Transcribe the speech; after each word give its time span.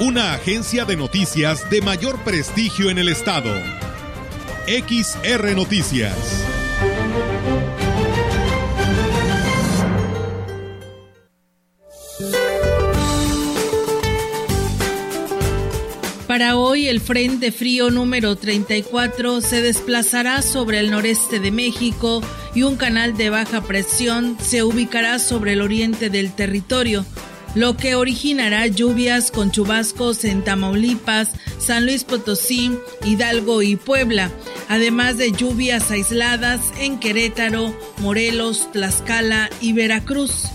Una 0.00 0.34
agencia 0.34 0.84
de 0.84 0.96
noticias 0.96 1.70
de 1.70 1.80
mayor 1.80 2.18
prestigio 2.24 2.90
en 2.90 2.98
el 2.98 3.08
estado. 3.08 3.54
XR 4.66 5.54
Noticias. 5.54 6.44
Para 16.26 16.56
hoy, 16.56 16.88
el 16.88 17.00
Frente 17.00 17.52
Frío 17.52 17.90
número 17.92 18.34
34 18.34 19.40
se 19.42 19.62
desplazará 19.62 20.42
sobre 20.42 20.80
el 20.80 20.90
noreste 20.90 21.38
de 21.38 21.52
México 21.52 22.20
y 22.52 22.64
un 22.64 22.74
canal 22.74 23.16
de 23.16 23.30
baja 23.30 23.60
presión 23.60 24.36
se 24.40 24.64
ubicará 24.64 25.20
sobre 25.20 25.52
el 25.52 25.62
oriente 25.62 26.10
del 26.10 26.34
territorio, 26.34 27.06
lo 27.54 27.76
que 27.76 27.94
originará 27.94 28.66
lluvias 28.66 29.30
con 29.30 29.50
chubascos 29.50 30.24
en 30.24 30.42
Tamaulipas, 30.42 31.30
San 31.58 31.86
Luis 31.86 32.04
Potosí, 32.04 32.72
Hidalgo 33.04 33.62
y 33.62 33.76
Puebla, 33.76 34.30
además 34.68 35.18
de 35.18 35.32
lluvias 35.32 35.90
aisladas 35.90 36.60
en 36.78 36.98
Querétaro, 36.98 37.74
Morelos, 37.98 38.70
Tlaxcala 38.72 39.50
y 39.60 39.72
Veracruz. 39.72 40.48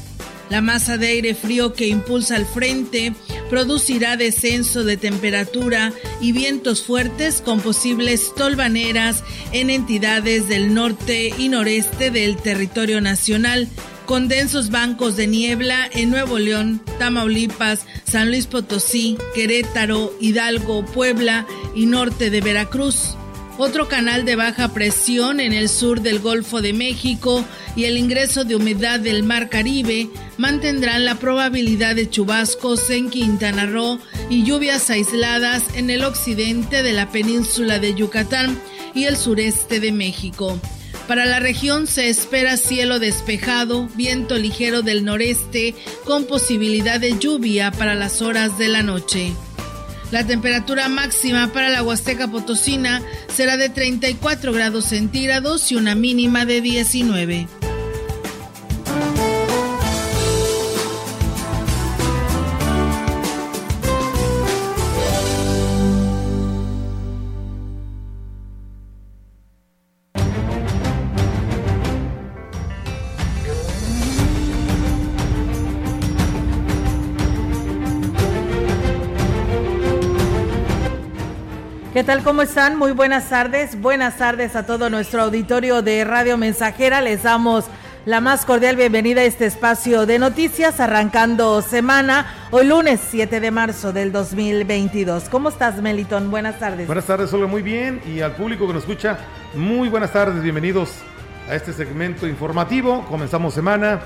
La 0.49 0.61
masa 0.61 0.97
de 0.97 1.07
aire 1.07 1.35
frío 1.35 1.73
que 1.73 1.87
impulsa 1.87 2.35
el 2.35 2.45
frente 2.45 3.13
producirá 3.51 4.17
descenso 4.17 4.83
de 4.83 4.97
temperatura 4.97 5.93
y 6.21 6.31
vientos 6.31 6.81
fuertes 6.81 7.41
con 7.41 7.61
posibles 7.61 8.33
tolvaneras 8.35 9.23
en 9.51 9.69
entidades 9.69 10.49
del 10.49 10.73
norte 10.73 11.31
y 11.37 11.49
noreste 11.49 12.09
del 12.09 12.37
territorio 12.37 12.99
nacional, 12.99 13.67
con 14.09 14.27
densos 14.27 14.71
bancos 14.71 15.17
de 15.17 15.27
niebla 15.27 15.87
en 15.93 16.09
Nuevo 16.09 16.39
León, 16.39 16.81
Tamaulipas, 16.97 17.85
San 18.05 18.29
Luis 18.29 18.47
Potosí, 18.47 19.19
Querétaro, 19.35 20.11
Hidalgo, 20.19 20.83
Puebla 20.83 21.45
y 21.75 21.85
norte 21.85 22.31
de 22.31 22.41
Veracruz 22.41 23.15
otro 23.59 23.87
canal 23.87 24.25
de 24.25 24.35
baja 24.35 24.69
presión 24.69 25.39
en 25.39 25.53
el 25.53 25.69
sur 25.69 26.01
del 26.01 26.19
Golfo 26.21 26.59
de 26.59 26.73
México 26.73 27.45
y 27.75 27.83
el 27.83 27.97
ingreso 27.97 28.45
de 28.45 28.55
humedad 28.55 28.99
del 28.99 29.21
Mar 29.21 29.47
Caribe 29.47 30.09
mantendrán 30.37 31.05
la 31.05 31.15
probabilidad 31.15 31.95
de 31.95 32.09
chubascos 32.09 32.89
en 32.89 33.11
Quintana 33.11 33.67
Roo 33.67 33.99
y 34.27 34.43
lluvias 34.43 34.89
aisladas 34.89 35.75
en 35.75 35.91
el 35.91 36.03
occidente 36.03 36.81
de 36.81 36.93
la 36.93 37.11
península 37.11 37.77
de 37.77 37.93
Yucatán 37.93 38.59
y 38.95 39.03
el 39.03 39.17
sureste 39.17 39.79
de 39.79 39.91
México. 39.91 40.59
Para 41.09 41.25
la 41.25 41.39
región 41.39 41.87
se 41.87 42.07
espera 42.07 42.55
cielo 42.55 42.99
despejado, 42.99 43.89
viento 43.95 44.37
ligero 44.37 44.83
del 44.83 45.03
noreste 45.03 45.73
con 46.05 46.25
posibilidad 46.25 46.99
de 46.99 47.17
lluvia 47.17 47.71
para 47.71 47.95
las 47.95 48.21
horas 48.21 48.59
de 48.59 48.67
la 48.67 48.83
noche. 48.83 49.33
La 50.11 50.27
temperatura 50.27 50.87
máxima 50.87 51.51
para 51.51 51.69
la 51.69 51.81
Huasteca 51.81 52.27
Potosina 52.27 53.01
será 53.27 53.57
de 53.57 53.69
34 53.69 54.53
grados 54.53 54.85
centígrados 54.85 55.71
y 55.71 55.77
una 55.77 55.95
mínima 55.95 56.45
de 56.45 56.61
19. 56.61 57.47
Tal? 82.09 82.23
¿Cómo 82.23 82.41
están? 82.41 82.75
Muy 82.75 82.91
buenas 82.91 83.29
tardes. 83.29 83.79
Buenas 83.79 84.17
tardes 84.17 84.55
a 84.55 84.65
todo 84.65 84.89
nuestro 84.89 85.21
auditorio 85.21 85.83
de 85.83 86.03
Radio 86.03 86.37
Mensajera. 86.37 87.01
Les 87.01 87.21
damos 87.21 87.65
la 88.03 88.19
más 88.19 88.47
cordial 88.47 88.75
bienvenida 88.75 89.21
a 89.21 89.25
este 89.25 89.45
espacio 89.45 90.07
de 90.07 90.17
noticias 90.17 90.79
arrancando 90.79 91.61
semana 91.61 92.25
hoy 92.49 92.65
lunes 92.65 92.99
7 93.11 93.39
de 93.39 93.51
marzo 93.51 93.93
del 93.93 94.11
2022. 94.11 95.29
¿Cómo 95.29 95.49
estás, 95.49 95.83
Meliton? 95.83 96.31
Buenas 96.31 96.57
tardes. 96.57 96.87
Buenas 96.87 97.05
tardes, 97.05 97.29
solo 97.29 97.47
muy 97.47 97.61
bien. 97.61 98.01
Y 98.07 98.21
al 98.21 98.31
público 98.31 98.65
que 98.65 98.73
nos 98.73 98.81
escucha, 98.81 99.19
muy 99.53 99.87
buenas 99.87 100.11
tardes. 100.11 100.41
Bienvenidos 100.41 100.89
a 101.47 101.53
este 101.53 101.73
segmento 101.73 102.25
informativo. 102.25 103.05
Comenzamos 103.05 103.53
semana 103.53 103.99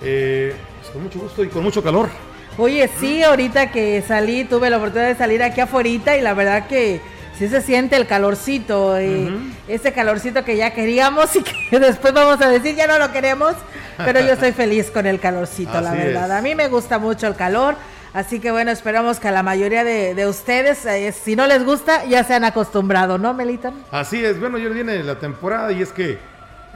eh, 0.00 0.54
pues 0.78 0.92
con 0.92 1.02
mucho 1.02 1.18
gusto 1.18 1.42
y 1.42 1.48
con 1.48 1.64
mucho 1.64 1.82
calor. 1.82 2.08
Oye, 2.56 2.88
sí, 3.00 3.24
ahorita 3.24 3.72
que 3.72 4.00
salí, 4.06 4.44
tuve 4.44 4.70
la 4.70 4.76
oportunidad 4.76 5.08
de 5.08 5.16
salir 5.16 5.42
aquí 5.42 5.60
afuera 5.60 5.88
y 6.16 6.20
la 6.20 6.34
verdad 6.34 6.68
que 6.68 7.00
sí 7.42 7.48
se 7.48 7.60
siente 7.60 7.96
el 7.96 8.06
calorcito, 8.06 8.96
eh, 8.96 9.28
ese 9.66 9.92
calorcito 9.92 10.44
que 10.44 10.56
ya 10.56 10.72
queríamos 10.72 11.34
y 11.34 11.42
que 11.42 11.78
después 11.80 12.14
vamos 12.14 12.40
a 12.40 12.48
decir 12.48 12.76
ya 12.76 12.86
no 12.86 12.98
lo 13.00 13.10
queremos, 13.10 13.54
pero 13.96 14.20
yo 14.20 14.34
estoy 14.34 14.52
feliz 14.52 14.92
con 14.92 15.06
el 15.06 15.18
calorcito, 15.18 15.80
la 15.80 15.92
verdad. 15.92 16.30
A 16.30 16.40
mí 16.40 16.54
me 16.54 16.68
gusta 16.68 17.00
mucho 17.00 17.26
el 17.26 17.34
calor. 17.34 17.74
Así 18.14 18.40
que 18.40 18.50
bueno, 18.50 18.70
esperamos 18.70 19.18
que 19.18 19.28
a 19.28 19.30
la 19.30 19.42
mayoría 19.42 19.84
de, 19.84 20.26
ustedes, 20.26 20.84
eh, 20.84 21.12
si 21.12 21.34
no 21.34 21.46
les 21.46 21.64
gusta, 21.64 22.04
ya 22.04 22.22
se 22.22 22.34
han 22.34 22.44
acostumbrado, 22.44 23.16
¿no, 23.16 23.32
Melita? 23.32 23.72
Así 23.90 24.22
es, 24.22 24.38
bueno, 24.38 24.58
ya 24.58 24.68
viene 24.68 25.02
la 25.02 25.18
temporada 25.18 25.72
y 25.72 25.80
es 25.80 25.92
que 25.92 26.18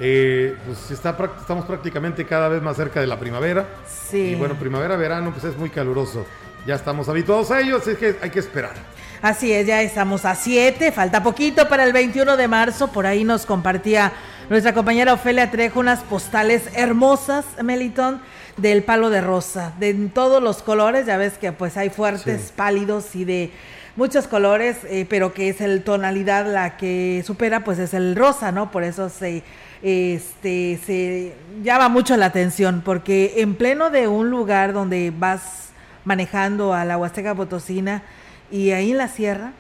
eh, 0.01 0.57
pues 0.65 0.91
está, 0.91 1.17
estamos 1.39 1.67
prácticamente 1.67 2.25
cada 2.25 2.49
vez 2.49 2.63
más 2.63 2.77
cerca 2.77 3.01
de 3.01 3.07
la 3.07 3.21
primavera. 3.21 3.67
Sí. 3.87 4.31
Y 4.31 4.35
bueno, 4.35 4.55
primavera, 4.55 4.97
verano, 4.97 5.31
pues 5.31 5.45
es 5.45 5.57
muy 5.59 5.69
caluroso. 5.69 6.27
Ya 6.67 6.75
estamos 6.75 7.09
habituados 7.09 7.51
a 7.51 7.61
ello, 7.61 7.77
así 7.77 7.95
que 7.97 8.17
hay 8.21 8.31
que 8.31 8.41
esperar. 8.41 8.96
Así 9.23 9.51
es, 9.51 9.67
ya 9.67 9.81
estamos 9.81 10.25
a 10.27 10.35
7, 10.35 10.93
falta 10.93 11.23
poquito 11.23 11.69
para 11.69 11.85
el 11.85 11.93
21 11.93 12.37
de 12.37 12.49
marzo, 12.49 12.89
por 12.89 13.07
ahí 13.07 13.25
nos 13.25 13.47
compartía 13.47 14.13
nuestra 14.51 14.75
compañera 14.75 15.15
Ofelia 15.15 15.51
Trejo 15.51 15.81
unas 15.81 16.01
postales 16.01 16.69
hermosas, 16.75 17.47
Melitón, 17.65 18.21
del 18.59 18.83
palo 18.83 19.09
de 19.09 19.23
rosa, 19.23 19.73
de 19.79 19.95
todos 20.13 20.43
los 20.43 20.63
colores, 20.63 21.07
ya 21.07 21.17
ves 21.17 21.39
que 21.39 21.51
pues 21.53 21.79
hay 21.79 21.89
fuertes, 21.89 22.53
pálidos 22.55 23.17
y 23.17 23.25
de 23.25 23.51
muchos 23.97 24.29
colores, 24.29 24.77
eh, 24.85 25.07
pero 25.09 25.33
que 25.33 25.49
es 25.49 25.63
el 25.63 25.83
tonalidad 25.83 26.47
la 26.47 26.77
que 26.77 27.23
supera, 27.27 27.65
pues 27.65 27.79
es 27.79 27.95
el 27.95 28.17
rosa, 28.17 28.53
¿no? 28.53 28.71
Por 28.71 28.85
eso 28.85 29.09
se 29.09 29.43
este 29.83 30.79
se 30.85 31.35
llama 31.63 31.89
mucho 31.89 32.17
la 32.17 32.27
atención, 32.27 32.83
porque 32.85 33.35
en 33.39 33.55
pleno 33.55 33.89
de 33.89 34.09
un 34.09 34.31
lugar 34.31 34.75
donde 34.75 35.13
vas 35.17 35.71
manejando 36.05 36.75
a 36.75 36.85
la 36.85 36.99
Huasteca 36.99 37.35
Potosina, 37.35 38.03
y 38.51 38.71
ahí 38.71 38.93
en 38.93 38.99
la 38.99 39.09
sierra, 39.09 39.53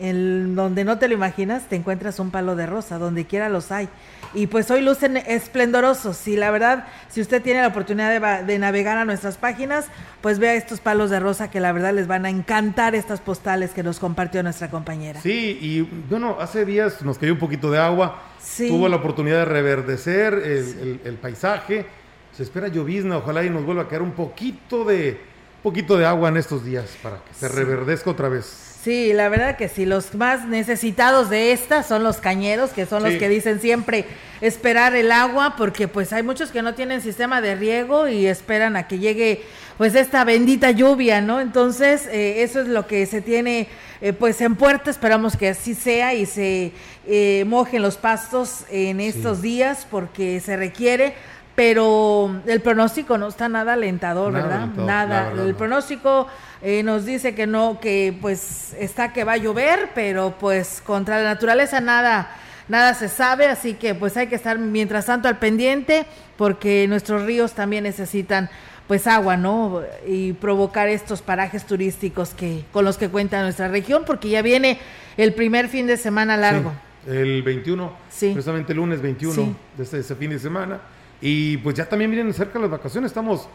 en 0.00 0.54
donde 0.54 0.84
no 0.84 0.98
te 0.98 1.06
lo 1.06 1.14
imaginas, 1.14 1.68
te 1.68 1.76
encuentras 1.76 2.18
un 2.18 2.30
palo 2.30 2.56
de 2.56 2.66
rosa, 2.66 2.98
donde 2.98 3.24
quiera 3.24 3.48
los 3.48 3.70
hay. 3.70 3.88
Y 4.34 4.46
pues 4.46 4.70
hoy 4.70 4.80
lucen 4.80 5.16
esplendorosos. 5.16 6.26
Y 6.26 6.36
la 6.36 6.50
verdad, 6.50 6.86
si 7.08 7.20
usted 7.20 7.42
tiene 7.42 7.60
la 7.60 7.68
oportunidad 7.68 8.42
de, 8.42 8.58
navegar 8.58 8.98
a 8.98 9.04
nuestras 9.04 9.36
páginas, 9.36 9.86
pues 10.20 10.38
vea 10.38 10.54
estos 10.54 10.80
palos 10.80 11.10
de 11.10 11.20
rosa 11.20 11.50
que 11.50 11.60
la 11.60 11.72
verdad 11.72 11.92
les 11.92 12.06
van 12.06 12.24
a 12.24 12.30
encantar 12.30 12.94
estas 12.94 13.20
postales 13.20 13.70
que 13.72 13.82
nos 13.82 13.98
compartió 13.98 14.42
nuestra 14.42 14.70
compañera. 14.70 15.20
Sí, 15.20 15.58
y 15.60 15.82
bueno, 16.08 16.36
hace 16.40 16.64
días 16.64 17.02
nos 17.02 17.18
cayó 17.18 17.34
un 17.34 17.38
poquito 17.38 17.70
de 17.70 17.78
agua. 17.78 18.22
Tuvo 18.56 18.88
la 18.88 18.96
oportunidad 18.96 19.38
de 19.38 19.44
reverdecer 19.44 20.34
el, 20.34 21.00
el 21.04 21.14
paisaje. 21.16 21.86
Se 22.32 22.42
espera 22.42 22.68
llovizna, 22.68 23.18
ojalá 23.18 23.44
y 23.44 23.50
nos 23.50 23.64
vuelva 23.64 23.82
a 23.82 23.88
caer 23.88 24.02
un 24.02 24.12
poquito 24.12 24.84
de, 24.84 25.31
poquito 25.62 25.96
de 25.96 26.06
agua 26.06 26.28
en 26.28 26.36
estos 26.36 26.64
días 26.64 26.86
para 27.02 27.16
que 27.16 27.34
se 27.34 27.48
reverdezca 27.48 28.10
otra 28.10 28.28
vez. 28.28 28.72
Sí, 28.82 29.12
la 29.12 29.28
verdad 29.28 29.56
que 29.56 29.68
sí, 29.68 29.86
los 29.86 30.12
más 30.16 30.48
necesitados 30.48 31.30
de 31.30 31.52
esta 31.52 31.84
son 31.84 32.02
los 32.02 32.16
cañeros, 32.16 32.70
que 32.70 32.84
son 32.84 33.04
los 33.04 33.12
que 33.14 33.28
dicen 33.28 33.60
siempre 33.60 34.06
esperar 34.40 34.96
el 34.96 35.12
agua, 35.12 35.54
porque 35.56 35.86
pues 35.86 36.12
hay 36.12 36.24
muchos 36.24 36.50
que 36.50 36.62
no 36.62 36.74
tienen 36.74 37.00
sistema 37.00 37.40
de 37.40 37.54
riego 37.54 38.08
y 38.08 38.26
esperan 38.26 38.74
a 38.74 38.88
que 38.88 38.98
llegue 38.98 39.44
pues 39.78 39.94
esta 39.94 40.24
bendita 40.24 40.72
lluvia, 40.72 41.20
¿no? 41.20 41.40
Entonces, 41.40 42.08
eh, 42.08 42.42
eso 42.42 42.60
es 42.60 42.66
lo 42.66 42.88
que 42.88 43.06
se 43.06 43.20
tiene 43.20 43.68
eh, 44.00 44.12
pues 44.12 44.40
en 44.40 44.56
puerta, 44.56 44.90
esperamos 44.90 45.36
que 45.36 45.50
así 45.50 45.74
sea 45.74 46.14
y 46.14 46.26
se 46.26 46.72
eh, 47.06 47.44
mojen 47.46 47.82
los 47.82 47.96
pastos 47.96 48.64
en 48.68 48.98
estos 48.98 49.42
días 49.42 49.86
porque 49.88 50.40
se 50.40 50.56
requiere 50.56 51.14
pero 51.54 52.40
el 52.46 52.60
pronóstico 52.60 53.18
no 53.18 53.28
está 53.28 53.48
nada 53.48 53.74
alentador, 53.74 54.32
¿verdad? 54.32 54.68
nada. 54.68 55.32
el 55.32 55.54
pronóstico 55.54 56.26
eh, 56.62 56.82
nos 56.82 57.04
dice 57.04 57.34
que 57.34 57.46
no, 57.46 57.78
que 57.80 58.16
pues 58.20 58.74
está 58.78 59.12
que 59.12 59.24
va 59.24 59.32
a 59.32 59.36
llover, 59.36 59.90
pero 59.94 60.34
pues 60.38 60.82
contra 60.84 61.18
la 61.18 61.24
naturaleza 61.24 61.80
nada, 61.80 62.30
nada 62.68 62.94
se 62.94 63.08
sabe, 63.08 63.46
así 63.46 63.74
que 63.74 63.94
pues 63.94 64.16
hay 64.16 64.28
que 64.28 64.36
estar 64.36 64.58
mientras 64.58 65.06
tanto 65.06 65.28
al 65.28 65.38
pendiente, 65.38 66.06
porque 66.36 66.86
nuestros 66.88 67.22
ríos 67.22 67.52
también 67.52 67.84
necesitan 67.84 68.48
pues 68.86 69.06
agua, 69.06 69.36
¿no? 69.36 69.82
Y 70.06 70.32
provocar 70.34 70.88
estos 70.88 71.22
parajes 71.22 71.64
turísticos 71.66 72.30
que 72.30 72.64
con 72.72 72.84
los 72.84 72.96
que 72.96 73.08
cuenta 73.08 73.42
nuestra 73.42 73.68
región, 73.68 74.04
porque 74.06 74.28
ya 74.30 74.40
viene 74.40 74.78
el 75.16 75.34
primer 75.34 75.68
fin 75.68 75.86
de 75.86 75.96
semana 75.98 76.36
largo. 76.36 76.72
el 77.06 77.42
21, 77.42 77.92
sí. 78.10 78.30
precisamente 78.32 78.72
el 78.72 78.78
lunes 78.78 79.02
21 79.02 79.54
de 79.76 79.82
ese 79.82 80.14
fin 80.14 80.30
de 80.30 80.38
semana 80.38 80.80
y 81.22 81.56
pues 81.58 81.76
ya 81.76 81.88
también 81.88 82.10
vienen 82.10 82.34
cerca 82.34 82.58
las 82.58 82.70
vacaciones, 82.70 83.10
estamos 83.10 83.48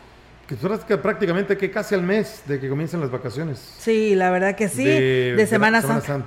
que 0.47 0.97
prácticamente 0.97 1.57
que 1.57 1.69
casi 1.69 1.93
al 1.93 2.03
mes 2.03 2.43
de 2.47 2.57
que 2.59 2.69
comiencen 2.69 3.01
las 3.01 3.11
vacaciones. 3.11 3.75
Sí, 3.79 4.15
la 4.15 4.31
verdad 4.31 4.55
que 4.55 4.69
sí, 4.69 4.85
de, 4.85 5.45
Semana, 5.45 5.81
Santa. 5.81 6.23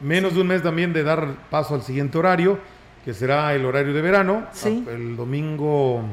Menos 0.00 0.34
de 0.34 0.40
un 0.40 0.46
mes 0.46 0.62
también 0.62 0.92
de 0.92 1.02
dar 1.02 1.34
paso 1.50 1.74
al 1.74 1.82
siguiente 1.82 2.16
horario, 2.16 2.60
que 3.04 3.12
será 3.12 3.52
el 3.52 3.64
horario 3.64 3.92
de 3.92 4.00
verano, 4.00 4.46
sí. 4.52 4.86
el 4.88 5.16
domingo... 5.16 6.04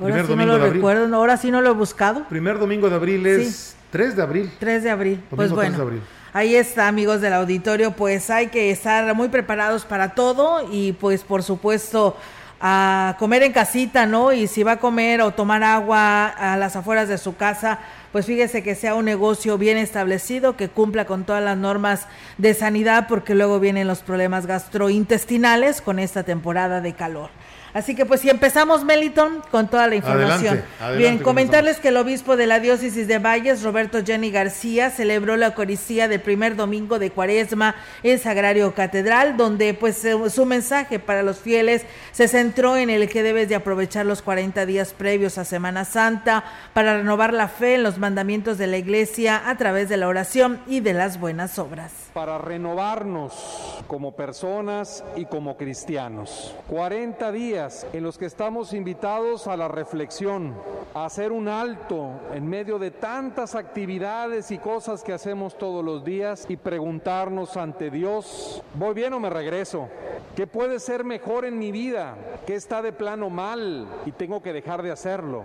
Ahora 0.00 0.14
primer 0.14 0.22
sí 0.22 0.28
domingo 0.30 0.52
no 0.52 0.58
lo 0.58 0.72
recuerdo, 0.72 1.16
ahora 1.16 1.36
sí 1.36 1.50
no 1.50 1.60
lo 1.60 1.70
he 1.70 1.74
buscado. 1.74 2.26
Primer 2.28 2.58
domingo 2.58 2.88
de 2.88 2.94
abril 2.94 3.26
es 3.26 3.76
3 3.90 4.16
de 4.16 4.22
abril. 4.22 4.50
3 4.58 4.84
de 4.84 4.90
abril, 4.90 5.20
pues 5.28 5.50
bueno. 5.50 5.90
Ahí 6.32 6.54
está, 6.54 6.88
amigos 6.88 7.20
del 7.20 7.32
auditorio, 7.32 7.90
pues 7.90 8.30
hay 8.30 8.46
que 8.46 8.70
estar 8.70 9.14
muy 9.14 9.28
preparados 9.28 9.84
para 9.84 10.14
todo 10.14 10.66
y 10.70 10.92
pues 10.92 11.24
por 11.24 11.42
supuesto 11.42 12.16
a 12.60 13.16
comer 13.18 13.42
en 13.42 13.52
casita, 13.52 14.06
¿no? 14.06 14.32
Y 14.32 14.46
si 14.46 14.62
va 14.62 14.72
a 14.72 14.78
comer 14.78 15.20
o 15.20 15.32
tomar 15.32 15.62
agua 15.62 16.26
a 16.26 16.56
las 16.56 16.76
afueras 16.76 17.08
de 17.08 17.18
su 17.18 17.36
casa, 17.36 17.78
pues 18.12 18.26
fíjese 18.26 18.62
que 18.62 18.74
sea 18.74 18.94
un 18.94 19.04
negocio 19.04 19.58
bien 19.58 19.76
establecido, 19.76 20.56
que 20.56 20.68
cumpla 20.68 21.04
con 21.04 21.24
todas 21.24 21.42
las 21.42 21.56
normas 21.56 22.06
de 22.36 22.54
sanidad, 22.54 23.06
porque 23.08 23.34
luego 23.34 23.60
vienen 23.60 23.86
los 23.86 24.00
problemas 24.00 24.46
gastrointestinales 24.46 25.80
con 25.80 25.98
esta 25.98 26.22
temporada 26.22 26.80
de 26.80 26.94
calor. 26.94 27.30
Así 27.74 27.94
que 27.94 28.06
pues 28.06 28.20
si 28.20 28.30
empezamos, 28.30 28.84
Meliton, 28.84 29.42
con 29.50 29.68
toda 29.68 29.86
la 29.86 29.94
información. 29.94 30.62
Bien, 30.96 31.18
comentarles 31.18 31.78
que 31.78 31.88
el 31.88 31.96
obispo 31.96 32.36
de 32.36 32.46
la 32.46 32.60
diócesis 32.60 33.06
de 33.06 33.18
Valles, 33.18 33.62
Roberto 33.62 34.04
Jenny 34.04 34.30
García, 34.30 34.90
celebró 34.90 35.36
la 35.36 35.46
Eucaristía 35.46 36.08
del 36.08 36.20
primer 36.20 36.56
domingo 36.56 36.98
de 36.98 37.10
Cuaresma 37.10 37.74
en 38.02 38.18
Sagrario 38.18 38.74
Catedral, 38.74 39.36
donde 39.36 39.74
pues 39.74 40.06
su 40.30 40.46
mensaje 40.46 40.98
para 40.98 41.22
los 41.22 41.38
fieles 41.38 41.82
se 42.12 42.28
centró 42.28 42.76
en 42.76 42.90
el 42.90 43.08
que 43.08 43.22
debes 43.22 43.48
de 43.48 43.54
aprovechar 43.54 44.06
los 44.06 44.22
40 44.22 44.66
días 44.66 44.92
previos 44.92 45.38
a 45.38 45.44
Semana 45.44 45.84
Santa 45.84 46.44
para 46.72 46.96
renovar 46.96 47.32
la 47.32 47.48
fe 47.48 47.74
en 47.74 47.82
los 47.82 47.98
mandamientos 47.98 48.58
de 48.58 48.66
la 48.66 48.78
Iglesia 48.78 49.42
a 49.46 49.56
través 49.56 49.88
de 49.88 49.96
la 49.96 50.08
oración 50.08 50.60
y 50.66 50.80
de 50.80 50.94
las 50.94 51.20
buenas 51.20 51.58
obras. 51.58 52.07
Para 52.18 52.36
renovarnos 52.36 53.78
como 53.86 54.10
personas 54.10 55.04
y 55.14 55.26
como 55.26 55.56
cristianos. 55.56 56.52
40 56.66 57.30
días 57.30 57.86
en 57.92 58.02
los 58.02 58.18
que 58.18 58.26
estamos 58.26 58.72
invitados 58.72 59.46
a 59.46 59.56
la 59.56 59.68
reflexión, 59.68 60.52
a 60.94 61.04
hacer 61.04 61.30
un 61.30 61.46
alto 61.46 62.10
en 62.34 62.44
medio 62.44 62.80
de 62.80 62.90
tantas 62.90 63.54
actividades 63.54 64.50
y 64.50 64.58
cosas 64.58 65.04
que 65.04 65.12
hacemos 65.12 65.56
todos 65.56 65.84
los 65.84 66.04
días 66.04 66.44
y 66.48 66.56
preguntarnos 66.56 67.56
ante 67.56 67.88
Dios, 67.88 68.64
¿voy 68.74 68.94
bien 68.94 69.12
o 69.12 69.20
me 69.20 69.30
regreso? 69.30 69.88
¿Qué 70.34 70.48
puede 70.48 70.80
ser 70.80 71.04
mejor 71.04 71.44
en 71.44 71.56
mi 71.56 71.70
vida? 71.70 72.16
¿Qué 72.48 72.56
está 72.56 72.82
de 72.82 72.92
plano 72.92 73.30
mal 73.30 73.86
y 74.06 74.10
tengo 74.10 74.42
que 74.42 74.52
dejar 74.52 74.82
de 74.82 74.90
hacerlo? 74.90 75.44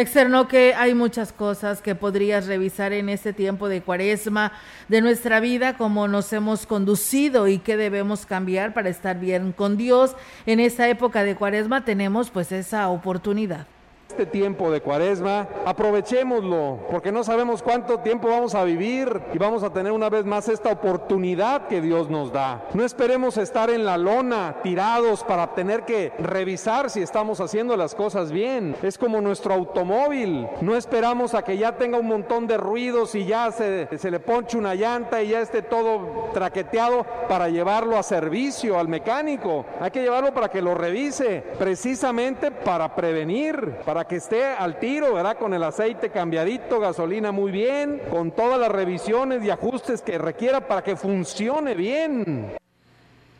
Externó 0.00 0.48
que 0.48 0.72
hay 0.74 0.94
muchas 0.94 1.30
cosas 1.30 1.82
que 1.82 1.94
podrías 1.94 2.46
revisar 2.46 2.94
en 2.94 3.10
este 3.10 3.34
tiempo 3.34 3.68
de 3.68 3.82
cuaresma 3.82 4.50
de 4.88 5.02
nuestra 5.02 5.40
vida, 5.40 5.76
cómo 5.76 6.08
nos 6.08 6.32
hemos 6.32 6.64
conducido 6.64 7.48
y 7.48 7.58
qué 7.58 7.76
debemos 7.76 8.24
cambiar 8.24 8.72
para 8.72 8.88
estar 8.88 9.20
bien 9.20 9.52
con 9.52 9.76
Dios. 9.76 10.16
En 10.46 10.58
esta 10.58 10.88
época 10.88 11.22
de 11.22 11.36
cuaresma 11.36 11.84
tenemos 11.84 12.30
pues 12.30 12.50
esa 12.50 12.88
oportunidad 12.88 13.66
este 14.10 14.26
tiempo 14.26 14.72
de 14.72 14.80
cuaresma, 14.80 15.46
aprovechémoslo, 15.64 16.80
porque 16.90 17.12
no 17.12 17.22
sabemos 17.22 17.62
cuánto 17.62 18.00
tiempo 18.00 18.28
vamos 18.28 18.56
a 18.56 18.64
vivir 18.64 19.22
y 19.32 19.38
vamos 19.38 19.62
a 19.62 19.72
tener 19.72 19.92
una 19.92 20.10
vez 20.10 20.24
más 20.24 20.48
esta 20.48 20.72
oportunidad 20.72 21.68
que 21.68 21.80
Dios 21.80 22.10
nos 22.10 22.32
da. 22.32 22.64
No 22.74 22.84
esperemos 22.84 23.36
estar 23.36 23.70
en 23.70 23.84
la 23.84 23.96
lona, 23.96 24.56
tirados 24.64 25.22
para 25.22 25.54
tener 25.54 25.84
que 25.84 26.12
revisar 26.18 26.90
si 26.90 27.02
estamos 27.02 27.40
haciendo 27.40 27.76
las 27.76 27.94
cosas 27.94 28.32
bien. 28.32 28.74
Es 28.82 28.98
como 28.98 29.20
nuestro 29.20 29.54
automóvil, 29.54 30.48
no 30.60 30.76
esperamos 30.76 31.34
a 31.34 31.44
que 31.44 31.56
ya 31.56 31.76
tenga 31.76 31.98
un 31.98 32.08
montón 32.08 32.48
de 32.48 32.56
ruidos 32.56 33.14
y 33.14 33.24
ya 33.26 33.52
se, 33.52 33.96
se 33.96 34.10
le 34.10 34.18
ponche 34.18 34.58
una 34.58 34.74
llanta 34.74 35.22
y 35.22 35.28
ya 35.28 35.40
esté 35.40 35.62
todo 35.62 36.30
traqueteado 36.34 37.06
para 37.28 37.48
llevarlo 37.48 37.96
a 37.96 38.02
servicio 38.02 38.76
al 38.76 38.88
mecánico. 38.88 39.64
Hay 39.80 39.92
que 39.92 40.02
llevarlo 40.02 40.34
para 40.34 40.48
que 40.48 40.60
lo 40.60 40.74
revise, 40.74 41.44
precisamente 41.58 42.50
para 42.50 42.96
prevenir, 42.96 43.76
para 43.84 43.99
que 44.04 44.16
esté 44.16 44.44
al 44.44 44.78
tiro, 44.78 45.14
¿verdad? 45.14 45.36
Con 45.38 45.54
el 45.54 45.62
aceite 45.62 46.10
cambiadito, 46.10 46.80
gasolina 46.80 47.32
muy 47.32 47.50
bien, 47.50 48.00
con 48.10 48.30
todas 48.30 48.58
las 48.58 48.70
revisiones 48.70 49.44
y 49.44 49.50
ajustes 49.50 50.02
que 50.02 50.18
requiera 50.18 50.66
para 50.66 50.82
que 50.82 50.96
funcione 50.96 51.74
bien. 51.74 52.52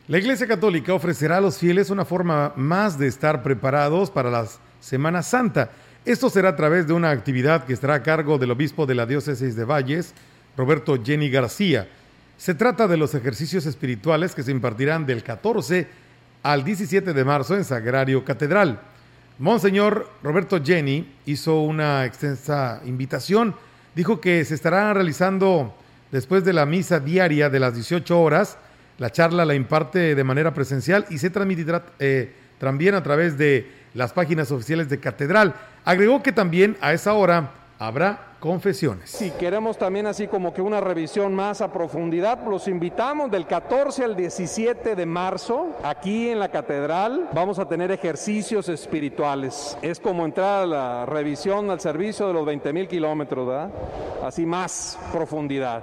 La 0.08 0.18
Iglesia 0.18 0.46
Católica 0.46 0.92
ofrecerá 0.92 1.36
a 1.36 1.40
los 1.40 1.58
fieles 1.58 1.90
una 1.90 2.04
forma 2.04 2.52
más 2.56 2.98
de 2.98 3.06
estar 3.06 3.42
preparados 3.42 4.10
para 4.10 4.30
la 4.30 4.46
Semana 4.80 5.22
Santa. 5.22 5.70
Esto 6.04 6.30
será 6.30 6.48
a 6.48 6.56
través 6.56 6.86
de 6.86 6.94
una 6.94 7.10
actividad 7.10 7.64
que 7.64 7.72
estará 7.72 7.94
a 7.94 8.02
cargo 8.02 8.38
del 8.38 8.50
obispo 8.50 8.86
de 8.86 8.94
la 8.94 9.06
diócesis 9.06 9.54
de 9.54 9.64
Valles, 9.64 10.14
Roberto 10.56 11.00
Jenny 11.02 11.30
García. 11.30 11.88
Se 12.36 12.54
trata 12.54 12.88
de 12.88 12.96
los 12.96 13.14
ejercicios 13.14 13.66
espirituales 13.66 14.34
que 14.34 14.42
se 14.42 14.50
impartirán 14.50 15.06
del 15.06 15.22
14 15.22 15.86
al 16.42 16.64
17 16.64 17.12
de 17.12 17.24
marzo 17.24 17.54
en 17.54 17.64
Sagrario 17.64 18.24
Catedral. 18.24 18.80
Monseñor 19.40 20.06
Roberto 20.22 20.62
Jenny 20.62 21.14
hizo 21.24 21.62
una 21.62 22.04
extensa 22.04 22.82
invitación. 22.84 23.54
Dijo 23.94 24.20
que 24.20 24.44
se 24.44 24.54
estará 24.54 24.92
realizando 24.92 25.74
después 26.12 26.44
de 26.44 26.52
la 26.52 26.66
misa 26.66 27.00
diaria 27.00 27.48
de 27.48 27.58
las 27.58 27.74
18 27.74 28.20
horas. 28.20 28.58
La 28.98 29.10
charla 29.10 29.46
la 29.46 29.54
imparte 29.54 30.14
de 30.14 30.24
manera 30.24 30.52
presencial 30.52 31.06
y 31.08 31.16
se 31.16 31.30
transmitirá 31.30 31.86
eh, 31.98 32.34
también 32.58 32.94
a 32.94 33.02
través 33.02 33.38
de 33.38 33.66
las 33.94 34.12
páginas 34.12 34.52
oficiales 34.52 34.90
de 34.90 35.00
Catedral. 35.00 35.54
Agregó 35.86 36.22
que 36.22 36.32
también 36.32 36.76
a 36.82 36.92
esa 36.92 37.14
hora 37.14 37.50
habrá 37.80 38.36
confesiones. 38.40 39.08
Si 39.08 39.30
queremos 39.30 39.78
también 39.78 40.06
así 40.06 40.28
como 40.28 40.52
que 40.52 40.60
una 40.60 40.80
revisión 40.80 41.34
más 41.34 41.62
a 41.62 41.72
profundidad, 41.72 42.46
los 42.46 42.68
invitamos 42.68 43.30
del 43.30 43.46
14 43.46 44.04
al 44.04 44.14
17 44.14 44.94
de 44.94 45.06
marzo 45.06 45.68
aquí 45.82 46.28
en 46.28 46.38
la 46.38 46.50
catedral. 46.50 47.30
Vamos 47.32 47.58
a 47.58 47.66
tener 47.66 47.90
ejercicios 47.90 48.68
espirituales. 48.68 49.78
Es 49.80 49.98
como 49.98 50.26
entrar 50.26 50.64
a 50.64 50.66
la 50.66 51.06
revisión 51.06 51.70
al 51.70 51.80
servicio 51.80 52.28
de 52.28 52.34
los 52.34 52.44
20 52.44 52.70
mil 52.74 52.86
kilómetros, 52.86 53.48
¿verdad? 53.48 53.70
Así 54.22 54.44
más 54.44 54.98
profundidad. 55.10 55.82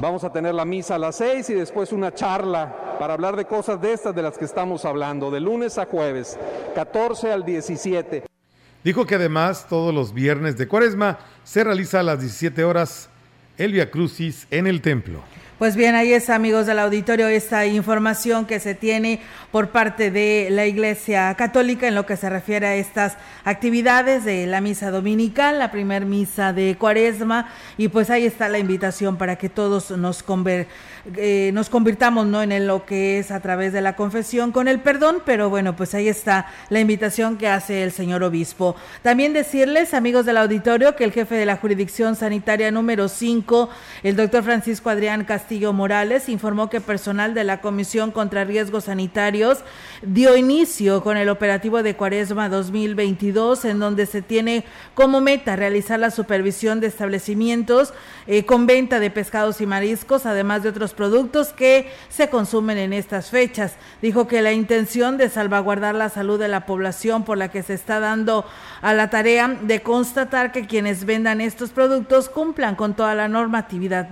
Vamos 0.00 0.24
a 0.24 0.32
tener 0.32 0.54
la 0.54 0.64
misa 0.64 0.94
a 0.94 0.98
las 0.98 1.16
6 1.16 1.50
y 1.50 1.54
después 1.54 1.92
una 1.92 2.14
charla 2.14 2.96
para 2.98 3.12
hablar 3.12 3.36
de 3.36 3.44
cosas 3.44 3.78
de 3.78 3.92
estas 3.92 4.14
de 4.14 4.22
las 4.22 4.38
que 4.38 4.46
estamos 4.46 4.86
hablando, 4.86 5.30
de 5.30 5.40
lunes 5.40 5.76
a 5.76 5.84
jueves, 5.84 6.38
14 6.74 7.30
al 7.30 7.44
17. 7.44 8.24
Dijo 8.84 9.06
que 9.06 9.14
además 9.14 9.66
todos 9.68 9.94
los 9.94 10.12
viernes 10.12 10.56
de 10.56 10.66
cuaresma 10.66 11.18
se 11.44 11.62
realiza 11.62 12.00
a 12.00 12.02
las 12.02 12.20
17 12.20 12.64
horas 12.64 13.08
el 13.56 13.72
Via 13.72 13.90
Crucis 13.90 14.46
en 14.50 14.66
el 14.66 14.80
templo. 14.80 15.22
Pues 15.62 15.76
bien, 15.76 15.94
ahí 15.94 16.12
es, 16.12 16.28
amigos 16.28 16.66
del 16.66 16.80
auditorio, 16.80 17.28
esta 17.28 17.66
información 17.66 18.46
que 18.46 18.58
se 18.58 18.74
tiene 18.74 19.20
por 19.52 19.68
parte 19.68 20.10
de 20.10 20.48
la 20.50 20.66
Iglesia 20.66 21.32
Católica 21.36 21.86
en 21.86 21.94
lo 21.94 22.04
que 22.04 22.16
se 22.16 22.28
refiere 22.28 22.66
a 22.66 22.74
estas 22.74 23.16
actividades 23.44 24.24
de 24.24 24.48
la 24.48 24.60
misa 24.60 24.90
dominical, 24.90 25.60
la 25.60 25.70
primer 25.70 26.04
misa 26.04 26.52
de 26.52 26.74
Cuaresma, 26.76 27.48
y 27.78 27.86
pues 27.86 28.10
ahí 28.10 28.26
está 28.26 28.48
la 28.48 28.58
invitación 28.58 29.16
para 29.16 29.36
que 29.36 29.48
todos 29.48 29.92
nos 29.92 30.24
eh, 31.16 31.50
nos 31.54 31.68
convirtamos 31.68 32.26
¿no? 32.26 32.42
en 32.42 32.66
lo 32.66 32.84
que 32.84 33.20
es 33.20 33.30
a 33.30 33.38
través 33.38 33.72
de 33.72 33.82
la 33.82 33.94
confesión 33.94 34.50
con 34.50 34.66
el 34.66 34.80
perdón, 34.80 35.22
pero 35.24 35.48
bueno, 35.48 35.76
pues 35.76 35.94
ahí 35.94 36.08
está 36.08 36.46
la 36.70 36.80
invitación 36.80 37.38
que 37.38 37.46
hace 37.46 37.84
el 37.84 37.92
señor 37.92 38.24
obispo. 38.24 38.74
También 39.02 39.32
decirles, 39.32 39.94
amigos 39.94 40.26
del 40.26 40.38
auditorio, 40.38 40.96
que 40.96 41.04
el 41.04 41.12
jefe 41.12 41.36
de 41.36 41.46
la 41.46 41.56
jurisdicción 41.56 42.16
sanitaria 42.16 42.72
número 42.72 43.06
5, 43.06 43.70
el 44.02 44.16
doctor 44.16 44.42
Francisco 44.42 44.90
Adrián 44.90 45.24
Castillo, 45.24 45.51
Castillo 45.52 45.74
Morales 45.74 46.30
informó 46.30 46.70
que 46.70 46.80
personal 46.80 47.34
de 47.34 47.44
la 47.44 47.60
Comisión 47.60 48.10
contra 48.10 48.42
Riesgos 48.42 48.84
Sanitarios 48.84 49.58
dio 50.00 50.34
inicio 50.34 51.02
con 51.02 51.18
el 51.18 51.28
operativo 51.28 51.82
de 51.82 51.94
Cuaresma 51.94 52.48
2022, 52.48 53.66
en 53.66 53.78
donde 53.78 54.06
se 54.06 54.22
tiene 54.22 54.64
como 54.94 55.20
meta 55.20 55.54
realizar 55.54 56.00
la 56.00 56.10
supervisión 56.10 56.80
de 56.80 56.86
establecimientos 56.86 57.92
eh, 58.26 58.46
con 58.46 58.66
venta 58.66 58.98
de 58.98 59.10
pescados 59.10 59.60
y 59.60 59.66
mariscos, 59.66 60.24
además 60.24 60.62
de 60.62 60.70
otros 60.70 60.94
productos 60.94 61.52
que 61.52 61.90
se 62.08 62.30
consumen 62.30 62.78
en 62.78 62.94
estas 62.94 63.28
fechas. 63.28 63.74
Dijo 64.00 64.26
que 64.26 64.40
la 64.40 64.54
intención 64.54 65.18
de 65.18 65.28
salvaguardar 65.28 65.94
la 65.94 66.08
salud 66.08 66.38
de 66.38 66.48
la 66.48 66.64
población 66.64 67.24
por 67.24 67.36
la 67.36 67.50
que 67.50 67.62
se 67.62 67.74
está 67.74 68.00
dando 68.00 68.46
a 68.80 68.94
la 68.94 69.10
tarea 69.10 69.48
de 69.48 69.82
constatar 69.82 70.50
que 70.50 70.66
quienes 70.66 71.04
vendan 71.04 71.42
estos 71.42 71.68
productos 71.70 72.30
cumplan 72.30 72.74
con 72.74 72.94
toda 72.94 73.14
la 73.14 73.28
normatividad 73.28 74.08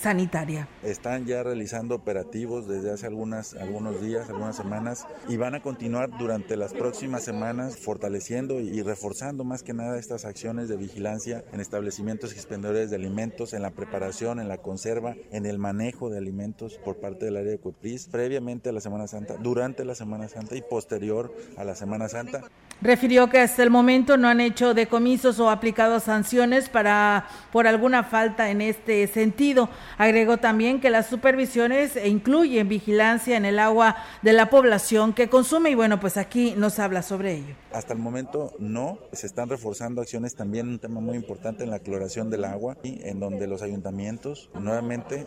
sanitaria. 0.00 0.68
Están 0.84 1.24
ya 1.24 1.42
realizando 1.42 1.94
operativos 1.94 2.68
desde 2.68 2.92
hace 2.92 3.06
algunas, 3.06 3.54
algunos 3.54 4.02
días, 4.02 4.28
algunas 4.28 4.54
semanas 4.54 5.06
y 5.28 5.38
van 5.38 5.54
a 5.54 5.62
continuar 5.62 6.10
durante 6.18 6.58
las 6.58 6.74
próximas 6.74 7.24
semanas 7.24 7.78
fortaleciendo 7.78 8.60
y 8.60 8.82
reforzando 8.82 9.44
más 9.44 9.62
que 9.62 9.72
nada 9.72 9.98
estas 9.98 10.26
acciones 10.26 10.68
de 10.68 10.76
vigilancia 10.76 11.42
en 11.54 11.60
establecimientos 11.60 12.32
expendedores 12.32 12.90
de 12.90 12.96
alimentos, 12.96 13.54
en 13.54 13.62
la 13.62 13.70
preparación, 13.70 14.40
en 14.40 14.48
la 14.48 14.58
conserva, 14.58 15.16
en 15.30 15.46
el 15.46 15.58
manejo 15.58 16.10
de 16.10 16.18
alimentos 16.18 16.78
por 16.84 16.96
parte 16.96 17.24
del 17.24 17.38
área 17.38 17.52
de 17.52 17.58
Cuepris 17.58 18.08
previamente 18.08 18.68
a 18.68 18.72
la 18.72 18.82
Semana 18.82 19.06
Santa, 19.06 19.36
durante 19.38 19.86
la 19.86 19.94
Semana 19.94 20.28
Santa 20.28 20.54
y 20.54 20.60
posterior 20.60 21.34
a 21.56 21.64
la 21.64 21.76
Semana 21.76 22.08
Santa. 22.08 22.42
Refirió 22.82 23.30
que 23.30 23.38
hasta 23.38 23.62
el 23.62 23.70
momento 23.70 24.18
no 24.18 24.28
han 24.28 24.40
hecho 24.40 24.74
decomisos 24.74 25.40
o 25.40 25.48
aplicado 25.48 26.00
sanciones 26.00 26.68
para 26.68 27.26
por 27.52 27.66
alguna 27.66 28.02
falta 28.02 28.50
en 28.50 28.60
este 28.60 29.06
sentido. 29.06 29.70
Agregó 29.96 30.36
también 30.36 30.73
que 30.80 30.90
las 30.90 31.06
supervisiones 31.06 31.98
incluyen 32.04 32.68
vigilancia 32.68 33.36
en 33.36 33.44
el 33.44 33.58
agua 33.58 33.96
de 34.22 34.32
la 34.32 34.50
población 34.50 35.12
que 35.12 35.28
consume 35.28 35.70
y 35.70 35.74
bueno, 35.74 36.00
pues 36.00 36.16
aquí 36.16 36.54
nos 36.56 36.78
habla 36.78 37.02
sobre 37.02 37.34
ello. 37.34 37.54
Hasta 37.72 37.92
el 37.92 37.98
momento 37.98 38.52
no, 38.58 38.98
se 39.12 39.26
están 39.26 39.48
reforzando 39.48 40.00
acciones 40.00 40.34
también 40.34 40.68
un 40.68 40.78
tema 40.78 41.00
muy 41.00 41.16
importante 41.16 41.64
en 41.64 41.70
la 41.70 41.78
cloración 41.78 42.30
del 42.30 42.44
agua 42.44 42.76
y 42.82 43.00
en 43.06 43.20
donde 43.20 43.46
los 43.46 43.62
ayuntamientos 43.62 44.50
nuevamente 44.54 45.26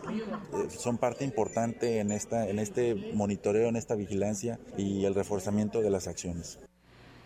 son 0.70 0.98
parte 0.98 1.24
importante 1.24 2.00
en 2.00 2.12
esta 2.12 2.48
en 2.48 2.58
este 2.58 2.94
monitoreo, 3.14 3.68
en 3.68 3.76
esta 3.76 3.94
vigilancia 3.94 4.58
y 4.76 5.04
el 5.04 5.14
reforzamiento 5.14 5.80
de 5.80 5.90
las 5.90 6.08
acciones. 6.08 6.58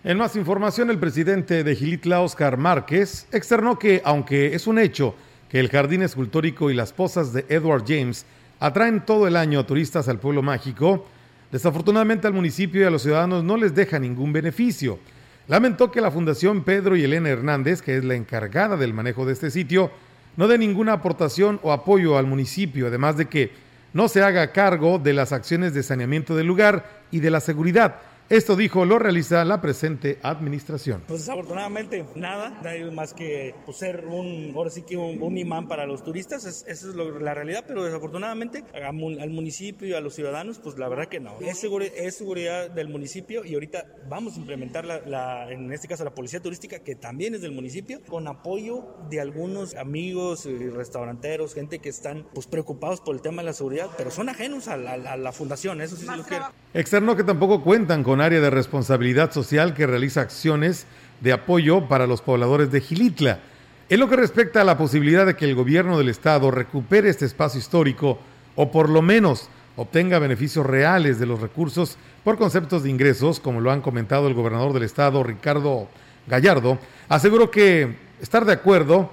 En 0.05 0.19
más 0.19 0.35
información, 0.35 0.91
el 0.91 0.99
presidente 0.99 1.63
de 1.63 1.77
Gilitla, 1.77 2.23
Oscar 2.23 2.57
Márquez, 2.57 3.29
externó 3.31 3.79
que, 3.79 4.03
aunque 4.05 4.53
es 4.53 4.67
un 4.67 4.81
hecho 4.81 5.15
que 5.53 5.61
el 5.61 5.69
jardín 5.69 6.01
escultórico 6.01 6.71
y 6.71 6.75
las 6.75 6.95
pozas 6.95 7.35
de 7.35 7.45
Edward 7.51 7.85
James 7.87 8.25
atraen 8.59 9.05
todo 9.05 9.27
el 9.27 9.37
año 9.37 9.61
a 9.61 9.67
turistas 9.67 10.09
al 10.09 10.19
pueblo 10.19 10.41
mágico, 10.41 11.07
desafortunadamente 11.51 12.27
al 12.27 12.33
municipio 12.33 12.81
y 12.81 12.85
a 12.85 12.91
los 12.91 13.03
ciudadanos 13.03 13.45
no 13.45 13.59
les 13.59 13.75
deja 13.75 13.99
ningún 13.99 14.33
beneficio. 14.33 14.99
Lamentó 15.49 15.91
que 15.91 16.01
la 16.01 16.11
Fundación 16.11 16.65
Pedro 16.65 16.97
y 16.97 17.05
Elena 17.05 17.29
Hernández, 17.29 17.83
que 17.83 17.99
es 17.99 18.03
la 18.03 18.15
encargada 18.15 18.79
del 18.79 18.95
manejo 18.95 19.27
de 19.27 19.35
este 19.35 19.51
sitio, 19.51 19.91
no 20.39 20.49
dé 20.49 20.57
ninguna 20.57 20.95
aportación 20.95 21.61
o 21.63 21.71
apoyo 21.71 22.17
al 22.17 22.27
municipio, 22.27 22.87
además 22.87 23.19
de 23.19 23.27
que 23.27 23.51
no 23.93 24.09
se 24.09 24.23
haga 24.23 24.53
cargo 24.53 24.99
de 24.99 25.13
las 25.13 25.33
acciones 25.33 25.75
de 25.75 25.83
saneamiento 25.83 26.35
del 26.35 26.47
lugar 26.47 27.03
y 27.11 27.21
de 27.21 27.31
la 27.31 27.41
seguridad 27.41 27.97
esto 28.33 28.57
dijo, 28.57 28.87
lo 28.87 28.99
realiza 28.99 29.45
la 29.45 29.61
presente 29.61 30.19
administración. 30.23 31.03
Pues 31.07 31.21
desafortunadamente 31.21 32.07
nada, 32.15 32.63
más 32.91 33.13
que 33.13 33.55
pues, 33.67 33.77
ser 33.77 34.07
un, 34.07 34.55
ahora 34.57 34.71
sí 34.71 34.83
que 34.83 34.97
un, 34.97 35.37
imán 35.37 35.69
para 35.69 35.85
los 35.85 36.03
turistas, 36.03 36.47
esa 36.47 36.71
es 36.71 36.83
la 36.95 37.35
realidad, 37.35 37.65
pero 37.69 37.85
desafortunadamente 37.85 38.65
al 38.73 38.95
municipio 38.95 39.87
y 39.87 39.93
a 39.93 40.01
los 40.01 40.15
ciudadanos, 40.15 40.61
pues 40.61 40.79
la 40.79 40.89
verdad 40.89 41.09
que 41.09 41.21
no. 41.21 41.35
Es, 41.41 41.59
seguridad 42.17 42.71
del 42.71 42.89
municipio 42.89 43.45
y 43.45 43.53
ahorita 43.53 43.85
vamos 44.09 44.37
a 44.37 44.39
implementar, 44.39 44.87
la, 44.87 45.53
en 45.53 45.71
este 45.71 45.87
caso 45.87 46.03
la 46.03 46.15
policía 46.15 46.41
turística, 46.41 46.79
que 46.79 46.95
también 46.95 47.35
es 47.35 47.43
del 47.43 47.53
municipio, 47.53 48.01
con 48.09 48.29
apoyo 48.29 48.97
de 49.11 49.21
algunos 49.21 49.75
amigos 49.75 50.47
y 50.47 50.71
restauranteros, 50.71 51.53
gente 51.53 51.81
que 51.81 51.91
están 51.91 52.27
pues 52.33 52.47
preocupados 52.47 53.03
por 53.03 53.15
el 53.15 53.21
tema 53.21 53.43
de 53.43 53.47
la 53.47 53.53
seguridad, 53.53 53.91
pero 53.99 54.11
son 54.11 54.31
ajenos 54.31 54.69
a 54.69 54.79
la, 54.79 55.33
fundación, 55.33 55.83
eso 55.83 55.97
sí 55.97 56.07
se 56.07 56.17
lo 56.17 56.23
quiero. 56.23 56.47
Externo 56.73 57.15
que 57.15 57.25
tampoco 57.25 57.63
cuentan 57.63 58.03
con 58.03 58.22
área 58.23 58.41
de 58.41 58.51
responsabilidad 58.51 59.33
social 59.33 59.75
que 59.75 59.87
realiza 59.87 60.23
acciones 60.23 60.87
de 61.21 61.33
apoyo 61.33 61.89
para 61.89 62.07
los 62.07 62.23
pobladores 62.23 62.73
de 62.73 62.81
Gilitla. 62.81 63.41
En 63.89 64.01
lo 64.01 64.09
que 64.09 64.17
respecta 64.17 64.63
a 64.63 64.65
la 64.65 64.79
posibilidad 64.79 65.27
de 65.27 65.37
que 65.37 65.45
el 65.45 65.55
gobierno 65.55 65.99
del 65.99 66.09
estado 66.09 66.51
recupere 66.51 67.11
este 67.11 67.27
espacio 67.27 67.61
histórico 67.61 68.19
o 68.57 68.71
por 68.71 68.89
lo 68.89 69.03
menos 69.03 69.49
obtenga 69.77 70.19
beneficios 70.19 70.65
reales 70.65 71.19
de 71.19 71.27
los 71.27 71.41
recursos 71.41 71.99
por 72.25 72.39
conceptos 72.39 72.83
de 72.83 72.91
ingresos, 72.91 73.41
como 73.41 73.61
lo 73.61 73.71
han 73.71 73.83
comentado 73.83 74.29
el 74.29 74.35
gobernador 74.35 74.73
del 74.73 74.85
estado, 74.85 75.23
Ricardo 75.23 75.89
Gallardo, 76.27 76.79
aseguró 77.09 77.51
que 77.51 77.97
estar 78.21 78.45
de 78.45 78.53
acuerdo 78.53 79.11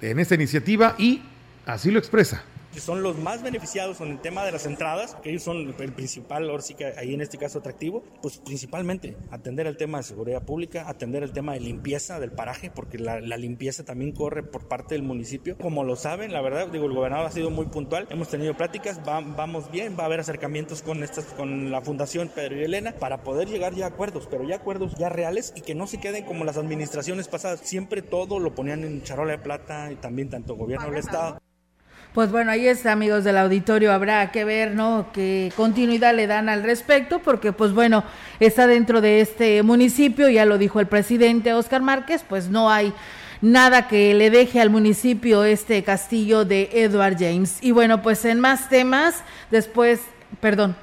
en 0.00 0.18
esta 0.18 0.34
iniciativa 0.34 0.94
y 0.98 1.22
así 1.66 1.90
lo 1.90 1.98
expresa 1.98 2.44
que 2.72 2.80
son 2.80 3.02
los 3.02 3.18
más 3.18 3.42
beneficiados 3.42 4.00
en 4.00 4.08
el 4.12 4.20
tema 4.20 4.44
de 4.44 4.52
las 4.52 4.66
entradas, 4.66 5.16
que 5.22 5.30
ellos 5.30 5.42
son 5.42 5.74
el 5.78 5.92
principal, 5.92 6.48
ahora 6.48 6.62
sí 6.62 6.74
que 6.74 6.86
ahí 6.86 7.14
en 7.14 7.20
este 7.20 7.38
caso 7.38 7.58
atractivo, 7.58 8.02
pues 8.22 8.38
principalmente 8.38 9.16
atender 9.30 9.66
el 9.66 9.76
tema 9.76 9.98
de 9.98 10.04
seguridad 10.04 10.42
pública, 10.42 10.88
atender 10.88 11.22
el 11.22 11.32
tema 11.32 11.54
de 11.54 11.60
limpieza 11.60 12.18
del 12.18 12.32
paraje, 12.32 12.70
porque 12.74 12.98
la, 12.98 13.20
limpieza 13.42 13.84
también 13.84 14.12
corre 14.12 14.42
por 14.42 14.68
parte 14.68 14.94
del 14.94 15.02
municipio. 15.02 15.56
Como 15.58 15.84
lo 15.84 15.96
saben, 15.96 16.32
la 16.32 16.40
verdad, 16.40 16.68
digo, 16.68 16.86
el 16.86 16.92
gobernador 16.92 17.26
ha 17.26 17.32
sido 17.32 17.50
muy 17.50 17.66
puntual, 17.66 18.06
hemos 18.10 18.28
tenido 18.28 18.56
pláticas, 18.56 19.00
vamos 19.04 19.70
bien, 19.70 19.96
va 19.98 20.04
a 20.04 20.06
haber 20.06 20.20
acercamientos 20.20 20.82
con, 20.82 21.02
estas, 21.02 21.24
con 21.26 21.70
la 21.70 21.80
Fundación 21.80 22.30
Pedro 22.34 22.60
y 22.60 22.64
Elena 22.64 22.92
para 22.92 23.22
poder 23.22 23.48
llegar 23.48 23.74
ya 23.74 23.86
a 23.86 23.88
acuerdos, 23.88 24.28
pero 24.30 24.44
ya 24.44 24.56
acuerdos 24.56 24.94
ya 24.96 25.08
reales 25.08 25.52
y 25.56 25.62
que 25.62 25.74
no 25.74 25.86
se 25.86 25.98
queden 25.98 26.24
como 26.24 26.44
las 26.44 26.56
administraciones 26.56 27.28
pasadas. 27.28 27.60
Siempre 27.60 28.02
todo 28.02 28.38
lo 28.38 28.54
ponían 28.54 28.84
en 28.84 29.02
charola 29.02 29.32
de 29.32 29.38
plata 29.38 29.90
y 29.90 29.96
también 29.96 30.30
tanto 30.30 30.54
gobierno 30.54 30.86
del 30.86 30.98
Estado. 30.98 31.41
Pues 32.14 32.30
bueno, 32.30 32.50
ahí 32.50 32.66
está, 32.68 32.92
amigos 32.92 33.24
del 33.24 33.38
auditorio, 33.38 33.90
habrá 33.90 34.30
que 34.32 34.44
ver, 34.44 34.74
¿no? 34.74 35.06
Qué 35.14 35.50
continuidad 35.56 36.14
le 36.14 36.26
dan 36.26 36.50
al 36.50 36.62
respecto, 36.62 37.20
porque 37.20 37.52
pues 37.52 37.72
bueno, 37.72 38.04
está 38.38 38.66
dentro 38.66 39.00
de 39.00 39.22
este 39.22 39.62
municipio, 39.62 40.28
ya 40.28 40.44
lo 40.44 40.58
dijo 40.58 40.78
el 40.78 40.86
presidente 40.86 41.54
Oscar 41.54 41.80
Márquez, 41.80 42.22
pues 42.28 42.50
no 42.50 42.70
hay 42.70 42.92
nada 43.40 43.88
que 43.88 44.12
le 44.12 44.28
deje 44.28 44.60
al 44.60 44.68
municipio 44.68 45.42
este 45.44 45.82
castillo 45.84 46.44
de 46.44 46.68
Edward 46.74 47.16
James. 47.18 47.56
Y 47.62 47.70
bueno, 47.70 48.02
pues 48.02 48.26
en 48.26 48.40
más 48.40 48.68
temas, 48.68 49.24
después, 49.50 50.00
perdón, 50.38 50.76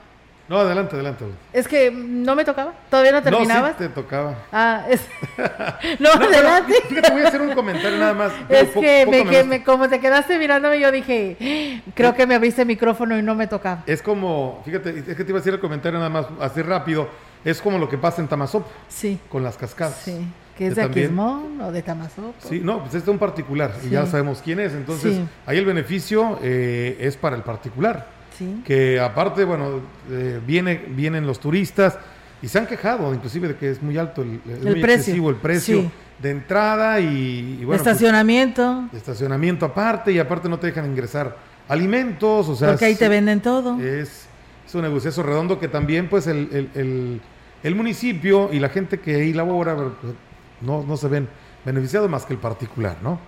no, 0.50 0.58
adelante, 0.58 0.96
adelante. 0.96 1.26
Es 1.54 1.68
que 1.68 1.92
no 1.92 2.36
me 2.36 2.44
tocaba. 2.44 2.74
¿Todavía 2.90 3.12
no 3.12 3.22
terminabas? 3.22 3.74
No, 3.74 3.78
sí 3.78 3.84
te 3.84 3.90
tocaba. 3.90 4.36
Ah, 4.52 4.84
es... 4.90 5.02
no, 6.00 6.10
adelante. 6.14 6.74
fíjate, 6.88 7.12
voy 7.12 7.22
a 7.22 7.28
hacer 7.28 7.42
un 7.42 7.54
comentario 7.54 8.00
nada 8.00 8.14
más. 8.14 8.32
Es 8.50 8.70
que, 8.70 9.46
me, 9.48 9.64
como 9.64 9.88
te 9.88 10.00
quedaste 10.00 10.40
mirándome, 10.40 10.80
yo 10.80 10.92
dije, 10.92 11.84
creo 11.94 12.16
que 12.16 12.26
me 12.26 12.34
abriste 12.34 12.64
el 12.64 12.68
micrófono 12.68 13.18
y 13.18 13.22
no 13.22 13.36
me 13.36 13.46
tocaba. 13.46 13.84
Es 13.86 14.02
como, 14.02 14.64
fíjate, 14.66 14.90
es 14.90 15.16
que 15.16 15.24
te 15.24 15.30
iba 15.30 15.38
a 15.38 15.42
decir 15.42 15.54
el 15.54 15.60
comentario 15.60 16.00
nada 16.00 16.10
más, 16.10 16.26
así 16.42 16.64
rápido. 16.64 17.08
Es 17.46 17.62
como 17.62 17.78
lo 17.78 17.88
que 17.88 18.00
pasa 18.00 18.20
en 18.20 18.28
Tamazop. 18.28 18.66
Sí. 18.88 19.20
Con 19.30 19.44
las 19.44 19.56
cascadas. 19.56 20.02
Sí. 20.04 20.28
¿Que 20.58 20.68
es 20.68 20.76
de, 20.76 20.82
Aquismón 20.82 21.62
o 21.62 21.72
de 21.72 21.84
Tamazop? 21.84 22.34
Sí, 22.40 22.60
no, 22.62 22.80
pues 22.80 22.96
este 22.96 23.10
es 23.10 23.14
un 23.14 23.20
particular 23.20 23.72
y 23.86 23.90
ya 23.90 24.08
sabemos 24.08 24.42
quién 24.44 24.60
es. 24.60 24.74
Entonces, 24.74 25.20
ahí 25.46 25.60
el 25.60 25.66
beneficio 25.66 26.40
eh, 26.42 26.98
es 27.00 27.16
para 27.18 27.36
el 27.36 27.44
particular 27.44 28.19
que 28.66 29.00
aparte, 29.00 29.44
bueno, 29.44 29.82
eh, 30.10 30.40
viene, 30.46 30.76
vienen 30.90 31.26
los 31.26 31.40
turistas 31.40 31.98
y 32.42 32.48
se 32.48 32.58
han 32.58 32.68
quejado 32.68 33.14
inclusive 33.14 33.50
de 33.50 33.56
que 33.56 33.70
es 33.70 33.82
muy 33.82 33.98
alto 33.98 34.22
el, 34.22 34.30
muy 34.30 34.82
precio. 34.82 34.96
excesivo 34.96 35.30
el 35.30 35.36
precio 35.36 35.92
de 36.22 36.32
entrada 36.32 37.00
y, 37.00 37.58
bueno, 37.58 37.68
pues, 37.68 37.80
estacionamiento. 37.80 38.90
estacionamiento 38.94 39.66
aparte 39.66 40.12
y 40.12 40.20
aparte 40.20 40.50
no 40.50 40.60
te 40.60 40.68
dejan 40.68 40.86
ingresar 40.86 41.36
alimentos, 41.68 42.50
o 42.50 42.56
sea, 42.56 42.70
porque 42.70 42.86
ahí 42.86 42.96
te 42.96 43.08
venden 43.08 43.42
todo. 43.42 43.80
Es, 43.80 44.28
es 44.66 44.76
un 44.76 44.82
negocio 44.82 45.24
redondo 45.24 45.60
que 45.60 45.68
también 45.68 46.10
pues 46.10 46.28
el, 46.28 46.70
el, 46.76 47.22
el, 47.64 47.76
municipio 47.76 48.50
y 48.52 48.60
la 48.60 48.70
gente 48.70 49.00
que 49.00 49.16
ahí 49.16 49.34
labora 49.34 49.76
pues, 49.76 50.14
no, 50.62 50.84
no 50.84 50.98
se 50.98 51.08
ven 51.08 51.28
beneficiados 51.66 52.10
más 52.10 52.26
que 52.26 52.34
el 52.34 52.40
particular, 52.40 52.98
¿no? 53.02 53.20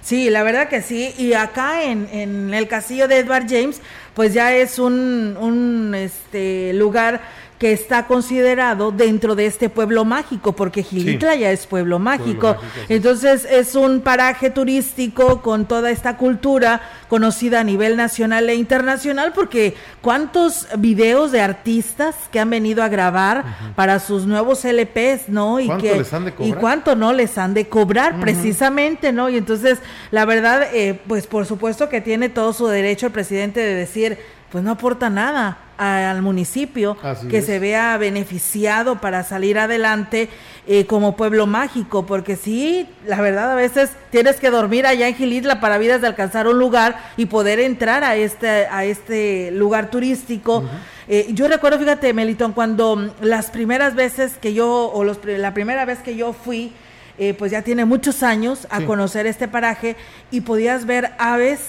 Sí, 0.00 0.30
la 0.30 0.42
verdad 0.42 0.68
que 0.68 0.82
sí. 0.82 1.14
Y 1.18 1.32
acá 1.32 1.82
en, 1.82 2.08
en 2.12 2.54
el 2.54 2.68
castillo 2.68 3.08
de 3.08 3.18
Edward 3.18 3.46
James, 3.48 3.80
pues 4.14 4.32
ya 4.32 4.54
es 4.54 4.78
un, 4.78 5.36
un 5.38 5.94
este, 5.94 6.72
lugar 6.72 7.20
que 7.58 7.72
está 7.72 8.06
considerado 8.06 8.92
dentro 8.92 9.34
de 9.34 9.46
este 9.46 9.70
pueblo 9.70 10.04
mágico, 10.04 10.52
porque 10.52 10.82
Gilitla 10.82 11.36
ya 11.36 11.50
es 11.50 11.66
pueblo 11.66 11.98
mágico. 11.98 12.56
Entonces 12.88 13.46
es 13.50 13.74
un 13.74 14.00
paraje 14.00 14.50
turístico 14.50 15.40
con 15.40 15.64
toda 15.64 15.90
esta 15.90 16.18
cultura 16.18 16.82
conocida 17.08 17.60
a 17.60 17.64
nivel 17.64 17.96
nacional 17.96 18.50
e 18.50 18.56
internacional, 18.56 19.32
porque 19.34 19.74
cuántos 20.02 20.66
videos 20.76 21.32
de 21.32 21.40
artistas 21.40 22.14
que 22.30 22.40
han 22.40 22.50
venido 22.50 22.82
a 22.82 22.88
grabar 22.88 23.44
para 23.74 24.00
sus 24.00 24.26
nuevos 24.26 24.64
LPs, 24.64 25.28
¿no? 25.28 25.58
Y 25.58 25.68
que, 25.78 26.04
Y 26.40 26.52
cuánto 26.52 26.94
no 26.94 27.12
les 27.14 27.38
han 27.38 27.54
de 27.54 27.68
cobrar, 27.68 28.20
precisamente, 28.20 29.12
¿no? 29.12 29.30
Y 29.30 29.38
entonces, 29.38 29.78
la 30.10 30.26
verdad, 30.26 30.68
eh, 30.74 31.00
pues 31.06 31.26
por 31.26 31.46
supuesto 31.46 31.88
que 31.88 32.02
tiene 32.02 32.28
todo 32.28 32.52
su 32.52 32.66
derecho 32.66 33.06
el 33.06 33.12
presidente 33.12 33.60
de 33.60 33.74
decir, 33.74 34.18
pues 34.50 34.62
no 34.62 34.72
aporta 34.72 35.08
nada 35.08 35.58
al 35.78 36.22
municipio 36.22 36.96
que 37.30 37.42
se 37.42 37.58
vea 37.58 37.96
beneficiado 37.98 39.00
para 39.00 39.22
salir 39.24 39.58
adelante 39.58 40.28
eh, 40.66 40.86
como 40.86 41.16
pueblo 41.16 41.46
mágico, 41.46 42.06
porque 42.06 42.36
sí, 42.36 42.88
la 43.06 43.20
verdad 43.20 43.52
a 43.52 43.54
veces 43.54 43.90
tienes 44.10 44.40
que 44.40 44.50
dormir 44.50 44.86
allá 44.86 45.06
en 45.06 45.14
Gilitla 45.14 45.60
para 45.60 45.78
vidas 45.78 46.00
de 46.00 46.08
alcanzar 46.08 46.48
un 46.48 46.58
lugar 46.58 46.98
y 47.16 47.26
poder 47.26 47.60
entrar 47.60 48.02
a 48.04 48.16
este, 48.16 48.66
a 48.66 48.84
este 48.84 49.50
lugar 49.52 49.90
turístico. 49.90 50.64
Eh, 51.08 51.28
yo 51.30 51.46
recuerdo, 51.46 51.78
fíjate, 51.78 52.12
Melitón, 52.12 52.52
cuando 52.52 53.14
las 53.20 53.50
primeras 53.50 53.94
veces 53.94 54.38
que 54.40 54.54
yo, 54.54 54.90
o 54.92 55.04
los, 55.04 55.18
la 55.24 55.54
primera 55.54 55.84
vez 55.84 56.00
que 56.00 56.16
yo 56.16 56.32
fui, 56.32 56.72
eh, 57.18 57.32
pues 57.32 57.52
ya 57.52 57.62
tiene 57.62 57.84
muchos 57.84 58.22
años 58.22 58.66
a 58.68 58.82
conocer 58.82 59.26
este 59.26 59.48
paraje 59.48 59.96
y 60.30 60.42
podías 60.42 60.84
ver 60.84 61.12
aves 61.18 61.60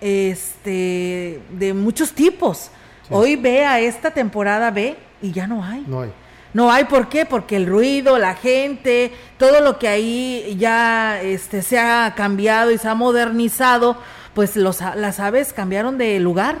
este, 0.00 1.40
de 1.50 1.74
muchos 1.74 2.12
tipos. 2.12 2.70
Hoy 3.10 3.36
ve 3.36 3.64
a 3.64 3.80
esta 3.80 4.10
temporada 4.10 4.70
B 4.70 4.96
y 5.20 5.32
ya 5.32 5.46
no 5.46 5.64
hay. 5.64 5.84
No 5.86 6.02
hay. 6.02 6.12
No 6.52 6.70
hay, 6.70 6.84
¿por 6.84 7.08
qué? 7.08 7.26
Porque 7.26 7.56
el 7.56 7.66
ruido, 7.66 8.16
la 8.16 8.34
gente, 8.34 9.12
todo 9.38 9.60
lo 9.60 9.78
que 9.78 9.88
ahí 9.88 10.56
ya 10.56 11.20
este, 11.20 11.62
se 11.62 11.80
ha 11.80 12.14
cambiado 12.16 12.70
y 12.70 12.78
se 12.78 12.88
ha 12.88 12.94
modernizado, 12.94 13.96
pues 14.34 14.54
los, 14.54 14.80
las 14.80 15.18
aves 15.18 15.52
cambiaron 15.52 15.98
de 15.98 16.20
lugar. 16.20 16.58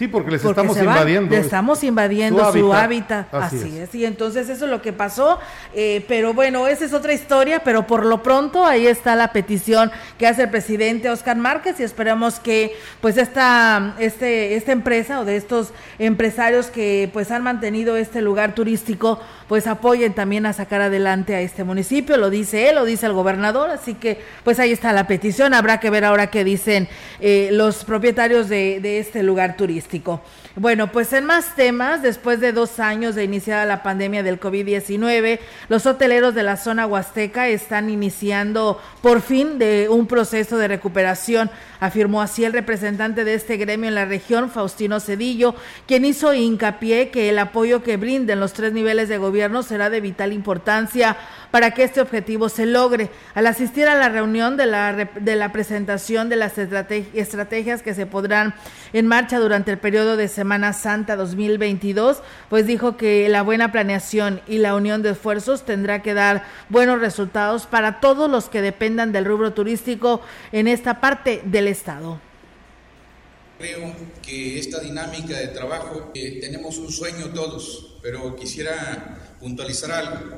Sí, 0.00 0.08
porque 0.08 0.30
les 0.30 0.42
estamos 0.42 0.78
invadiendo. 0.78 1.34
Le 1.34 1.42
estamos 1.42 1.84
invadiendo 1.84 2.50
su 2.54 2.72
hábitat. 2.72 3.34
Así, 3.34 3.76
es. 3.76 3.94
Y 3.94 4.06
entonces 4.06 4.48
eso 4.48 4.64
es 4.64 4.70
lo 4.70 4.80
que 4.80 4.94
pasó. 4.94 5.38
Eh, 5.74 6.06
pero 6.08 6.32
bueno, 6.32 6.66
esa 6.68 6.86
es 6.86 6.94
otra 6.94 7.12
historia. 7.12 7.60
Pero 7.62 7.86
por 7.86 8.06
lo 8.06 8.22
pronto 8.22 8.64
ahí 8.64 8.86
está 8.86 9.14
la 9.14 9.30
petición 9.30 9.90
que 10.18 10.26
hace 10.26 10.44
el 10.44 10.48
presidente 10.48 11.10
Oscar 11.10 11.36
Márquez 11.36 11.80
y 11.80 11.82
esperamos 11.82 12.40
que 12.40 12.74
pues 13.02 13.18
esta, 13.18 13.94
este, 13.98 14.56
esta 14.56 14.72
empresa 14.72 15.20
o 15.20 15.26
de 15.26 15.36
estos 15.36 15.74
empresarios 15.98 16.68
que 16.68 17.10
pues 17.12 17.30
han 17.30 17.42
mantenido 17.42 17.98
este 17.98 18.22
lugar 18.22 18.54
turístico 18.54 19.20
pues 19.50 19.66
apoyen 19.66 20.12
también 20.12 20.46
a 20.46 20.52
sacar 20.52 20.80
adelante 20.80 21.34
a 21.34 21.40
este 21.40 21.64
municipio. 21.64 22.16
Lo 22.16 22.30
dice 22.30 22.68
él, 22.68 22.76
lo 22.76 22.84
dice 22.84 23.06
el 23.06 23.12
gobernador. 23.14 23.70
Así 23.70 23.94
que 23.94 24.20
pues 24.44 24.60
ahí 24.60 24.70
está 24.70 24.92
la 24.92 25.08
petición. 25.08 25.54
Habrá 25.54 25.80
que 25.80 25.90
ver 25.90 26.04
ahora 26.04 26.28
qué 26.28 26.44
dicen 26.44 26.86
eh, 27.18 27.48
los 27.50 27.84
propietarios 27.84 28.48
de, 28.48 28.78
de 28.80 29.00
este 29.00 29.24
lugar 29.24 29.56
turístico. 29.56 30.20
Bueno, 30.60 30.92
pues 30.92 31.14
en 31.14 31.24
más 31.24 31.56
temas, 31.56 32.02
después 32.02 32.38
de 32.38 32.52
dos 32.52 32.80
años 32.80 33.14
de 33.14 33.24
iniciada 33.24 33.64
la 33.64 33.82
pandemia 33.82 34.22
del 34.22 34.38
COVID-19, 34.38 35.38
los 35.70 35.86
hoteleros 35.86 36.34
de 36.34 36.42
la 36.42 36.58
zona 36.58 36.86
huasteca 36.86 37.48
están 37.48 37.88
iniciando 37.88 38.78
por 39.00 39.22
fin 39.22 39.58
de 39.58 39.88
un 39.88 40.06
proceso 40.06 40.58
de 40.58 40.68
recuperación, 40.68 41.50
afirmó 41.80 42.20
así 42.20 42.44
el 42.44 42.52
representante 42.52 43.24
de 43.24 43.32
este 43.32 43.56
gremio 43.56 43.88
en 43.88 43.94
la 43.94 44.04
región, 44.04 44.50
Faustino 44.50 45.00
Cedillo, 45.00 45.54
quien 45.86 46.04
hizo 46.04 46.34
hincapié 46.34 47.08
que 47.08 47.30
el 47.30 47.38
apoyo 47.38 47.82
que 47.82 47.96
brinden 47.96 48.38
los 48.38 48.52
tres 48.52 48.74
niveles 48.74 49.08
de 49.08 49.16
gobierno 49.16 49.62
será 49.62 49.88
de 49.88 50.02
vital 50.02 50.30
importancia 50.30 51.16
para 51.50 51.70
que 51.70 51.84
este 51.84 52.02
objetivo 52.02 52.50
se 52.50 52.66
logre. 52.66 53.08
Al 53.34 53.46
asistir 53.46 53.88
a 53.88 53.94
la 53.94 54.10
reunión 54.10 54.58
de 54.58 54.66
la, 54.66 54.92
de 54.92 55.36
la 55.36 55.52
presentación 55.52 56.28
de 56.28 56.36
las 56.36 56.58
estrategias 56.58 57.82
que 57.82 57.94
se 57.94 58.04
podrán 58.04 58.54
en 58.92 59.06
marcha 59.06 59.38
durante 59.38 59.70
el 59.70 59.78
periodo 59.78 60.18
de 60.18 60.28
Semana 60.28 60.49
Santa 60.72 61.16
2022, 61.16 62.18
pues 62.48 62.66
dijo 62.66 62.96
que 62.96 63.28
la 63.28 63.42
buena 63.42 63.70
planeación 63.70 64.40
y 64.48 64.58
la 64.58 64.74
unión 64.74 65.02
de 65.02 65.10
esfuerzos 65.10 65.64
tendrá 65.64 66.02
que 66.02 66.12
dar 66.12 66.44
buenos 66.68 67.00
resultados 67.00 67.66
para 67.66 68.00
todos 68.00 68.28
los 68.28 68.48
que 68.48 68.60
dependan 68.60 69.12
del 69.12 69.24
rubro 69.24 69.52
turístico 69.52 70.20
en 70.50 70.66
esta 70.66 71.00
parte 71.00 71.42
del 71.44 71.68
Estado. 71.68 72.20
Creo 73.58 73.94
que 74.22 74.58
esta 74.58 74.80
dinámica 74.80 75.38
de 75.38 75.48
trabajo, 75.48 76.10
eh, 76.14 76.40
tenemos 76.40 76.78
un 76.78 76.90
sueño 76.90 77.28
todos, 77.28 77.98
pero 78.02 78.34
quisiera 78.34 79.36
puntualizar 79.38 79.92
algo. 79.92 80.34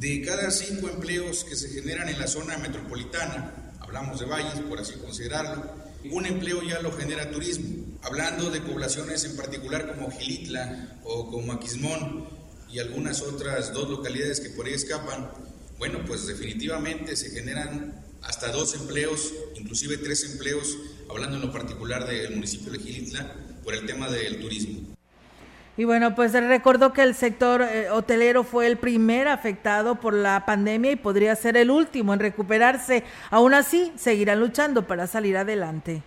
De 0.00 0.22
cada 0.22 0.50
cinco 0.50 0.88
empleos 0.88 1.44
que 1.44 1.54
se 1.54 1.68
generan 1.68 2.08
en 2.08 2.18
la 2.18 2.26
zona 2.26 2.58
metropolitana, 2.58 3.72
hablamos 3.80 4.18
de 4.18 4.26
valles, 4.26 4.60
por 4.68 4.80
así 4.80 4.94
considerarlo, 4.94 5.83
un 6.10 6.26
empleo 6.26 6.62
ya 6.62 6.80
lo 6.80 6.92
genera 6.92 7.30
turismo. 7.30 7.84
Hablando 8.02 8.50
de 8.50 8.60
poblaciones 8.60 9.24
en 9.24 9.36
particular 9.36 9.94
como 9.94 10.10
Gilitla 10.10 11.00
o 11.04 11.30
como 11.30 11.52
Aquismón 11.52 12.28
y 12.70 12.78
algunas 12.78 13.22
otras 13.22 13.72
dos 13.72 13.88
localidades 13.88 14.40
que 14.40 14.50
por 14.50 14.66
ahí 14.66 14.74
escapan, 14.74 15.30
bueno, 15.78 16.04
pues 16.06 16.26
definitivamente 16.26 17.16
se 17.16 17.30
generan 17.30 18.04
hasta 18.22 18.52
dos 18.52 18.74
empleos, 18.74 19.32
inclusive 19.56 19.98
tres 19.98 20.24
empleos, 20.24 20.76
hablando 21.08 21.36
en 21.36 21.42
lo 21.42 21.52
particular 21.52 22.06
del 22.06 22.34
municipio 22.34 22.72
de 22.72 22.78
Gilitla, 22.78 23.34
por 23.62 23.74
el 23.74 23.86
tema 23.86 24.10
del 24.10 24.40
turismo. 24.40 24.93
Y 25.76 25.84
bueno, 25.84 26.14
pues 26.14 26.32
recordó 26.32 26.92
que 26.92 27.02
el 27.02 27.16
sector 27.16 27.62
eh, 27.62 27.90
hotelero 27.90 28.44
fue 28.44 28.68
el 28.68 28.78
primer 28.78 29.26
afectado 29.26 30.00
por 30.00 30.14
la 30.14 30.46
pandemia 30.46 30.92
y 30.92 30.96
podría 30.96 31.34
ser 31.34 31.56
el 31.56 31.70
último 31.70 32.14
en 32.14 32.20
recuperarse. 32.20 33.02
Aún 33.30 33.54
así, 33.54 33.92
seguirán 33.96 34.38
luchando 34.38 34.86
para 34.86 35.08
salir 35.08 35.36
adelante. 35.36 36.02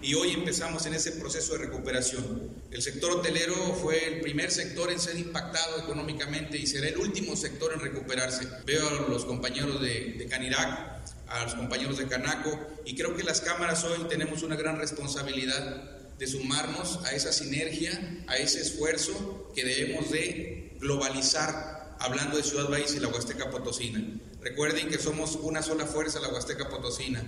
Y 0.00 0.14
hoy 0.14 0.32
empezamos 0.32 0.86
en 0.86 0.94
ese 0.94 1.12
proceso 1.12 1.54
de 1.54 1.64
recuperación. 1.64 2.52
El 2.70 2.82
sector 2.82 3.10
hotelero 3.12 3.54
fue 3.82 4.06
el 4.06 4.20
primer 4.20 4.52
sector 4.52 4.92
en 4.92 5.00
ser 5.00 5.18
impactado 5.18 5.80
económicamente 5.80 6.58
y 6.58 6.66
será 6.66 6.88
el 6.88 6.98
último 6.98 7.34
sector 7.34 7.72
en 7.72 7.80
recuperarse. 7.80 8.46
Veo 8.64 8.86
a 8.88 9.10
los 9.10 9.24
compañeros 9.24 9.80
de, 9.80 10.14
de 10.18 10.26
Canirac, 10.26 11.00
a 11.26 11.42
los 11.42 11.54
compañeros 11.54 11.98
de 11.98 12.06
Canaco 12.06 12.60
y 12.84 12.94
creo 12.94 13.16
que 13.16 13.24
las 13.24 13.40
cámaras 13.40 13.82
hoy 13.84 14.04
tenemos 14.08 14.42
una 14.42 14.54
gran 14.54 14.78
responsabilidad 14.78 15.95
de 16.18 16.26
sumarnos 16.26 17.04
a 17.04 17.12
esa 17.12 17.32
sinergia, 17.32 17.92
a 18.26 18.36
ese 18.36 18.60
esfuerzo 18.60 19.50
que 19.54 19.64
debemos 19.64 20.10
de 20.10 20.76
globalizar, 20.80 21.96
hablando 22.00 22.36
de 22.36 22.42
Ciudad 22.42 22.68
Valles 22.70 22.94
y 22.94 23.00
la 23.00 23.08
Huasteca 23.08 23.50
Potosina. 23.50 24.02
Recuerden 24.42 24.88
que 24.88 24.98
somos 24.98 25.36
una 25.42 25.62
sola 25.62 25.86
fuerza, 25.86 26.20
la 26.20 26.28
Huasteca 26.28 26.68
Potosina. 26.68 27.22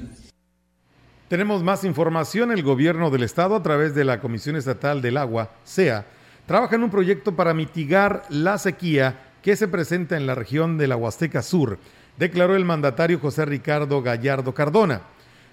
Tenemos 1.29 1.62
más 1.62 1.85
información. 1.85 2.53
El 2.53 2.62
gobierno 2.62 3.11
del 3.11 3.22
estado, 3.22 3.57
a 3.57 3.62
través 3.62 3.94
de 3.94 4.05
la 4.05 4.20
Comisión 4.20 4.57
Estatal 4.57 5.03
del 5.03 5.18
Agua, 5.18 5.53
SEA, 5.64 6.07
trabaja 6.46 6.77
en 6.77 6.85
un 6.85 6.90
proyecto 6.90 7.37
para 7.37 7.53
mitigar 7.53 8.24
la 8.31 8.57
sequía 8.57 9.33
que 9.42 9.55
se 9.55 9.68
presenta 9.68 10.16
en 10.16 10.27
la 10.27 10.35
región 10.35 10.79
de 10.79 10.88
la 10.88 10.96
Huasteca 10.96 11.42
Sur, 11.42 11.79
declaró 12.16 12.57
el 12.57 12.64
mandatario 12.64 13.18
José 13.18 13.44
Ricardo 13.44 14.03
Gallardo 14.03 14.55
Cardona. 14.55 15.03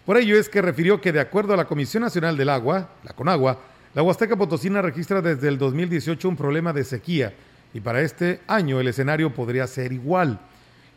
Por 0.06 0.18
ello 0.18 0.38
es 0.38 0.50
que 0.50 0.62
refirió 0.62 1.02
que 1.02 1.12
de 1.12 1.20
acuerdo 1.20 1.54
a 1.54 1.58
la 1.58 1.66
Comisión 1.66 2.04
Nacional 2.04 2.38
del 2.38 2.50
Agua, 2.50 2.90
la 3.04 3.14
CONAGUA, 3.14 3.58
la 3.96 4.04
Huasteca 4.04 4.36
Potosina 4.36 4.82
registra 4.82 5.22
desde 5.22 5.48
el 5.48 5.58
2018 5.58 6.30
un 6.30 6.36
problema 6.36 6.74
de 6.74 6.84
sequía 6.84 7.34
y 7.74 7.80
para 7.80 8.02
este 8.02 8.42
año 8.46 8.80
el 8.80 8.88
escenario 8.88 9.34
podría 9.34 9.66
ser 9.66 9.92
igual. 9.92 10.40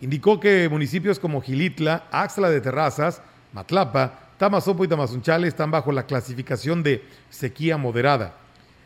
Indicó 0.02 0.38
que 0.38 0.68
municipios 0.68 1.18
como 1.18 1.40
Gilitla, 1.40 2.04
Axla 2.10 2.50
de 2.50 2.60
Terrazas, 2.60 3.22
Matlapa, 3.54 4.28
Tamazopo 4.36 4.84
y 4.84 4.88
Tamazunchale 4.88 5.48
están 5.48 5.70
bajo 5.70 5.90
la 5.90 6.04
clasificación 6.04 6.82
de 6.82 7.02
sequía 7.30 7.78
moderada. 7.78 8.34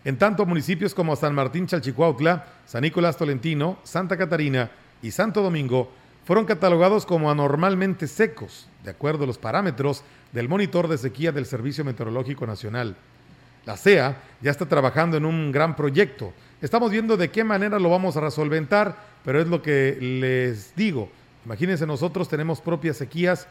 En 0.04 0.18
tanto, 0.18 0.46
municipios 0.46 0.94
como 0.94 1.16
San 1.16 1.34
Martín 1.34 1.66
Chalchicuautla, 1.66 2.46
San 2.64 2.82
Nicolás 2.82 3.16
Tolentino, 3.16 3.78
Santa 3.82 4.16
Catarina 4.16 4.70
y 5.02 5.10
Santo 5.10 5.42
Domingo 5.42 5.90
fueron 6.24 6.44
catalogados 6.44 7.06
como 7.06 7.30
anormalmente 7.30 8.06
secos, 8.06 8.68
de 8.84 8.90
acuerdo 8.90 9.24
a 9.24 9.26
los 9.26 9.38
parámetros 9.38 10.02
del 10.32 10.48
monitor 10.48 10.88
de 10.88 10.98
sequía 10.98 11.32
del 11.32 11.46
Servicio 11.46 11.84
Meteorológico 11.84 12.46
Nacional. 12.46 12.96
La 13.64 13.76
CEA 13.76 14.16
ya 14.40 14.50
está 14.50 14.66
trabajando 14.66 15.16
en 15.16 15.24
un 15.24 15.52
gran 15.52 15.76
proyecto. 15.76 16.32
Estamos 16.60 16.90
viendo 16.90 17.16
de 17.16 17.30
qué 17.30 17.44
manera 17.44 17.78
lo 17.78 17.90
vamos 17.90 18.16
a 18.16 18.20
resolventar, 18.20 18.96
pero 19.24 19.40
es 19.40 19.46
lo 19.46 19.62
que 19.62 19.98
les 20.00 20.74
digo. 20.74 21.10
Imagínense, 21.44 21.86
nosotros 21.86 22.28
tenemos 22.28 22.60
propias 22.60 22.96
sequías 22.96 23.48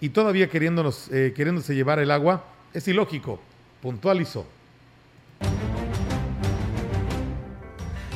y 0.00 0.08
todavía 0.08 0.48
queriéndonos, 0.48 1.08
eh, 1.12 1.32
queriéndose 1.34 1.74
llevar 1.74 1.98
el 1.98 2.10
agua, 2.10 2.44
es 2.72 2.86
ilógico, 2.88 3.40
puntualizó. 3.80 4.46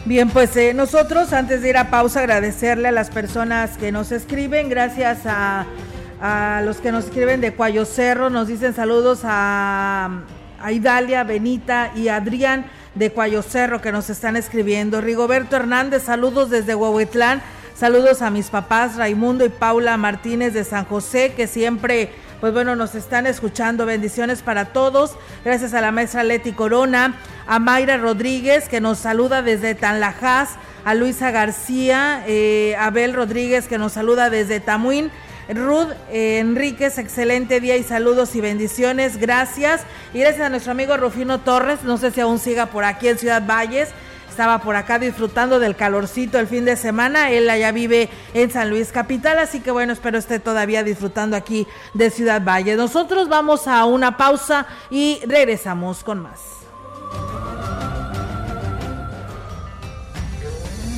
Bien, 0.06 0.30
pues 0.30 0.56
eh, 0.56 0.72
nosotros 0.72 1.32
antes 1.32 1.62
de 1.62 1.70
ir 1.70 1.76
a 1.76 1.90
pausa 1.90 2.20
agradecerle 2.20 2.86
a 2.86 2.92
las 2.92 3.10
personas 3.10 3.76
que 3.76 3.90
nos 3.90 4.12
escriben, 4.12 4.68
gracias 4.68 5.22
a, 5.24 5.66
los 6.64 6.76
que 6.76 6.92
nos 6.92 7.06
escriben 7.06 7.40
de 7.40 7.52
Cuayo 7.52 7.84
Cerro, 7.84 8.30
nos 8.30 8.46
dicen 8.46 8.72
saludos 8.72 9.22
a, 9.24 10.22
a 10.62 10.72
Idalia, 10.72 11.24
Benita 11.24 11.90
y 11.96 12.06
Adrián 12.06 12.66
de 12.94 13.10
Cuayo 13.10 13.42
Cerro 13.42 13.80
que 13.80 13.90
nos 13.90 14.08
están 14.08 14.36
escribiendo. 14.36 15.00
Rigoberto 15.00 15.56
Hernández, 15.56 16.04
saludos 16.04 16.50
desde 16.50 16.76
Huehuetlán. 16.76 17.42
Saludos 17.74 18.22
a 18.22 18.30
mis 18.30 18.48
papás 18.48 18.94
Raimundo 18.94 19.44
y 19.44 19.48
Paula 19.48 19.96
Martínez 19.96 20.54
de 20.54 20.62
San 20.62 20.84
José, 20.84 21.34
que 21.36 21.48
siempre, 21.48 22.12
pues 22.46 22.54
bueno, 22.54 22.76
nos 22.76 22.94
están 22.94 23.26
escuchando. 23.26 23.86
Bendiciones 23.86 24.40
para 24.40 24.66
todos. 24.66 25.16
Gracias 25.44 25.74
a 25.74 25.80
la 25.80 25.90
maestra 25.90 26.22
Leti 26.22 26.52
Corona, 26.52 27.16
a 27.48 27.58
Mayra 27.58 27.96
Rodríguez, 27.96 28.68
que 28.68 28.80
nos 28.80 28.98
saluda 28.98 29.42
desde 29.42 29.74
Tanlajas, 29.74 30.50
a 30.84 30.94
Luisa 30.94 31.32
García, 31.32 32.22
eh, 32.28 32.76
Abel 32.78 33.14
Rodríguez, 33.14 33.66
que 33.66 33.78
nos 33.78 33.94
saluda 33.94 34.30
desde 34.30 34.60
Tamuín. 34.60 35.10
Ruth 35.48 35.90
eh, 36.12 36.38
Enríquez, 36.38 36.98
excelente 36.98 37.58
día 37.58 37.76
y 37.78 37.82
saludos 37.82 38.36
y 38.36 38.40
bendiciones. 38.40 39.16
Gracias. 39.16 39.80
Y 40.14 40.20
gracias 40.20 40.46
a 40.46 40.48
nuestro 40.48 40.70
amigo 40.70 40.96
Rufino 40.96 41.40
Torres, 41.40 41.82
no 41.82 41.98
sé 41.98 42.12
si 42.12 42.20
aún 42.20 42.38
siga 42.38 42.66
por 42.66 42.84
aquí 42.84 43.08
en 43.08 43.18
Ciudad 43.18 43.42
Valles 43.44 43.88
estaba 44.36 44.58
por 44.58 44.76
acá 44.76 44.98
disfrutando 44.98 45.58
del 45.58 45.76
calorcito 45.76 46.38
el 46.38 46.46
fin 46.46 46.66
de 46.66 46.76
semana. 46.76 47.30
Él 47.30 47.48
allá 47.48 47.72
vive 47.72 48.10
en 48.34 48.50
San 48.50 48.68
Luis 48.68 48.92
Capital, 48.92 49.38
así 49.38 49.60
que 49.60 49.70
bueno, 49.70 49.94
espero 49.94 50.18
esté 50.18 50.40
todavía 50.40 50.84
disfrutando 50.84 51.38
aquí 51.38 51.66
de 51.94 52.10
Ciudad 52.10 52.44
Valle. 52.44 52.76
Nosotros 52.76 53.30
vamos 53.30 53.66
a 53.66 53.86
una 53.86 54.18
pausa 54.18 54.66
y 54.90 55.20
regresamos 55.26 56.04
con 56.04 56.20
más. 56.20 56.38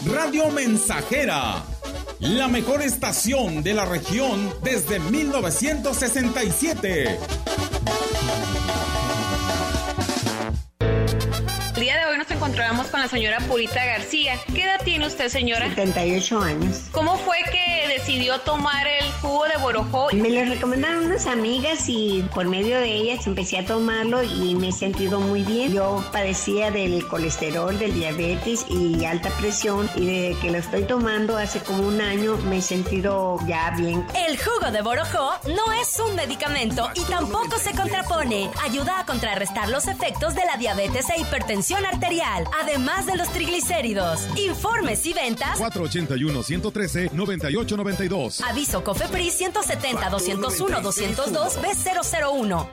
Radio 0.07 0.49
Mensajera, 0.49 1.63
la 2.19 2.47
mejor 2.47 2.81
estación 2.81 3.61
de 3.61 3.75
la 3.75 3.85
región 3.85 4.51
desde 4.63 4.99
1967. 4.99 7.19
Encontramos 12.53 12.85
con 12.87 12.99
la 12.99 13.07
señora 13.07 13.39
Purita 13.39 13.83
García. 13.83 14.39
¿Qué 14.53 14.61
edad 14.61 14.79
tiene 14.83 15.07
usted, 15.07 15.27
señora? 15.27 15.69
78 15.69 16.39
años. 16.39 16.81
¿Cómo 16.91 17.17
fue 17.17 17.37
que 17.51 17.87
decidió 17.87 18.39
tomar 18.41 18.85
el 18.85 19.11
jugo 19.13 19.45
de 19.45 19.57
borojó? 19.57 20.09
Me 20.13 20.29
lo 20.29 20.45
recomendaron 20.45 21.05
unas 21.05 21.25
amigas 21.25 21.85
y 21.87 22.23
por 22.31 22.45
medio 22.45 22.77
de 22.77 22.93
ellas 22.93 23.25
empecé 23.25 23.57
a 23.57 23.65
tomarlo 23.65 24.21
y 24.21 24.53
me 24.53 24.69
he 24.69 24.71
sentido 24.71 25.19
muy 25.19 25.41
bien. 25.41 25.73
Yo 25.73 26.05
padecía 26.11 26.69
del 26.69 27.07
colesterol, 27.07 27.79
del 27.79 27.95
diabetes 27.95 28.67
y 28.69 29.03
alta 29.03 29.31
presión 29.39 29.89
y 29.95 30.05
desde 30.05 30.39
que 30.39 30.51
lo 30.51 30.59
estoy 30.59 30.83
tomando 30.83 31.37
hace 31.37 31.59
como 31.59 31.87
un 31.87 32.01
año 32.01 32.37
me 32.37 32.57
he 32.57 32.61
sentido 32.61 33.39
ya 33.47 33.71
bien. 33.75 34.05
El 34.27 34.37
jugo 34.37 34.69
de 34.71 34.83
borojó 34.83 35.31
no 35.47 35.73
es 35.81 35.99
un 35.99 36.15
medicamento 36.15 36.87
y 36.93 37.01
tampoco 37.05 37.57
se 37.57 37.71
contrapone. 37.71 38.51
Ayuda 38.63 38.99
a 38.99 39.05
contrarrestar 39.07 39.69
los 39.69 39.87
efectos 39.87 40.35
de 40.35 40.45
la 40.45 40.57
diabetes 40.57 41.09
e 41.09 41.19
hipertensión 41.19 41.83
arterial 41.83 42.42
además 42.60 43.06
de 43.06 43.15
los 43.17 43.29
triglicéridos. 43.29 44.27
Informes 44.38 45.06
y 45.06 45.13
ventas 45.13 45.60
481-113-9892. 45.60 48.41
Aviso 48.47 48.84
COFEPRIS 48.84 49.41
170-201-202 49.41 51.62
B001. 51.62 52.67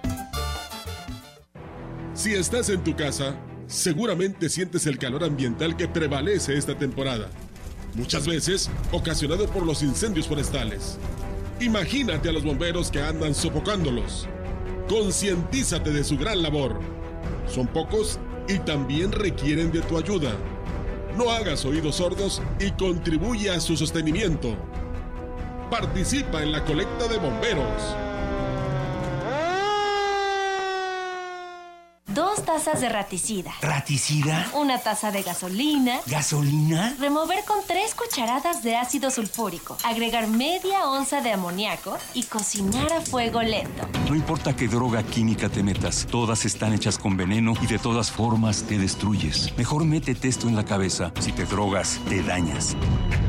Si 2.14 2.34
estás 2.34 2.68
en 2.68 2.82
tu 2.84 2.94
casa, 2.96 3.36
seguramente 3.66 4.48
sientes 4.48 4.86
el 4.86 4.98
calor 4.98 5.24
ambiental 5.24 5.76
que 5.76 5.88
prevalece 5.88 6.56
esta 6.56 6.76
temporada. 6.76 7.28
Muchas 7.94 8.26
veces 8.26 8.70
ocasionado 8.92 9.46
por 9.46 9.64
los 9.64 9.82
incendios 9.82 10.28
forestales. 10.28 10.98
Imagínate 11.60 12.28
a 12.28 12.32
los 12.32 12.44
bomberos 12.44 12.90
que 12.90 13.00
andan 13.00 13.34
sofocándolos. 13.34 14.28
Concientízate 14.88 15.90
de 15.90 16.04
su 16.04 16.16
gran 16.16 16.42
labor. 16.42 16.80
Son 17.46 17.66
pocos 17.66 18.18
y 18.48 18.58
también 18.58 19.12
requieren 19.12 19.70
de 19.72 19.80
tu 19.82 19.98
ayuda. 19.98 20.32
No 21.16 21.30
hagas 21.30 21.64
oídos 21.64 21.96
sordos 21.96 22.40
y 22.58 22.70
contribuye 22.72 23.50
a 23.50 23.60
su 23.60 23.76
sostenimiento. 23.76 24.56
Participa 25.70 26.42
en 26.42 26.52
la 26.52 26.64
colecta 26.64 27.08
de 27.08 27.18
bomberos. 27.18 27.96
Dos 32.06 32.44
tazas 32.60 32.82
de 32.82 32.90
raticida. 32.90 33.54
¿Raticida? 33.62 34.50
Una 34.52 34.78
taza 34.78 35.10
de 35.10 35.22
gasolina. 35.22 36.00
¿Gasolina? 36.06 36.94
Remover 36.98 37.42
con 37.46 37.56
tres 37.66 37.94
cucharadas 37.94 38.62
de 38.62 38.76
ácido 38.76 39.10
sulfúrico. 39.10 39.78
Agregar 39.82 40.26
media 40.26 40.86
onza 40.86 41.22
de 41.22 41.32
amoníaco 41.32 41.96
y 42.12 42.24
cocinar 42.24 42.92
a 42.92 43.00
fuego 43.00 43.40
lento. 43.40 43.88
No 44.10 44.14
importa 44.14 44.54
qué 44.54 44.68
droga 44.68 45.02
química 45.02 45.48
te 45.48 45.62
metas, 45.62 46.06
todas 46.10 46.44
están 46.44 46.74
hechas 46.74 46.98
con 46.98 47.16
veneno 47.16 47.54
y 47.62 47.66
de 47.66 47.78
todas 47.78 48.10
formas 48.10 48.64
te 48.64 48.76
destruyes. 48.76 49.56
Mejor 49.56 49.86
métete 49.86 50.28
esto 50.28 50.46
en 50.46 50.54
la 50.54 50.66
cabeza. 50.66 51.12
Si 51.18 51.32
te 51.32 51.46
drogas, 51.46 51.98
te 52.10 52.22
dañas. 52.22 52.76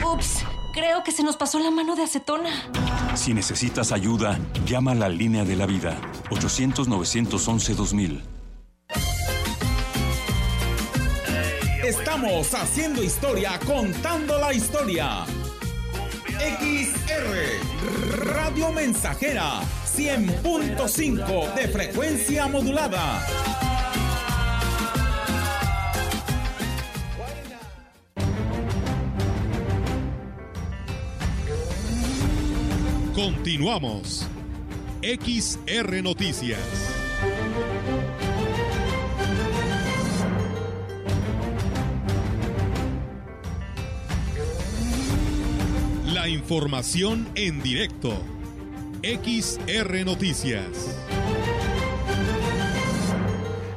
Ups. 0.05 0.43
Creo 0.73 1.03
que 1.03 1.11
se 1.11 1.23
nos 1.23 1.37
pasó 1.37 1.59
la 1.59 1.71
mano 1.71 1.95
de 1.95 2.03
acetona. 2.03 2.49
Si 3.15 3.33
necesitas 3.33 3.91
ayuda, 3.91 4.39
llama 4.65 4.91
a 4.91 4.95
la 4.95 5.09
línea 5.09 5.45
de 5.45 5.55
la 5.55 5.65
vida. 5.65 5.99
800-911-2000. 6.29 8.30
Estamos 11.91 12.53
haciendo 12.53 13.03
historia, 13.03 13.59
contando 13.65 14.39
la 14.39 14.53
historia. 14.53 15.25
XR 16.39 18.23
Radio 18.33 18.71
Mensajera 18.71 19.59
100.5 19.93 21.53
de 21.53 21.67
frecuencia 21.67 22.47
modulada. 22.47 23.21
Continuamos. 33.13 34.25
XR 35.01 36.01
Noticias. 36.01 36.91
Información 46.27 47.27
en 47.35 47.61
directo. 47.61 48.09
XR 49.03 50.05
Noticias. 50.05 50.97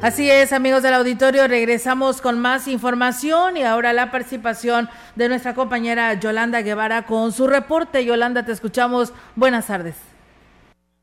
Así 0.02 0.30
es, 0.30 0.52
amigos 0.52 0.82
del 0.82 0.92
auditorio, 0.92 1.48
regresamos 1.48 2.20
con 2.20 2.38
más 2.38 2.68
información 2.68 3.56
y 3.56 3.62
ahora 3.62 3.94
la 3.94 4.10
participación 4.10 4.88
de 5.16 5.30
nuestra 5.30 5.54
compañera 5.54 6.12
Yolanda 6.20 6.60
Guevara 6.60 7.06
con 7.06 7.32
su 7.32 7.46
reporte. 7.46 8.04
Yolanda, 8.04 8.44
te 8.44 8.52
escuchamos. 8.52 9.14
Buenas 9.34 9.66
tardes. 9.66 9.96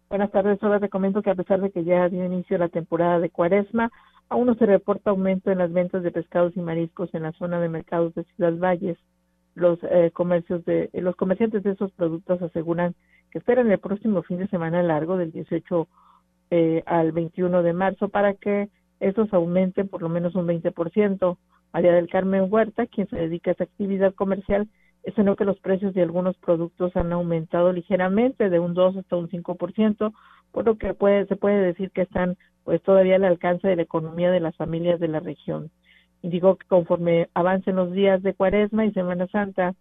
Buenas 0.10 0.30
tardes, 0.30 0.60
solo 0.60 0.80
te 0.80 0.90
comento 0.90 1.24
que 1.24 1.32
a 1.32 1.36
pesar 1.36 1.62
de 1.62 1.72
que 1.72 1.84
ya 1.84 2.10
dio 2.10 2.24
inicio 2.26 2.60
la 2.60 2.70
temporada 2.70 3.18
de 3.20 3.32
cuaresma, 3.32 3.90
aún 4.30 4.46
no 4.46 4.56
se 4.56 4.68
reporta 4.68 5.10
aumento 5.10 5.50
en 5.50 5.58
las 5.58 5.74
ventas 5.74 6.04
de 6.04 6.12
pescados 6.12 6.56
y 6.56 6.60
mariscos 6.60 7.12
en 7.14 7.24
la 7.24 7.32
zona 7.32 7.60
de 7.60 7.70
mercados 7.70 8.14
de 8.14 8.26
Ciudad 8.36 8.54
Valles 8.58 8.98
los 9.56 9.80
eh, 9.84 10.12
comercios 10.14 10.64
de 10.66 10.90
los 10.94 11.16
comerciantes 11.16 11.64
de 11.64 11.72
esos 11.72 11.92
productos 11.92 12.42
aseguran 12.42 12.96
que 13.32 13.40
esperan 13.40 13.72
el 13.72 13.80
próximo 13.80 14.24
fin 14.24 14.38
de 14.38 14.48
semana 14.48 14.84
largo 14.84 15.18
del 15.18 15.32
18 15.32 15.88
eh, 16.52 16.84
al 16.86 17.12
21 17.12 17.64
de 17.64 17.74
marzo 17.74 18.10
para 18.10 18.34
que 18.34 18.70
estos 19.00 19.34
aumenten 19.34 19.88
por 19.88 20.02
lo 20.02 20.10
menos 20.10 20.36
un 20.36 20.48
20%. 20.48 21.38
María 21.74 21.94
del 21.94 22.10
Carmen 22.10 22.48
Huerta, 22.50 22.86
quien 22.86 23.08
se 23.08 23.16
dedica 23.16 23.52
a 23.52 23.54
esa 23.54 23.64
actividad 23.64 24.14
comercial, 24.14 24.68
estimó 25.04 25.36
que 25.36 25.46
los 25.46 25.60
precios 25.60 25.94
de 25.94 26.02
algunos 26.02 26.38
productos 26.38 26.96
han 26.96 27.12
aumentado 27.14 27.72
ligeramente 27.72 28.50
de 28.50 28.60
un 28.60 28.74
2 28.74 28.98
hasta 28.98 29.16
un 29.16 29.30
5%, 29.30 30.14
por 30.52 30.66
lo 30.66 30.78
que 30.78 30.94
puede, 30.94 31.26
se 31.28 31.38
puede 31.38 31.62
decir 31.62 31.92
que 31.92 32.02
están 32.02 32.38
pues 32.64 32.82
todavía 32.84 33.16
al 33.16 33.24
alcance 33.24 33.68
de 33.68 33.78
la 33.78 33.82
economía 33.82 34.30
de 34.30 34.42
las 34.42 34.56
familias 34.56 35.00
de 35.00 35.08
la 35.08 35.20
región 35.20 35.72
indicó 36.22 36.56
que 36.56 36.68
conforme 36.68 37.30
avancen 37.34 37.76
los 37.76 37.92
días 37.92 38.22
de 38.24 38.34
Cuaresma 38.34 38.86
y 38.86 38.92
Semana 38.92 39.28
Santa, 39.28 39.74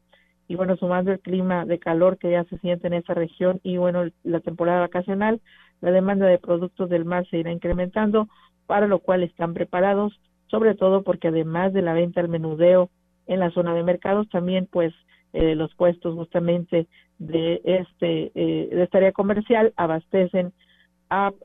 y 0.49 0.57
bueno, 0.57 0.77
sumando 0.77 1.13
el 1.13 1.21
clima 1.21 1.65
de 1.65 1.79
calor 1.79 2.19
que 2.19 2.33
ya 2.33 2.45
se 2.45 2.59
siente 2.59 2.89
en 2.89 2.95
esta 2.95 3.15
región 3.15 3.61
y 3.63 3.77
bueno, 3.77 4.09
la 4.25 4.41
temporada 4.41 4.81
vacacional, 4.81 5.41
la 5.81 5.93
demanda 5.93 6.27
de 6.27 6.39
productos 6.39 6.91
del 6.91 7.05
mar 7.05 7.25
se 7.31 7.39
irá 7.39 7.53
incrementando, 7.53 8.29
para 8.67 8.89
lo 8.89 8.99
cual 8.99 9.23
están 9.23 9.55
preparados, 9.55 10.19
sobre 10.49 10.75
todo 10.75 11.03
porque 11.03 11.29
además 11.29 11.73
de 11.73 11.83
la 11.83 11.93
venta 11.93 12.21
al 12.21 12.29
menudeo 12.29 12.91
en 13.27 13.39
la 13.39 13.51
zona 13.53 13.75
de 13.75 13.85
mercados. 13.85 14.29
También, 14.29 14.69
pues, 14.71 14.93
eh, 15.33 15.55
los 15.55 15.73
puestos 15.77 16.17
justamente 16.17 16.89
de 17.19 17.61
este 17.65 18.33
eh, 18.35 18.69
de 18.73 18.83
esta 18.83 18.99
área 18.99 19.13
comercial 19.13 19.73
abastecen 19.77 20.53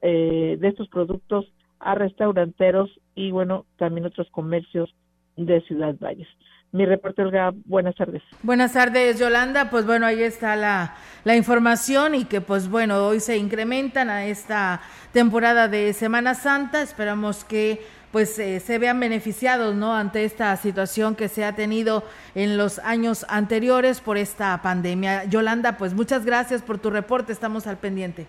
eh, 0.02 0.58
de 0.60 0.68
estos 0.68 0.88
productos 0.90 1.46
a 1.80 1.96
restauranteros 1.96 2.90
y 3.16 3.32
bueno 3.32 3.66
también 3.78 4.06
otros 4.06 4.30
comercios 4.32 4.94
de 5.38 5.62
Ciudad 5.62 5.96
Valles. 6.00 6.28
Mi 6.72 6.86
reporte, 6.86 7.22
Olga, 7.22 7.54
buenas 7.66 7.96
tardes. 7.96 8.22
Buenas 8.44 8.74
tardes, 8.74 9.18
Yolanda. 9.18 9.70
Pues 9.70 9.86
bueno, 9.86 10.06
ahí 10.06 10.22
está 10.22 10.58
la, 10.58 10.96
la 11.24 11.38
información 11.38 12.16
y 12.16 12.26
que 12.26 12.42
pues 12.42 12.70
bueno, 12.70 13.08
hoy 13.08 13.22
se 13.22 13.38
incrementan 13.38 14.10
a 14.10 14.26
esta 14.26 14.82
temporada 15.14 15.70
de 15.70 15.94
Semana 15.94 16.34
Santa. 16.34 16.82
Esperamos 16.82 17.46
que 17.46 17.80
pues 18.12 18.38
eh, 18.40 18.60
se 18.60 18.78
vean 18.78 19.00
beneficiados, 19.00 19.74
¿no? 19.74 19.94
Ante 19.94 20.26
esta 20.26 20.56
situación 20.58 21.16
que 21.16 21.30
se 21.30 21.46
ha 21.46 21.56
tenido 21.56 22.04
en 22.34 22.58
los 22.58 22.80
años 22.80 23.26
anteriores 23.30 24.02
por 24.02 24.18
esta 24.18 24.62
pandemia. 24.62 25.26
Yolanda, 25.26 25.78
pues 25.78 25.94
muchas 25.94 26.26
gracias 26.26 26.62
por 26.62 26.78
tu 26.78 26.90
reporte, 26.90 27.32
estamos 27.32 27.68
al 27.68 27.78
pendiente. 27.78 28.28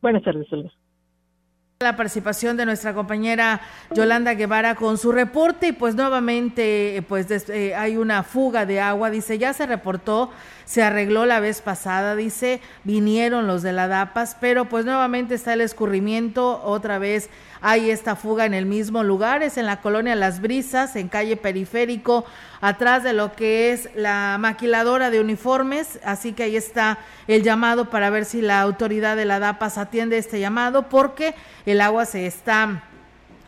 Buenas 0.00 0.22
tardes, 0.22 0.50
Olga. 0.52 0.70
La 1.80 1.94
participación 1.94 2.56
de 2.56 2.64
nuestra 2.64 2.94
compañera 2.94 3.60
Yolanda 3.94 4.32
Guevara 4.32 4.76
con 4.76 4.96
su 4.96 5.12
reporte 5.12 5.68
y 5.68 5.72
pues 5.72 5.94
nuevamente 5.94 7.04
pues 7.06 7.26
eh, 7.50 7.74
hay 7.74 7.98
una 7.98 8.22
fuga 8.22 8.64
de 8.64 8.80
agua, 8.80 9.10
dice, 9.10 9.36
ya 9.36 9.52
se 9.52 9.66
reportó 9.66 10.30
se 10.66 10.82
arregló 10.82 11.26
la 11.26 11.40
vez 11.40 11.62
pasada, 11.62 12.16
dice, 12.16 12.60
vinieron 12.84 13.46
los 13.46 13.62
de 13.62 13.72
la 13.72 13.88
DAPAS, 13.88 14.36
pero 14.40 14.66
pues 14.66 14.84
nuevamente 14.84 15.36
está 15.36 15.54
el 15.54 15.60
escurrimiento, 15.60 16.60
otra 16.64 16.98
vez 16.98 17.30
hay 17.68 17.90
esta 17.90 18.14
fuga 18.14 18.46
en 18.46 18.54
el 18.54 18.64
mismo 18.64 19.02
lugar, 19.02 19.42
es 19.42 19.58
en 19.58 19.66
la 19.66 19.80
colonia 19.80 20.14
Las 20.14 20.40
Brisas, 20.40 20.94
en 20.94 21.08
calle 21.08 21.36
Periférico, 21.36 22.24
atrás 22.60 23.02
de 23.02 23.12
lo 23.12 23.32
que 23.32 23.72
es 23.72 23.88
la 23.96 24.36
maquiladora 24.38 25.10
de 25.10 25.18
uniformes, 25.18 25.98
así 26.04 26.32
que 26.32 26.44
ahí 26.44 26.54
está 26.54 26.98
el 27.26 27.42
llamado 27.42 27.90
para 27.90 28.08
ver 28.08 28.24
si 28.24 28.40
la 28.40 28.60
autoridad 28.60 29.16
de 29.16 29.24
la 29.24 29.40
DAPAS 29.40 29.78
atiende 29.78 30.16
este 30.16 30.38
llamado, 30.38 30.88
porque 30.88 31.34
el 31.64 31.80
agua 31.80 32.04
se 32.04 32.26
está 32.26 32.84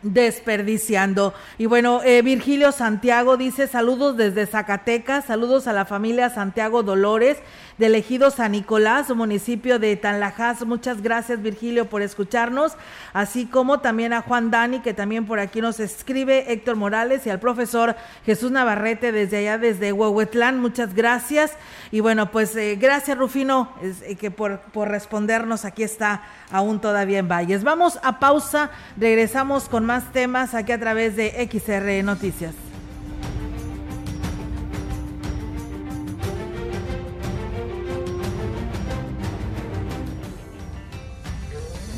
desperdiciando. 0.01 1.33
Y 1.57 1.65
bueno, 1.65 2.01
eh, 2.03 2.21
Virgilio 2.21 2.71
Santiago 2.71 3.37
dice 3.37 3.67
saludos 3.67 4.17
desde 4.17 4.45
Zacatecas, 4.45 5.25
saludos 5.25 5.67
a 5.67 5.73
la 5.73 5.85
familia 5.85 6.29
Santiago 6.29 6.83
Dolores 6.83 7.37
de 7.79 7.97
Ejido 7.97 8.29
San 8.29 8.51
Nicolás, 8.51 9.09
municipio 9.15 9.79
de 9.79 9.95
Tanlajas. 9.95 10.65
Muchas 10.65 11.01
gracias 11.01 11.41
Virgilio 11.41 11.89
por 11.89 12.01
escucharnos, 12.01 12.73
así 13.13 13.45
como 13.45 13.79
también 13.79 14.11
a 14.11 14.21
Juan 14.21 14.51
Dani, 14.51 14.81
que 14.81 14.93
también 14.93 15.25
por 15.25 15.39
aquí 15.39 15.61
nos 15.61 15.79
escribe, 15.79 16.51
Héctor 16.51 16.75
Morales 16.75 17.25
y 17.25 17.29
al 17.29 17.39
profesor 17.39 17.95
Jesús 18.25 18.51
Navarrete 18.51 19.11
desde 19.13 19.37
allá, 19.37 19.57
desde 19.57 19.93
Huehuetlán. 19.93 20.59
Muchas 20.59 20.93
gracias. 20.93 21.53
Y 21.91 22.01
bueno, 22.01 22.31
pues 22.31 22.55
eh, 22.55 22.77
gracias 22.79 23.17
Rufino, 23.17 23.71
eh, 23.81 24.15
que 24.15 24.29
por, 24.29 24.59
por 24.59 24.89
respondernos, 24.89 25.63
aquí 25.63 25.83
está 25.83 26.23
aún 26.51 26.81
todavía 26.81 27.19
en 27.19 27.29
Valles. 27.29 27.63
Vamos 27.63 27.99
a 28.03 28.19
pausa, 28.19 28.71
regresamos 28.97 29.69
con 29.69 29.85
más 29.89 30.13
temas 30.13 30.53
aquí 30.53 30.71
a 30.71 30.79
través 30.79 31.15
de 31.15 31.49
XR 31.51 32.03
Noticias. 32.03 32.53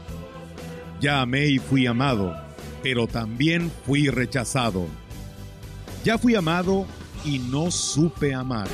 Ya 1.02 1.20
amé 1.20 1.48
y 1.48 1.58
fui 1.58 1.88
amado, 1.88 2.32
pero 2.80 3.08
también 3.08 3.72
fui 3.84 4.08
rechazado. 4.08 4.86
Ya 6.04 6.16
fui 6.16 6.36
amado 6.36 6.86
y 7.24 7.40
no 7.40 7.72
supe 7.72 8.32
amar. 8.32 8.68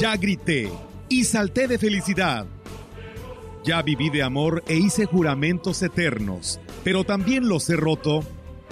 Ya 0.00 0.16
grité 0.16 0.68
y 1.08 1.22
salté 1.22 1.68
de 1.68 1.78
felicidad. 1.78 2.46
Ya 3.62 3.82
viví 3.82 4.10
de 4.10 4.24
amor 4.24 4.64
e 4.66 4.74
hice 4.74 5.04
juramentos 5.04 5.80
eternos, 5.82 6.58
pero 6.82 7.04
también 7.04 7.48
los 7.48 7.70
he 7.70 7.76
roto 7.76 8.24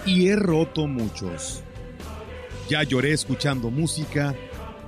y 0.04 0.26
he 0.26 0.34
roto 0.34 0.88
muchos. 0.88 1.62
Ya 2.68 2.82
lloré 2.82 3.12
escuchando 3.12 3.70
música 3.70 4.34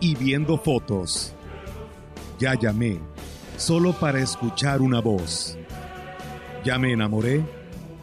y 0.01 0.17
viendo 0.17 0.59
fotos. 0.59 1.33
Ya 2.41 2.55
llamé, 2.55 2.99
solo 3.59 3.93
para 3.93 4.21
escuchar 4.21 4.81
una 4.81 5.01
voz. 5.01 5.59
Ya 6.65 6.79
me 6.79 6.93
enamoré 6.93 7.45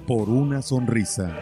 por 0.05 0.29
una 0.29 0.61
sonrisa. 0.61 1.35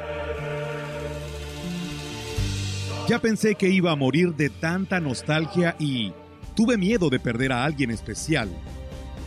Ya 3.10 3.20
pensé 3.20 3.56
que 3.56 3.70
iba 3.70 3.92
a 3.92 3.96
morir 3.96 4.36
de 4.36 4.50
tanta 4.50 5.00
nostalgia 5.02 5.76
y 5.80 6.14
tuve 6.56 6.78
miedo 6.78 7.10
de 7.10 7.20
perder 7.20 7.52
a 7.52 7.66
alguien 7.66 7.92
especial 7.92 8.50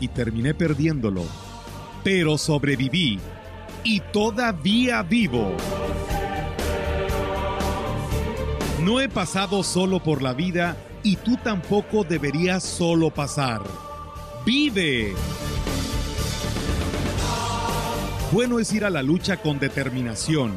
y 0.00 0.08
terminé 0.08 0.54
perdiéndolo. 0.54 1.24
Pero 2.02 2.38
sobreviví 2.38 3.18
y 3.82 4.00
todavía 4.12 5.02
vivo. 5.02 5.52
No 8.82 9.00
he 9.00 9.08
pasado 9.08 9.64
solo 9.64 10.00
por 10.00 10.22
la 10.22 10.32
vida 10.32 10.76
y 11.02 11.16
tú 11.16 11.36
tampoco 11.42 12.04
deberías 12.04 12.62
solo 12.62 13.10
pasar. 13.10 13.62
Vive. 14.46 15.12
Bueno 18.30 18.60
es 18.60 18.72
ir 18.72 18.84
a 18.84 18.90
la 18.90 19.02
lucha 19.02 19.38
con 19.38 19.58
determinación, 19.58 20.52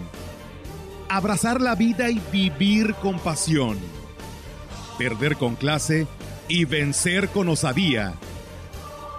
abrazar 1.10 1.60
la 1.60 1.74
vida 1.74 2.12
y 2.12 2.22
vivir 2.32 2.94
con 3.02 3.18
pasión, 3.18 3.80
perder 5.00 5.38
con 5.38 5.56
clase 5.56 6.06
y 6.48 6.66
vencer 6.66 7.30
con 7.30 7.50
osadía, 7.50 8.14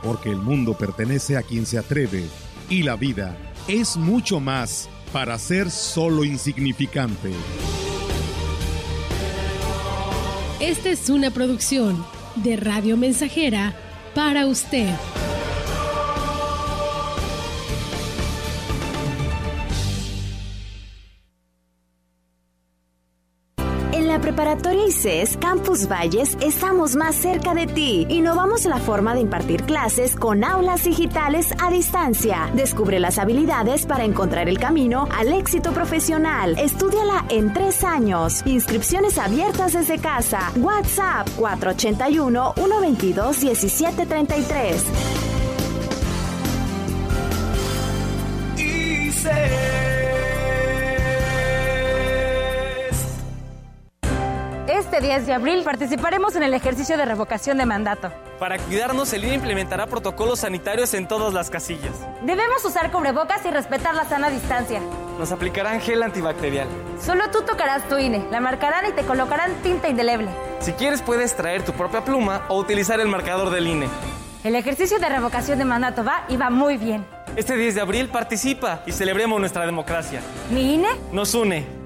porque 0.05 0.31
el 0.31 0.39
mundo 0.39 0.79
pertenece 0.79 1.37
a 1.37 1.43
quien 1.43 1.67
se 1.67 1.77
atreve 1.77 2.29
y 2.69 2.85
la 2.85 2.95
vida 2.95 3.37
es 3.67 3.97
mucho 3.97 4.39
más 4.39 4.89
para 5.13 5.37
ser 5.41 5.73
solo 5.73 6.23
insignificante. 6.23 7.33
Esta 10.61 10.91
es 10.91 11.11
una 11.11 11.33
producción 11.33 12.07
de 12.37 12.57
Radio 12.57 12.97
Mensajera 12.97 13.90
para 14.15 14.47
usted. 14.47 14.91
Preparatoria 24.41 24.87
ICES 24.87 25.37
Campus 25.37 25.87
Valles 25.87 26.35
estamos 26.41 26.97
más 26.97 27.15
cerca 27.15 27.53
de 27.53 27.67
ti. 27.67 28.07
Innovamos 28.09 28.65
la 28.65 28.79
forma 28.79 29.13
de 29.13 29.21
impartir 29.21 29.65
clases 29.65 30.17
con 30.17 30.45
aulas 30.45 30.85
digitales 30.85 31.53
a 31.61 31.71
distancia. 31.71 32.51
Descubre 32.55 32.99
las 33.01 33.19
habilidades 33.19 33.85
para 33.85 34.05
encontrar 34.05 34.49
el 34.49 34.59
camino 34.59 35.07
al 35.15 35.35
éxito 35.35 35.73
profesional. 35.73 36.59
Estúdiala 36.59 37.27
en 37.29 37.53
tres 37.53 37.85
años. 37.85 38.41
Inscripciones 38.47 39.19
abiertas 39.19 39.75
desde 39.75 39.99
casa. 39.99 40.51
WhatsApp 40.57 41.29
481 41.37 42.55
122 42.57 43.43
1733. 43.45 45.20
10 55.11 55.27
de 55.27 55.33
abril 55.33 55.63
participaremos 55.65 56.37
en 56.37 56.45
el 56.45 56.55
ejercicio 56.55 56.97
de 56.97 57.05
revocación 57.05 57.59
de 57.59 57.67
mandato. 57.67 58.13
Para 58.39 58.59
cuidarnos, 58.59 59.13
el 59.13 59.25
INE 59.25 59.35
implementará 59.35 59.89
protocolos 59.89 60.39
sanitarios 60.39 60.95
en 60.95 61.09
todas 61.09 61.35
las 61.35 61.51
casillas. 61.51 61.91
Debemos 62.23 62.65
usar 62.65 62.93
cubrebocas 62.93 63.45
y 63.45 63.51
respetar 63.51 63.93
la 63.97 64.05
sana 64.05 64.31
distancia. 64.31 64.81
Nos 65.19 65.33
aplicarán 65.33 65.81
gel 65.81 66.05
antibacterial. 66.05 66.69
Solo 67.05 67.29
tú 67.33 67.43
tocarás 67.43 67.89
tu 67.89 67.99
INE, 67.99 68.25
la 68.31 68.39
marcarán 68.39 68.89
y 68.89 68.93
te 68.93 69.03
colocarán 69.03 69.53
tinta 69.65 69.89
indeleble. 69.89 70.31
Si 70.61 70.75
quieres, 70.75 71.03
puedes 71.03 71.35
traer 71.35 71.65
tu 71.65 71.73
propia 71.73 72.05
pluma 72.05 72.43
o 72.49 72.57
utilizar 72.61 73.01
el 73.01 73.09
marcador 73.09 73.51
del 73.51 73.67
INE. 73.67 73.89
El 74.45 74.55
ejercicio 74.55 75.01
de 75.01 75.09
revocación 75.09 75.59
de 75.59 75.65
mandato 75.65 76.05
va 76.05 76.23
y 76.29 76.37
va 76.37 76.51
muy 76.51 76.77
bien. 76.77 77.05
Este 77.35 77.57
10 77.57 77.75
de 77.75 77.81
abril 77.81 78.09
participa 78.11 78.85
y 78.87 78.93
celebremos 78.93 79.41
nuestra 79.41 79.67
democracia. 79.67 80.21
¿Mi 80.53 80.75
INE? 80.75 80.91
Nos 81.11 81.35
une. 81.35 81.80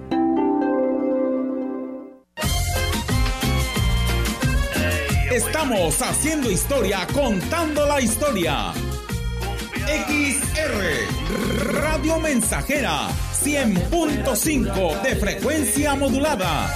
Estamos 5.34 6.00
haciendo 6.00 6.48
historia, 6.48 7.08
contando 7.12 7.84
la 7.86 8.00
historia. 8.00 8.72
XR 9.84 11.72
Radio 11.72 12.20
Mensajera 12.20 13.08
100.5 13.42 15.02
de 15.02 15.16
frecuencia 15.16 15.96
modulada. 15.96 16.72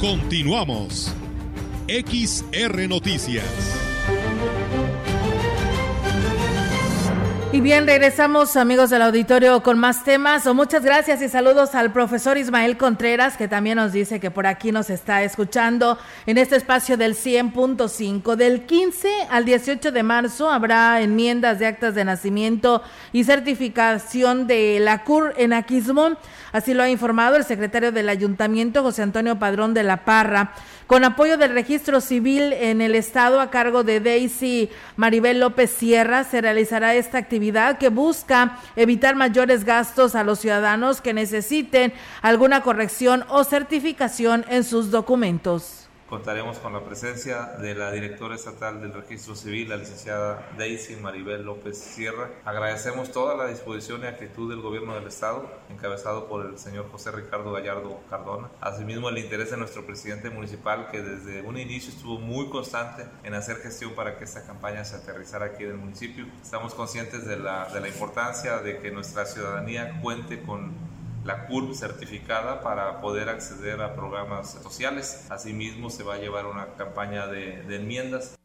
Continuamos. 0.00 1.12
XR 1.88 2.88
Noticias. 2.88 3.81
Y 7.54 7.60
bien, 7.60 7.86
regresamos 7.86 8.56
amigos 8.56 8.88
del 8.88 9.02
auditorio 9.02 9.62
con 9.62 9.78
más 9.78 10.04
temas. 10.04 10.46
O 10.46 10.54
muchas 10.54 10.82
gracias 10.82 11.20
y 11.20 11.28
saludos 11.28 11.74
al 11.74 11.92
profesor 11.92 12.38
Ismael 12.38 12.78
Contreras, 12.78 13.36
que 13.36 13.46
también 13.46 13.76
nos 13.76 13.92
dice 13.92 14.20
que 14.20 14.30
por 14.30 14.46
aquí 14.46 14.72
nos 14.72 14.88
está 14.88 15.22
escuchando 15.22 15.98
en 16.24 16.38
este 16.38 16.56
espacio 16.56 16.96
del 16.96 17.14
100.5. 17.14 18.36
Del 18.36 18.62
15 18.62 19.08
al 19.28 19.44
18 19.44 19.92
de 19.92 20.02
marzo 20.02 20.48
habrá 20.48 21.02
enmiendas 21.02 21.58
de 21.58 21.66
actas 21.66 21.94
de 21.94 22.06
nacimiento 22.06 22.80
y 23.12 23.24
certificación 23.24 24.46
de 24.46 24.78
la 24.80 25.04
CUR 25.04 25.34
en 25.36 25.52
Aquismón. 25.52 26.16
Así 26.52 26.72
lo 26.72 26.82
ha 26.82 26.88
informado 26.88 27.36
el 27.36 27.44
secretario 27.44 27.92
del 27.92 28.08
ayuntamiento, 28.08 28.82
José 28.82 29.02
Antonio 29.02 29.38
Padrón 29.38 29.74
de 29.74 29.82
la 29.82 30.06
Parra 30.06 30.54
con 30.92 31.04
apoyo 31.04 31.38
del 31.38 31.54
registro 31.54 32.02
civil 32.02 32.52
en 32.52 32.82
el 32.82 32.94
estado 32.94 33.40
a 33.40 33.48
cargo 33.48 33.82
de 33.82 33.98
Daisy 33.98 34.68
Maribel 34.96 35.40
López 35.40 35.70
Sierra, 35.70 36.22
se 36.24 36.42
realizará 36.42 36.94
esta 36.94 37.16
actividad 37.16 37.78
que 37.78 37.88
busca 37.88 38.58
evitar 38.76 39.16
mayores 39.16 39.64
gastos 39.64 40.14
a 40.14 40.22
los 40.22 40.40
ciudadanos 40.40 41.00
que 41.00 41.14
necesiten 41.14 41.94
alguna 42.20 42.62
corrección 42.62 43.24
o 43.30 43.42
certificación 43.42 44.44
en 44.50 44.64
sus 44.64 44.90
documentos. 44.90 45.81
Contaremos 46.12 46.58
con 46.58 46.74
la 46.74 46.84
presencia 46.84 47.54
de 47.58 47.74
la 47.74 47.90
directora 47.90 48.34
estatal 48.34 48.82
del 48.82 48.92
registro 48.92 49.34
civil, 49.34 49.70
la 49.70 49.78
licenciada 49.78 50.46
Daisy 50.58 50.96
Maribel 50.96 51.42
López 51.42 51.78
Sierra. 51.78 52.28
Agradecemos 52.44 53.10
toda 53.10 53.34
la 53.34 53.46
disposición 53.46 54.02
y 54.02 54.08
actitud 54.08 54.50
del 54.50 54.60
gobierno 54.60 54.94
del 54.94 55.06
estado, 55.06 55.50
encabezado 55.70 56.28
por 56.28 56.44
el 56.44 56.58
señor 56.58 56.90
José 56.90 57.12
Ricardo 57.12 57.50
Gallardo 57.50 57.98
Cardona. 58.10 58.50
Asimismo, 58.60 59.08
el 59.08 59.16
interés 59.16 59.52
de 59.52 59.56
nuestro 59.56 59.86
presidente 59.86 60.28
municipal, 60.28 60.90
que 60.90 61.00
desde 61.00 61.40
un 61.48 61.56
inicio 61.56 61.90
estuvo 61.90 62.18
muy 62.18 62.50
constante 62.50 63.06
en 63.24 63.32
hacer 63.32 63.56
gestión 63.56 63.94
para 63.94 64.18
que 64.18 64.24
esta 64.24 64.46
campaña 64.46 64.84
se 64.84 64.96
aterrizara 64.96 65.46
aquí 65.46 65.64
en 65.64 65.70
el 65.70 65.78
municipio. 65.78 66.26
Estamos 66.42 66.74
conscientes 66.74 67.26
de 67.26 67.38
la, 67.38 67.72
de 67.72 67.80
la 67.80 67.88
importancia 67.88 68.58
de 68.58 68.80
que 68.80 68.90
nuestra 68.90 69.24
ciudadanía 69.24 69.98
cuente 70.02 70.42
con 70.42 70.91
la 71.24 71.46
CURP 71.46 71.74
certificada 71.74 72.60
para 72.62 73.00
poder 73.00 73.28
acceder 73.28 73.80
a 73.80 73.94
programas 73.94 74.52
sociales. 74.62 75.26
Asimismo, 75.30 75.90
se 75.90 76.02
va 76.02 76.14
a 76.14 76.18
llevar 76.18 76.46
una 76.46 76.74
campaña 76.76 77.26
de, 77.26 77.62
enmiendas. 77.74 78.36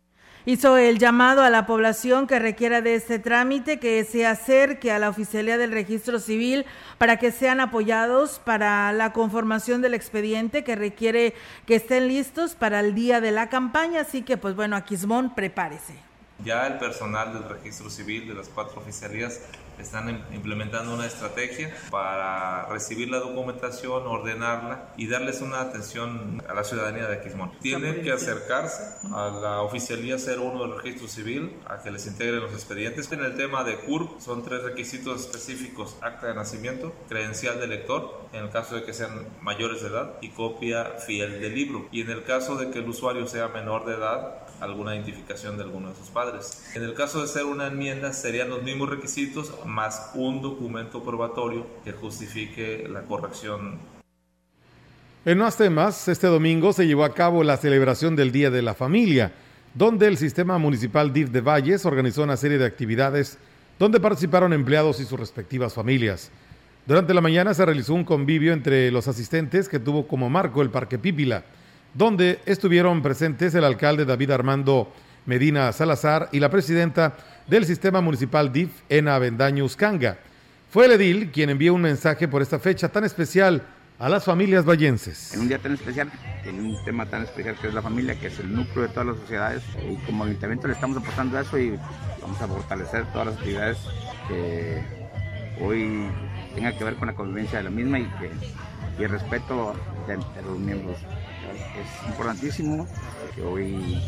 Hizo 0.46 0.78
el 0.78 0.98
llamado 0.98 1.42
a 1.42 1.50
la 1.50 1.66
población 1.66 2.26
que 2.26 2.40
requiera 2.40 2.82
de 2.82 2.96
este 2.96 3.20
trámite 3.20 3.80
que 3.80 4.06
se 4.06 4.26
acerque 4.26 4.94
a 4.94 5.00
la 5.00 5.10
oficialía 5.10 5.58
del 5.58 5.74
registro 5.74 6.20
civil 6.20 6.66
para 6.98 7.18
que 7.18 7.34
sean 7.34 7.60
apoyados 7.60 8.40
para 8.40 8.94
la 8.94 9.12
conformación 9.12 9.82
del 9.82 9.94
expediente 9.94 10.64
que 10.64 10.78
requiere 10.78 11.34
que 11.66 11.76
estén 11.76 12.08
listos 12.08 12.56
para 12.56 12.80
el 12.80 12.96
día 12.96 13.20
de 13.20 13.32
la 13.32 13.50
campaña. 13.50 14.02
Así 14.02 14.22
que, 14.22 14.38
pues 14.38 14.56
bueno, 14.56 14.78
Aquismón, 14.78 15.36
prepárese. 15.36 15.96
Ya 16.46 16.66
el 16.68 16.78
personal 16.78 17.34
del 17.34 17.44
registro 17.50 17.90
civil 17.90 18.30
de 18.30 18.36
las 18.36 18.48
cuatro 18.48 18.80
oficialías 18.80 19.42
están 19.80 20.26
implementando 20.34 20.94
una 20.94 21.06
estrategia 21.06 21.76
para 21.90 22.66
recibir 22.68 23.10
la 23.10 23.20
documentación, 23.20 24.08
ordenarla 24.08 24.94
y 24.98 25.08
darles 25.08 25.42
una 25.42 25.62
atención 25.62 26.44
a 26.48 26.54
la 26.54 26.64
ciudadanía 26.64 27.08
de 27.08 27.16
Aquismón. 27.16 27.52
Tienen 27.60 28.02
que 28.02 28.12
acercarse 28.12 28.84
a 29.14 29.30
la 29.30 29.62
oficialía 29.62 30.18
01 30.18 30.62
del 30.62 30.78
registro 30.78 31.08
civil 31.08 31.58
a 31.68 31.82
que 31.82 31.92
les 31.92 32.08
integren 32.08 32.42
los 32.42 32.54
expedientes. 32.54 33.12
En 33.12 33.24
el 33.24 33.36
tema 33.36 33.64
de 33.64 33.78
CURP 33.78 34.20
son 34.20 34.44
tres 34.44 34.64
requisitos 34.64 35.22
específicos, 35.22 35.98
acta 36.02 36.28
de 36.28 36.36
nacimiento, 36.36 36.94
credencial 37.08 37.60
de 37.60 37.68
lector, 37.68 38.28
en 38.34 38.46
el 38.46 38.50
caso 38.50 38.76
de 38.76 38.84
que 38.84 38.94
sean 38.94 39.28
mayores 39.42 39.82
de 39.82 39.90
edad, 39.90 40.14
y 40.22 40.30
copia 40.30 40.86
fiel 41.06 41.40
del 41.42 41.56
libro. 41.56 41.88
Y 41.92 42.02
en 42.02 42.10
el 42.10 42.24
caso 42.24 42.56
de 42.56 42.72
que 42.72 42.80
el 42.80 42.90
usuario 42.90 43.28
sea 43.28 43.48
menor 43.50 43.86
de 43.86 43.96
edad, 43.96 44.48
alguna 44.60 44.96
identificación 44.96 45.58
de 45.58 45.64
alguno 45.64 45.90
de 45.90 45.96
sus 45.96 46.10
padres. 46.10 46.72
En 46.76 46.84
el 46.84 46.94
caso 46.94 47.22
de 47.22 47.28
ser 47.28 47.46
una 47.46 47.68
enmienda, 47.68 48.14
serían 48.14 48.50
los 48.50 48.64
mismos 48.64 48.90
requisitos 48.90 49.54
más 49.68 50.12
un 50.16 50.42
documento 50.42 51.04
probatorio 51.04 51.68
que 51.84 51.92
justifique 51.92 52.88
la 52.90 53.02
corrección. 53.02 53.78
En 55.26 55.38
más 55.38 55.58
temas, 55.58 56.08
este 56.08 56.28
domingo 56.28 56.74
se 56.74 56.88
llevó 56.88 57.04
a 57.04 57.14
cabo 57.14 57.44
la 57.44 57.58
celebración 57.58 58.16
del 58.16 58.32
Día 58.32 58.50
de 58.50 58.62
la 58.62 58.74
Familia, 58.74 59.34
donde 59.74 60.08
el 60.08 60.18
Sistema 60.18 60.58
Municipal 60.58 61.12
DIF 61.12 61.30
de 61.30 61.42
Valles 61.42 61.86
organizó 61.86 62.24
una 62.24 62.38
serie 62.38 62.58
de 62.58 62.66
actividades 62.66 63.38
donde 63.78 64.00
participaron 64.00 64.54
empleados 64.54 65.00
y 65.00 65.06
sus 65.06 65.20
respectivas 65.20 65.74
familias. 65.74 66.32
Durante 66.86 67.14
la 67.14 67.22
mañana 67.22 67.54
se 67.54 67.66
realizó 67.66 67.94
un 67.94 68.06
convivio 68.06 68.54
entre 68.54 68.90
los 68.92 69.08
asistentes 69.08 69.68
que 69.68 69.80
tuvo 69.80 70.08
como 70.08 70.30
marco 70.30 70.62
el 70.62 70.70
Parque 70.70 70.98
Pípila 70.98 71.44
donde 71.98 72.40
estuvieron 72.46 73.02
presentes 73.02 73.56
el 73.56 73.64
alcalde 73.64 74.06
David 74.06 74.32
Armando 74.32 74.92
Medina 75.26 75.72
Salazar 75.72 76.30
y 76.32 76.40
la 76.40 76.50
presidenta 76.50 77.18
del 77.48 77.66
sistema 77.66 78.02
municipal 78.02 78.52
DIF, 78.52 78.72
Ena 78.90 79.16
Avendaño 79.16 79.64
Uscanga. 79.64 80.18
Fue 80.70 80.86
el 80.86 80.92
edil 80.94 81.32
quien 81.32 81.50
envió 81.50 81.74
un 81.74 81.82
mensaje 81.82 82.28
por 82.28 82.42
esta 82.42 82.60
fecha 82.60 82.90
tan 82.90 83.06
especial 83.06 83.64
a 84.00 84.10
las 84.10 84.26
familias 84.26 84.66
vallenses. 84.66 85.34
En 85.34 85.42
un 85.42 85.48
día 85.48 85.58
tan 85.58 85.74
especial, 85.74 86.12
en 86.44 86.60
un 86.60 86.84
tema 86.84 87.06
tan 87.06 87.24
especial 87.24 87.56
que 87.60 87.70
es 87.70 87.74
la 87.74 87.82
familia, 87.82 88.20
que 88.20 88.28
es 88.28 88.40
el 88.40 88.54
núcleo 88.54 88.84
de 88.84 88.90
todas 88.90 89.08
las 89.08 89.18
sociedades, 89.18 89.64
y 89.90 89.96
como 90.06 90.26
ayuntamiento 90.26 90.68
le 90.68 90.74
estamos 90.74 90.98
apostando 90.98 91.38
a 91.38 91.42
eso 91.42 91.58
y 91.58 91.80
vamos 92.22 92.42
a 92.42 92.48
fortalecer 92.48 93.06
todas 93.12 93.28
las 93.28 93.38
actividades 93.38 93.78
que 94.28 94.84
hoy 95.62 96.10
tengan 96.54 96.78
que 96.78 96.84
ver 96.84 96.96
con 96.96 97.08
la 97.08 97.16
convivencia 97.16 97.60
de 97.60 97.64
la 97.64 97.70
misma 97.72 98.00
y, 98.00 98.06
que, 98.06 98.30
y 99.00 99.04
el 99.04 99.10
respeto 99.10 99.74
de 100.08 100.18
los 100.44 100.60
miembros 100.60 100.98
es 100.98 102.08
importantísimo 102.10 102.88
que 103.38 103.44
hoy 103.44 104.02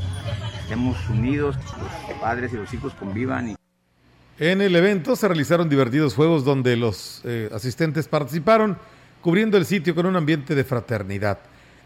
estemos 0.61 0.97
unidos, 1.07 1.55
los 2.09 2.17
padres 2.19 2.51
y 2.51 2.55
los 2.55 2.73
hijos 2.73 2.93
convivan. 2.95 3.55
En 4.39 4.61
el 4.61 4.75
evento 4.75 5.15
se 5.15 5.27
realizaron 5.27 5.69
divertidos 5.69 6.15
juegos 6.15 6.43
donde 6.43 6.75
los 6.75 7.21
eh, 7.25 7.49
asistentes 7.53 8.07
participaron, 8.07 8.77
cubriendo 9.21 9.57
el 9.57 9.65
sitio 9.65 9.93
con 9.93 10.07
un 10.07 10.15
ambiente 10.15 10.55
de 10.55 10.63
fraternidad. 10.63 11.39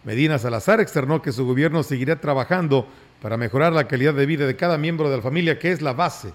Medina 0.05 0.39
Salazar 0.39 0.79
externó 0.79 1.21
que 1.21 1.33
su 1.33 1.45
gobierno 1.45 1.83
seguirá 1.83 2.21
trabajando 2.21 2.87
para 3.21 3.35
mejorar 3.35 3.73
la 3.73 3.87
calidad 3.87 4.13
de 4.13 4.25
vida 4.25 4.47
de 4.47 4.55
cada 4.55 4.77
miembro 4.77 5.09
de 5.09 5.17
la 5.17 5.23
familia, 5.23 5.59
que 5.59 5.71
es 5.71 5.81
la 5.81 5.93
base 5.93 6.31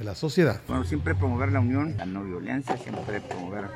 de 0.00 0.06
la 0.06 0.14
sociedad. 0.14 0.62
Bueno, 0.66 0.84
siempre 0.84 1.14
promover 1.14 1.52
la 1.52 1.60
unión, 1.60 1.94
la 1.98 2.06
no 2.06 2.24
violencia, 2.24 2.74
siempre 2.78 3.20
promover 3.20 3.66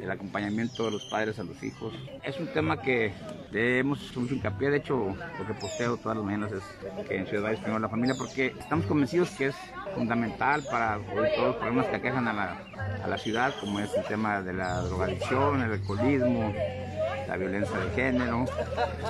el 0.00 0.10
acompañamiento 0.10 0.86
de 0.86 0.90
los 0.90 1.04
padres 1.04 1.38
a 1.38 1.44
los 1.44 1.62
hijos. 1.62 1.94
Es 2.24 2.38
un 2.40 2.48
tema 2.48 2.82
que 2.82 3.14
hemos 3.52 4.10
hecho 4.10 4.20
hincapié, 4.20 4.70
de 4.70 4.78
hecho 4.78 5.14
lo 5.38 5.46
que 5.46 5.54
posteo 5.54 5.96
todas 5.96 6.16
las 6.18 6.26
mañanas 6.26 6.50
es 6.50 7.06
que 7.06 7.16
en 7.16 7.26
Ciudad 7.28 7.44
Valles 7.44 7.60
primero 7.60 7.78
la 7.78 7.88
familia, 7.88 8.16
porque 8.18 8.46
estamos 8.58 8.86
convencidos 8.86 9.30
que 9.30 9.46
es 9.46 9.56
fundamental 9.94 10.64
para 10.68 10.98
todos 10.98 11.46
los 11.46 11.56
problemas 11.56 11.86
que 11.86 11.96
aquejan 11.96 12.26
a 12.26 12.32
la, 12.32 12.58
a 13.04 13.06
la 13.06 13.16
ciudad, 13.16 13.54
como 13.60 13.78
es 13.78 13.94
el 13.94 14.04
tema 14.06 14.42
de 14.42 14.54
la 14.54 14.80
drogadicción, 14.80 15.62
el 15.62 15.72
alcoholismo, 15.74 16.52
la 17.32 17.38
violencia 17.38 17.78
de 17.78 17.90
género, 17.94 18.44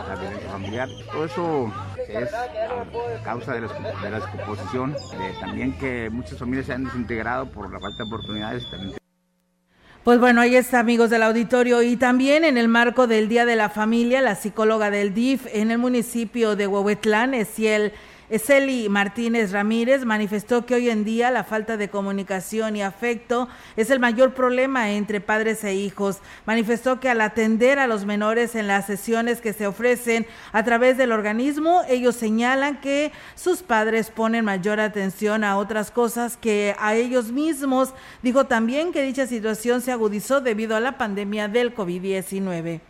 la 0.09 0.15
violencia 0.15 0.49
familiar. 0.49 0.89
Todo 1.11 1.25
eso 1.25 1.73
es 2.09 2.31
causa 3.25 3.55
de 3.55 3.63
la, 3.63 3.69
de 3.69 4.11
la 4.11 4.21
descomposición, 4.21 4.93
de 4.93 5.41
también 5.41 5.77
que 5.77 6.09
muchas 6.09 6.39
familias 6.39 6.67
se 6.67 6.75
han 6.75 6.85
desintegrado 6.85 7.51
por 7.51 7.73
la 7.73 7.81
falta 7.81 8.05
de 8.05 8.05
oportunidades. 8.05 8.71
También. 8.71 8.95
Pues 10.05 10.21
bueno, 10.21 10.41
ahí 10.41 10.55
está, 10.55 10.79
amigos 10.79 11.11
del 11.11 11.25
auditorio. 11.25 11.83
Y 11.83 11.97
también 11.97 12.45
en 12.45 12.59
el 12.59 12.69
marco 12.69 13.09
del 13.09 13.29
Día 13.29 13.45
de 13.45 13.57
la 13.57 13.69
Familia, 13.69 14.23
la 14.23 14.37
psicóloga 14.37 14.91
del 14.91 15.15
DIF 15.15 15.47
en 15.53 15.73
el 15.73 15.79
municipio 15.79 16.55
de 16.55 16.69
Huehuetlán, 16.69 17.35
Esiel 17.35 17.93
Eseli 18.33 18.89
Martínez 18.89 19.53
Ramírez 19.53 20.07
manifestó 20.07 20.65
que 20.65 20.75
hoy 20.75 20.89
en 20.89 21.05
día 21.05 21.31
la 21.31 21.45
falta 21.45 21.77
de 21.77 21.91
comunicación 21.91 22.77
y 22.77 22.83
afecto 22.83 23.47
es 23.77 23.91
el 23.91 24.01
mayor 24.01 24.33
problema 24.33 24.93
entre 24.93 25.21
padres 25.21 25.63
e 25.65 25.75
hijos. 25.75 26.21
Manifestó 26.47 26.99
que 26.99 27.11
al 27.11 27.21
atender 27.21 27.79
a 27.79 27.87
los 27.87 28.07
menores 28.07 28.55
en 28.55 28.69
las 28.69 28.87
sesiones 28.87 29.43
que 29.43 29.53
se 29.53 29.67
ofrecen 29.67 30.27
a 30.53 30.65
través 30.65 30.97
del 30.97 31.13
organismo, 31.13 31.83
ellos 31.91 32.17
señalan 32.17 32.81
que 32.81 33.13
sus 33.35 33.63
padres 33.63 34.09
ponen 34.09 34.47
mayor 34.47 34.81
atención 34.81 35.45
a 35.45 35.59
otras 35.59 35.91
cosas 35.91 36.39
que 36.39 36.75
a 36.79 36.95
ellos 36.95 37.33
mismos. 37.33 37.93
Dijo 38.23 38.47
también 38.47 38.93
que 38.93 39.03
dicha 39.03 39.27
situación 39.27 39.83
se 39.83 39.93
agudizó 39.93 40.41
debido 40.41 40.75
a 40.75 40.81
la 40.81 40.97
pandemia 40.97 41.49
del 41.49 41.75
COVID-19 41.75 42.81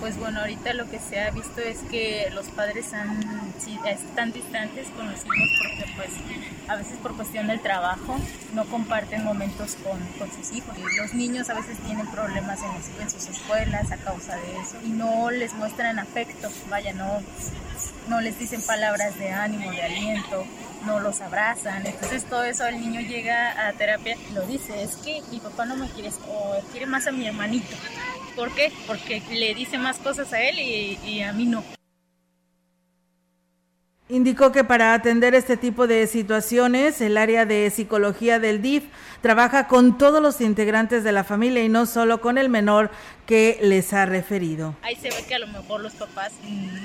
pues 0.00 0.18
bueno, 0.18 0.40
ahorita 0.40 0.72
lo 0.72 0.88
que 0.90 0.98
se 0.98 1.20
ha 1.20 1.30
visto 1.30 1.60
es 1.60 1.78
que 1.90 2.28
los 2.32 2.46
padres 2.46 2.86
están 2.86 4.32
distantes 4.32 4.88
con 4.96 5.10
los 5.10 5.20
hijos 5.20 5.50
porque 5.58 5.92
pues 5.94 6.10
a 6.68 6.76
veces 6.76 6.96
por 6.98 7.14
cuestión 7.14 7.46
del 7.48 7.60
trabajo 7.60 8.16
no 8.54 8.64
comparten 8.64 9.24
momentos 9.24 9.76
con, 9.84 10.00
sus 10.30 10.56
hijos. 10.56 10.74
Los 10.96 11.12
niños 11.14 11.50
a 11.50 11.54
veces 11.54 11.78
tienen 11.78 12.06
problemas 12.06 12.60
en, 12.62 13.02
en, 13.02 13.10
sus 13.10 13.28
escuelas 13.28 13.92
a 13.92 13.98
causa 13.98 14.36
de 14.36 14.58
eso 14.58 14.78
y 14.84 14.88
no 14.88 15.30
les 15.30 15.52
muestran 15.54 15.98
afecto, 15.98 16.48
vaya, 16.70 16.92
no, 16.94 17.20
no 18.08 18.20
les 18.20 18.38
dicen 18.38 18.62
palabras 18.62 19.18
de 19.18 19.30
ánimo, 19.30 19.70
de 19.70 19.82
aliento, 19.82 20.44
no 20.86 21.00
los 21.00 21.20
abrazan. 21.20 21.86
Entonces 21.86 22.24
todo 22.24 22.44
eso 22.44 22.66
el 22.66 22.80
niño 22.80 23.00
llega 23.00 23.68
a 23.68 23.72
terapia 23.74 24.16
y 24.30 24.32
lo 24.32 24.42
dice, 24.46 24.82
es 24.82 24.96
que 24.96 25.22
mi 25.30 25.40
papá 25.40 25.66
no 25.66 25.76
me 25.76 25.88
quiere 25.90 26.10
o 26.28 26.60
quiere 26.70 26.86
más 26.86 27.06
a 27.06 27.12
mi 27.12 27.26
hermanito. 27.26 27.76
¿Por 28.40 28.50
qué? 28.52 28.72
Porque 28.86 29.22
le 29.30 29.54
dice 29.54 29.76
más 29.76 29.98
cosas 29.98 30.32
a 30.32 30.40
él 30.40 30.58
y, 30.58 31.20
a 31.20 31.30
mí 31.34 31.44
no. 31.44 31.62
Indicó 34.08 34.50
que 34.50 34.64
para 34.64 34.94
atender 34.94 35.34
este 35.34 35.58
tipo 35.58 35.86
de 35.86 36.06
situaciones, 36.06 37.02
el 37.02 37.18
área 37.18 37.44
de 37.44 37.68
psicología 37.68 38.38
del 38.38 38.62
DIF 38.62 38.84
trabaja 39.20 39.68
con 39.68 39.98
todos 39.98 40.22
los 40.22 40.40
integrantes 40.40 41.04
de 41.04 41.12
la 41.12 41.22
familia 41.22 41.62
y 41.62 41.68
no 41.68 41.84
solo 41.84 42.22
con 42.22 42.38
el 42.38 42.48
menor 42.48 42.90
que 43.30 43.60
les 43.62 43.92
ha 43.92 44.06
referido. 44.06 44.74
Ahí 44.82 44.96
se 44.96 45.08
ve 45.08 45.24
que 45.28 45.36
a 45.36 45.38
lo 45.38 45.46
mejor 45.46 45.80
los 45.82 45.92
papás 45.92 46.32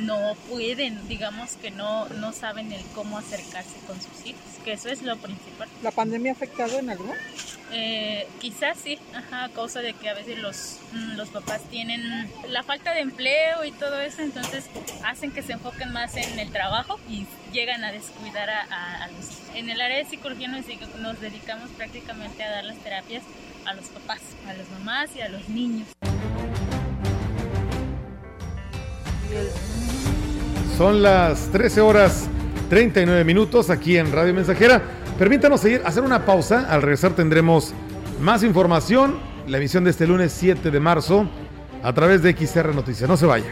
no 0.01 0.35
pueden, 0.47 1.07
digamos 1.07 1.53
que 1.53 1.71
no, 1.71 2.07
no 2.09 2.33
saben 2.33 2.71
el 2.71 2.83
cómo 2.93 3.17
acercarse 3.17 3.73
con 3.87 3.99
sus 3.99 4.27
hijos, 4.27 4.43
que 4.63 4.73
eso 4.73 4.89
es 4.89 5.01
lo 5.01 5.17
principal. 5.17 5.67
¿La 5.81 5.89
pandemia 5.89 6.33
ha 6.33 6.35
afectado 6.35 6.77
en 6.77 6.91
algo? 6.91 7.11
Eh, 7.71 8.27
quizás 8.39 8.77
sí, 8.77 8.99
ajá, 9.15 9.45
a 9.45 9.49
causa 9.49 9.81
de 9.81 9.93
que 9.93 10.07
a 10.07 10.13
veces 10.13 10.37
los, 10.37 10.77
mm, 10.91 11.15
los 11.15 11.29
papás 11.29 11.63
tienen 11.71 12.29
la 12.47 12.61
falta 12.61 12.93
de 12.93 12.99
empleo 12.99 13.65
y 13.65 13.71
todo 13.71 13.99
eso, 13.99 14.21
entonces 14.21 14.65
hacen 15.03 15.31
que 15.31 15.41
se 15.41 15.53
enfoquen 15.53 15.91
más 15.93 16.15
en 16.15 16.37
el 16.37 16.51
trabajo 16.51 16.99
y 17.09 17.25
llegan 17.53 17.83
a 17.83 17.91
descuidar 17.91 18.51
a, 18.51 19.07
los 19.17 19.55
En 19.55 19.71
el 19.71 19.81
área 19.81 19.97
de 19.97 20.05
psicología 20.05 20.47
nos, 20.47 20.65
nos 20.99 21.19
dedicamos 21.19 21.71
prácticamente 21.71 22.43
a 22.43 22.51
dar 22.51 22.65
las 22.65 22.77
terapias 22.77 23.23
a 23.65 23.73
los 23.73 23.85
papás, 23.85 24.21
a 24.47 24.53
las 24.53 24.69
mamás 24.69 25.09
y 25.15 25.21
a 25.21 25.29
los 25.29 25.49
niños. 25.49 25.87
Son 30.77 31.01
las 31.01 31.49
13 31.51 31.81
horas 31.81 32.27
39 32.69 33.23
minutos 33.23 33.69
aquí 33.69 33.97
en 33.97 34.11
Radio 34.11 34.33
Mensajera. 34.33 34.81
Permítanos 35.17 35.61
seguir, 35.61 35.81
hacer 35.85 36.03
una 36.03 36.25
pausa. 36.25 36.67
Al 36.69 36.81
regresar 36.81 37.13
tendremos 37.13 37.73
más 38.19 38.43
información. 38.43 39.17
La 39.47 39.57
emisión 39.57 39.83
de 39.83 39.91
este 39.91 40.07
lunes 40.07 40.33
7 40.37 40.71
de 40.71 40.79
marzo 40.79 41.29
a 41.83 41.93
través 41.93 42.23
de 42.23 42.33
XR 42.33 42.73
Noticias. 42.73 43.07
No 43.07 43.15
se 43.15 43.25
vaya. 43.25 43.51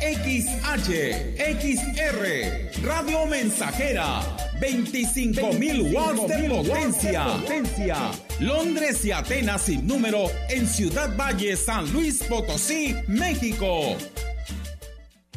XH, 0.00 1.34
XR, 1.36 2.84
Radio 2.84 3.26
Mensajera, 3.26 4.22
25.000 4.60 5.92
watts 5.92 6.28
de 6.28 6.48
potencia. 6.48 7.24
potencia. 7.24 7.96
Londres 8.38 9.04
y 9.04 9.10
Atenas 9.10 9.62
sin 9.62 9.86
número 9.86 10.30
en 10.50 10.66
Ciudad 10.68 11.16
Valle, 11.16 11.56
San 11.56 11.92
Luis 11.92 12.22
Potosí, 12.22 12.94
México. 13.08 13.96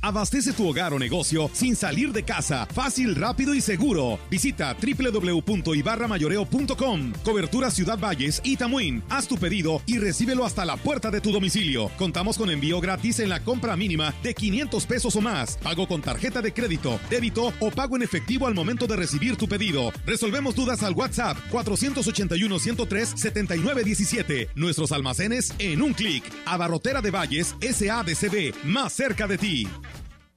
Abastece 0.00 0.52
tu 0.52 0.68
hogar 0.68 0.92
o 0.94 0.98
negocio 0.98 1.48
sin 1.52 1.76
salir 1.76 2.12
de 2.12 2.24
casa. 2.24 2.66
Fácil, 2.66 3.14
rápido 3.14 3.54
y 3.54 3.60
seguro. 3.60 4.18
Visita 4.30 4.76
www.ibarramayoreo.com. 4.80 7.12
Cobertura 7.24 7.70
Ciudad 7.70 7.98
Valles 7.98 8.40
y 8.44 8.56
Tamuín. 8.56 9.02
Haz 9.10 9.28
tu 9.28 9.36
pedido 9.38 9.82
y 9.86 9.98
recíbelo 9.98 10.44
hasta 10.44 10.64
la 10.64 10.76
puerta 10.76 11.10
de 11.10 11.20
tu 11.20 11.32
domicilio. 11.32 11.90
Contamos 11.98 12.38
con 12.38 12.50
envío 12.50 12.80
gratis 12.80 13.20
en 13.20 13.28
la 13.28 13.44
compra 13.44 13.76
mínima 13.76 14.14
de 14.22 14.34
500 14.34 14.86
pesos 14.86 15.16
o 15.16 15.20
más. 15.20 15.58
Pago 15.58 15.86
con 15.86 16.00
tarjeta 16.02 16.40
de 16.40 16.52
crédito, 16.52 16.98
débito 17.10 17.52
o 17.60 17.70
pago 17.70 17.96
en 17.96 18.02
efectivo 18.02 18.46
al 18.46 18.54
momento 18.54 18.86
de 18.86 18.96
recibir 18.96 19.36
tu 19.36 19.48
pedido. 19.48 19.92
Resolvemos 20.06 20.54
dudas 20.54 20.82
al 20.82 20.94
WhatsApp 20.94 21.36
481 21.50 22.58
103 22.58 23.14
7917. 23.16 24.48
Nuestros 24.54 24.92
almacenes 24.92 25.52
en 25.58 25.82
un 25.82 25.94
clic. 25.94 26.24
Abarrotera 26.46 27.00
de 27.00 27.10
Valles 27.10 27.54
SADCB, 27.60 28.64
más 28.64 28.92
cerca 28.92 29.26
de 29.26 29.38
ti. 29.38 29.66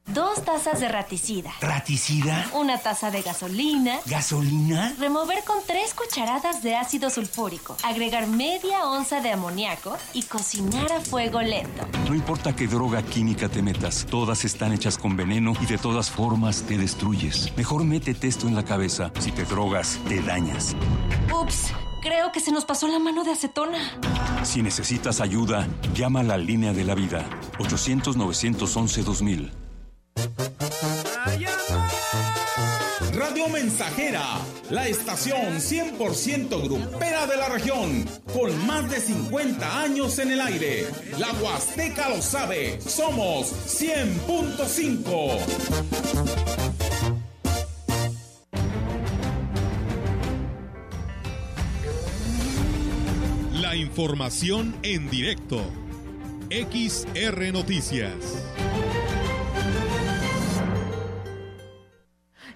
Dos 0.07 0.45
tazas 0.45 0.79
de 0.79 0.87
raticida. 0.87 1.51
¿Raticida? 1.61 2.47
Una 2.53 2.77
taza 2.77 3.09
de 3.09 3.23
gasolina. 3.23 3.97
¿Gasolina? 4.05 4.93
Remover 4.99 5.43
con 5.43 5.57
tres 5.65 5.95
cucharadas 5.95 6.61
de 6.61 6.75
ácido 6.75 7.09
sulfúrico. 7.09 7.75
Agregar 7.83 8.27
media 8.27 8.85
onza 8.85 9.19
de 9.21 9.31
amoníaco 9.31 9.97
y 10.13 10.21
cocinar 10.23 10.91
a 10.91 11.01
fuego 11.01 11.41
lento. 11.41 11.87
No 12.07 12.13
importa 12.13 12.55
qué 12.55 12.67
droga 12.67 13.01
química 13.01 13.49
te 13.49 13.63
metas, 13.63 14.05
todas 14.07 14.45
están 14.45 14.73
hechas 14.73 14.99
con 14.99 15.17
veneno 15.17 15.53
y 15.59 15.65
de 15.65 15.79
todas 15.79 16.11
formas 16.11 16.61
te 16.61 16.77
destruyes. 16.77 17.51
Mejor 17.57 17.83
métete 17.83 18.27
esto 18.27 18.47
en 18.47 18.53
la 18.53 18.63
cabeza. 18.63 19.11
Si 19.19 19.31
te 19.31 19.43
drogas, 19.43 19.99
te 20.07 20.21
dañas. 20.21 20.75
Ups. 21.33 21.71
Creo 22.03 22.31
que 22.31 22.39
se 22.39 22.51
nos 22.51 22.65
pasó 22.65 22.87
la 22.87 22.99
mano 22.99 23.23
de 23.23 23.31
acetona. 23.31 23.79
Si 24.43 24.61
necesitas 24.61 25.21
ayuda, 25.21 25.67
llama 25.95 26.19
a 26.19 26.23
la 26.23 26.37
línea 26.37 26.71
de 26.71 26.83
la 26.83 26.93
vida. 26.93 27.27
800-911-2000. 27.57 29.64
Radio 33.13 33.47
Mensajera, 33.47 34.23
la 34.69 34.87
estación 34.87 35.55
100% 35.55 36.63
grupera 36.63 37.25
de 37.27 37.37
la 37.37 37.49
región, 37.49 38.05
con 38.33 38.67
más 38.67 38.89
de 38.89 38.99
50 38.99 39.81
años 39.81 40.19
en 40.19 40.31
el 40.31 40.41
aire. 40.41 40.85
La 41.17 41.31
Huasteca 41.33 42.09
lo 42.09 42.21
sabe, 42.21 42.79
somos 42.81 43.51
100.5. 43.81 45.39
La 53.53 53.75
información 53.75 54.75
en 54.83 55.09
directo. 55.09 55.61
XR 56.49 57.51
Noticias. 57.51 58.13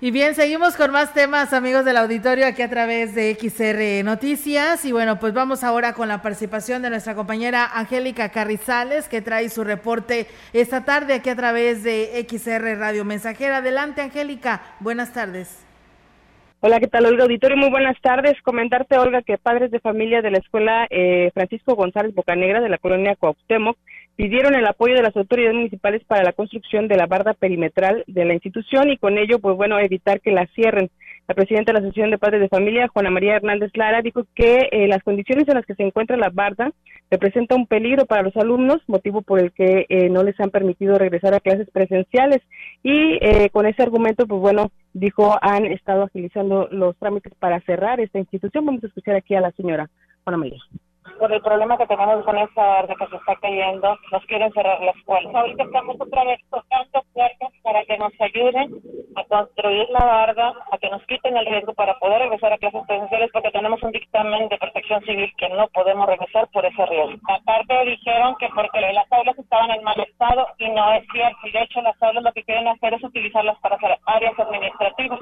Y 0.02 0.12
bien, 0.12 0.34
seguimos 0.34 0.78
con 0.78 0.92
más 0.92 1.14
temas, 1.14 1.52
amigos 1.52 1.84
del 1.84 1.98
auditorio, 1.98 2.48
aquí 2.48 2.62
a 2.62 2.70
través 2.70 3.14
de 3.16 3.36
XR 3.36 4.06
Noticias. 4.06 4.86
Y 4.86 4.94
bueno, 4.94 5.20
pues 5.20 5.34
vamos 5.34 5.62
ahora 5.62 5.92
con 5.92 6.08
la 6.08 6.22
participación 6.22 6.82
de 6.82 6.90
nuestra 6.90 7.16
compañera 7.16 7.70
Angélica 7.74 8.30
Carrizales, 8.30 9.10
que 9.10 9.22
trae 9.22 9.50
su 9.50 9.66
reporte 9.66 10.28
esta 10.54 10.86
tarde 10.86 11.16
aquí 11.16 11.30
a 11.30 11.36
través 11.36 11.84
de 11.84 12.26
XR 12.30 12.78
Radio 12.78 13.04
Mensajera. 13.04 13.58
Adelante, 13.58 14.00
Angélica. 14.00 14.62
Buenas 14.80 15.12
tardes. 15.12 15.66
Hola, 16.62 16.80
¿qué 16.80 16.88
tal, 16.88 17.06
Olga 17.06 17.24
Auditorio? 17.24 17.58
Muy 17.58 17.70
buenas 17.70 18.00
tardes. 18.00 18.42
Comentarte, 18.42 18.98
Olga, 18.98 19.22
que 19.22 19.38
padres 19.38 19.70
de 19.70 19.82
familia 19.82 20.22
de 20.22 20.32
la 20.32 20.38
escuela 20.38 20.88
eh, 20.90 21.30
Francisco 21.34 21.76
González 21.76 22.16
Bocanegra 22.16 22.62
de 22.62 22.70
la 22.70 22.78
colonia 22.78 23.18
Cuauhtémoc 23.18 23.78
pidieron 24.20 24.54
el 24.54 24.68
apoyo 24.68 24.96
de 24.96 25.02
las 25.02 25.16
autoridades 25.16 25.56
municipales 25.56 26.04
para 26.04 26.24
la 26.24 26.34
construcción 26.34 26.90
de 26.90 26.98
la 26.98 27.06
barda 27.06 27.34
perimetral 27.34 28.04
de 28.06 28.26
la 28.26 28.34
institución 28.34 28.90
y 28.90 28.98
con 28.98 29.18
ello, 29.18 29.40
pues 29.40 29.56
bueno, 29.56 29.80
evitar 29.80 30.20
que 30.20 30.32
la 30.32 30.46
cierren. 30.48 30.90
La 31.30 31.36
presidenta 31.36 31.72
de 31.72 31.80
la 31.80 31.86
Asociación 31.86 32.12
de 32.12 32.18
Padres 32.18 32.42
de 32.42 32.50
Familia, 32.50 32.90
Juana 32.90 33.12
María 33.12 33.38
Hernández 33.38 33.72
Lara, 33.76 34.02
dijo 34.02 34.26
que 34.36 34.68
eh, 34.74 34.90
las 34.90 35.04
condiciones 35.04 35.48
en 35.48 35.54
las 35.54 35.66
que 35.66 35.74
se 35.74 35.84
encuentra 35.84 36.18
la 36.18 36.32
barda 36.34 36.74
representa 37.10 37.56
un 37.56 37.66
peligro 37.66 38.06
para 38.08 38.24
los 38.24 38.36
alumnos, 38.36 38.82
motivo 38.88 39.22
por 39.22 39.40
el 39.40 39.54
que 39.54 39.86
eh, 39.88 40.10
no 40.10 40.22
les 40.24 40.38
han 40.42 40.50
permitido 40.50 40.98
regresar 40.98 41.34
a 41.34 41.40
clases 41.40 41.70
presenciales. 41.72 42.42
Y 42.84 43.20
eh, 43.22 43.50
con 43.54 43.68
ese 43.68 43.84
argumento, 43.84 44.28
pues 44.28 44.42
bueno, 44.42 44.70
dijo, 44.92 45.38
han 45.42 45.66
estado 45.66 46.04
agilizando 46.04 46.68
los 46.72 46.98
trámites 46.98 47.34
para 47.36 47.62
cerrar 47.62 48.02
esta 48.02 48.20
institución. 48.20 48.66
Vamos 48.66 48.84
a 48.84 48.88
escuchar 48.88 49.16
aquí 49.16 49.34
a 49.36 49.40
la 49.40 49.52
señora 49.52 49.90
Juana 50.26 50.40
María 50.40 50.60
por 51.18 51.32
el 51.32 51.42
problema 51.42 51.78
que 51.78 51.88
tenemos 51.88 52.24
con 52.26 52.38
esa 52.38 52.62
barda 52.62 52.96
que 52.96 53.08
se 53.08 53.16
está 53.16 53.36
cayendo, 53.38 53.98
nos 54.12 54.26
quieren 54.26 54.52
cerrar 54.54 54.82
la 54.82 54.92
escuela. 54.92 55.40
Ahorita 55.40 55.64
estamos 55.64 55.96
otra 56.00 56.24
vez 56.26 56.40
tocando 56.50 57.04
puertas 57.14 57.50
para 57.64 57.84
que 57.86 57.98
nos 57.98 58.14
ayuden 58.20 58.82
a 59.16 59.24
construir 59.26 59.88
la 59.90 60.06
barda, 60.06 60.54
a 60.72 60.78
que 60.78 60.90
nos 60.90 61.04
quiten 61.06 61.38
el 61.38 61.46
riesgo 61.46 61.74
para 61.74 61.98
poder 62.00 62.20
regresar 62.20 62.54
a 62.54 62.58
clases 62.58 62.82
presenciales, 62.88 63.30
porque 63.34 63.52
tenemos 63.52 63.82
un 63.84 63.92
dictamen 63.92 64.50
de 64.50 64.58
protección 64.58 65.02
civil 65.04 65.32
que 65.38 65.50
no 65.50 65.68
podemos 65.70 66.08
regresar 66.08 66.48
por 66.52 66.66
ese 66.66 66.86
riesgo. 66.86 67.18
Aparte 67.28 67.86
dijeron 67.86 68.36
que 68.40 68.50
porque 68.50 68.80
las 68.82 69.12
aulas 69.12 69.38
estaban 69.38 69.72
en 69.72 69.84
mal 69.84 70.00
estado 70.00 70.48
y 70.58 70.70
no 70.70 70.94
es 70.94 71.04
cierto. 71.12 71.40
De 71.52 71.62
hecho 71.62 71.82
las 71.82 72.02
aulas 72.02 72.24
lo 72.24 72.34
que 72.34 72.44
quieren 72.44 72.68
hacer 72.68 72.94
es 72.94 73.04
utilizarlas 73.04 73.58
para 73.60 73.76
hacer 73.76 73.98
áreas 74.06 74.40
administrativas. 74.40 75.20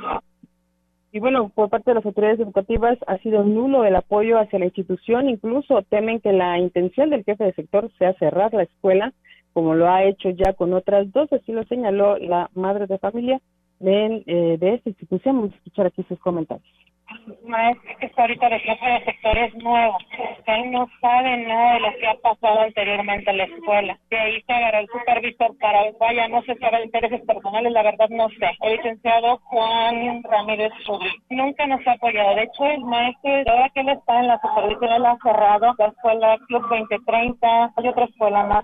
Y 1.12 1.20
bueno, 1.20 1.49
por 1.49 1.70
parte 1.70 1.91
de 1.91 1.95
las 1.95 2.05
autoridades 2.05 2.39
educativas 2.39 2.97
ha 3.08 3.18
sido 3.20 3.43
nulo 3.43 3.86
el 3.86 3.95
apoyo 3.95 4.39
hacia 4.39 4.60
la 4.60 4.66
institución, 4.66 5.30
incluso 5.30 5.82
temen 5.84 6.20
que 6.20 6.34
la 6.34 6.60
intención 6.60 7.10
del 7.10 7.24
jefe 7.24 7.45
de 7.45 7.53
sector 7.53 7.89
sea 7.97 8.14
cerrar 8.16 8.53
la 8.53 8.64
escuela, 8.64 9.14
como 9.53 9.74
lo 9.74 9.89
ha 9.89 10.03
hecho 10.03 10.30
ya 10.30 10.53
con 10.53 10.74
otras 10.74 11.12
dos, 11.14 11.32
así 11.32 11.51
lo 11.53 11.64
señaló 11.64 12.18
la 12.18 12.49
madre 12.53 12.88
de 12.88 12.99
familia 12.99 13.41
de, 13.80 14.24
eh, 14.28 14.58
de 14.60 14.74
esta 14.76 14.89
institución. 14.89 15.38
Vamos 15.38 15.53
a 15.53 15.55
escuchar 15.55 15.88
aquí 15.88 16.03
sus 16.03 16.20
comentarios 16.20 16.86
maestro 17.45 17.97
que 17.99 18.05
está 18.05 18.22
ahorita 18.24 18.49
de 18.49 18.60
jefe 18.60 18.86
de 18.86 19.05
sector 19.05 19.38
es 19.38 19.55
nuevo. 19.55 19.97
Él 20.45 20.72
no 20.72 20.88
sabe 21.01 21.38
nada 21.38 21.74
de 21.74 21.80
lo 21.82 21.91
que 21.97 22.08
ha 22.08 22.16
pasado 22.16 22.62
anteriormente 22.62 23.30
en 23.30 23.38
la 23.38 23.43
escuela. 23.45 23.97
De 24.10 24.18
ahí 24.18 24.41
se 24.41 24.53
agarró 24.53 24.80
el 24.80 24.88
supervisor 24.88 25.58
para, 25.60 25.91
vaya, 25.99 26.28
no 26.28 26.41
sé 26.43 26.55
si 26.55 26.66
habrá 26.66 26.84
intereses 26.84 27.22
personales, 27.26 27.72
la 27.72 27.84
verdad 27.84 28.10
no 28.10 28.30
sé. 28.30 28.49
El 28.62 28.78
licenciado 28.78 29.38
Juan 29.45 30.24
Ramírez 30.24 30.72
Rubí 30.86 31.12
nunca 31.30 31.66
nos 31.68 31.86
ha 31.88 31.93
apoyado. 31.93 32.36
De 32.36 32.43
hecho, 32.43 32.66
el 32.66 32.84
maestro, 32.84 33.32
ahora 33.47 33.70
que 33.74 33.82
él 33.82 33.89
está 33.89 34.20
en 34.20 34.28
la 34.28 34.39
supervisión, 34.41 34.93
él 34.93 35.05
ha 35.05 35.18
cerrado 35.24 35.76
la 35.78 35.88
escuela 35.88 36.38
Club 36.47 36.62
2030, 36.70 37.74
hay 37.76 37.88
otra 37.88 38.05
escuela 38.05 38.43
más 38.43 38.64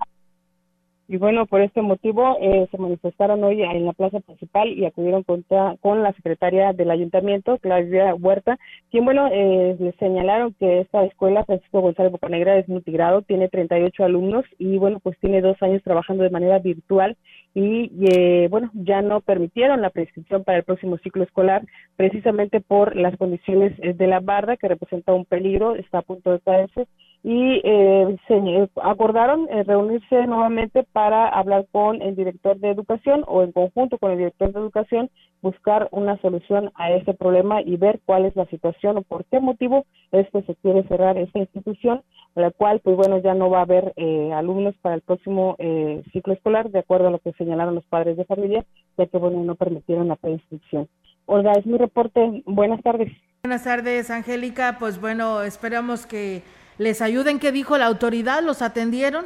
y 1.08 1.18
bueno, 1.18 1.45
por 1.45 1.62
este 1.62 1.82
motivo 1.82 2.38
eh, 2.39 2.68
se 2.72 2.78
manifestaron 2.78 3.43
hoy 3.43 3.62
en 3.62 3.86
la 3.86 3.91
plaza 3.91 4.22
principal 4.22 4.70
y 4.70 4.86
acudieron 4.86 5.24
contra, 5.24 5.76
con 5.82 6.01
la 6.01 6.14
secretaria 6.14 6.72
del 6.72 6.91
ayuntamiento, 6.91 7.58
Claudia 7.58 8.16
Huerta, 8.16 8.58
quien, 8.89 9.04
bueno, 9.04 9.28
eh, 9.32 9.76
les 9.80 9.95
señalaron 9.97 10.54
que 10.54 10.80
esta 10.80 11.04
escuela, 11.04 11.43
Francisco 11.43 11.82
González 11.82 12.12
Bocanegra, 12.12 12.58
es 12.58 12.70
multigrado, 12.70 13.22
tiene 13.22 13.49
38 13.49 14.04
alumnos 14.06 14.45
y, 14.58 14.78
bueno, 14.78 14.99
pues 15.01 15.18
tiene 15.20 15.41
dos 15.41 15.62
años 15.62 15.84
trabajando 15.84 16.24
de 16.24 16.30
manera 16.30 16.60
virtual 16.60 17.18
y, 17.54 17.91
eh, 18.10 18.47
bueno, 18.49 18.72
ya 18.74 19.01
no 19.01 19.20
permitieron 19.20 19.82
la 19.82 19.89
prescripción 19.89 20.45
para 20.45 20.60
el 20.60 20.64
próximo 20.64 20.97
ciclo 20.99 21.24
escolar 21.24 21.64
precisamente 21.97 22.62
por 22.62 22.95
las 22.95 23.18
condiciones 23.18 23.78
de 23.78 24.08
la 24.08 24.22
barda 24.22 24.56
que 24.56 24.70
representa 24.70 25.14
un 25.14 25.26
peligro, 25.26 25.76
está 25.76 25.99
a 25.99 26.01
punto 26.01 26.32
de 26.32 26.39
caerse 26.39 26.88
y 27.24 27.61
eh, 27.63 28.17
se 28.28 28.69
acordaron 28.84 29.47
eh, 29.49 29.63
reunirse 29.63 30.28
nuevamente 30.28 30.84
para 30.91 31.30
hablar 31.30 31.65
con 31.71 32.01
el 32.01 32.17
director 32.17 32.59
de 32.59 32.69
educación 32.69 33.24
o 33.28 33.43
en 33.43 33.53
conjunto 33.53 33.97
con 33.97 34.11
el 34.11 34.17
director 34.17 34.51
de 34.51 34.59
educación 34.59 35.09
buscar 35.41 35.88
una 35.91 36.19
solución 36.21 36.71
a 36.76 36.91
este 36.91 37.13
problema 37.13 37.61
y 37.61 37.78
ver 37.78 38.01
cuál 38.05 38.26
es 38.26 38.36
la 38.36 38.45
situación 38.47 38.97
o 38.97 39.01
por 39.03 39.24
qué 39.26 39.39
motivo 39.39 39.86
es 40.11 40.30
que 40.32 40.41
se 40.43 40.55
quiere 40.55 40.84
cerrar 40.89 41.17
esta 41.17 41.39
institución, 41.39 42.01
la 42.36 42.51
cual 42.51 42.82
pues 42.84 42.97
bueno 42.97 43.17
ya 43.19 43.34
no 43.34 43.49
va 43.49 43.59
a 43.59 43.63
haber 43.63 43.93
eh, 43.95 44.34
alumnos 44.34 44.76
para 44.82 44.95
el 44.95 45.01
próximo 45.01 45.55
eh, 45.59 46.03
ciclo 46.11 46.34
escolar 46.34 46.71
de 46.71 46.80
acuerdo 46.80 47.07
a 47.07 47.11
lo 47.11 47.19
que 47.19 47.32
señalaron 47.34 47.76
los 47.76 47.86
padres 47.86 48.17
de 48.17 48.26
familia 48.26 48.65
ya 48.97 49.05
que 49.05 49.17
bueno 49.17 49.41
no 49.43 49.55
permitieron 49.55 50.09
la 50.09 50.17
preinscripción. 50.17 50.89
Olga, 51.26 51.53
es 51.53 51.65
mi 51.65 51.78
reporte. 51.78 52.43
Buenas 52.45 52.82
tardes. 52.82 53.09
Buenas 53.43 53.63
tardes, 53.63 54.11
Angélica. 54.11 54.76
Pues 54.78 54.99
bueno, 54.99 55.41
esperamos 55.41 56.05
que 56.05 56.43
les 56.84 57.01
ayuden. 57.01 57.39
¿Qué 57.39 57.51
dijo 57.51 57.77
la 57.77 57.88
autoridad? 57.88 58.43
¿Los 58.43 58.61
atendieron? 58.61 59.25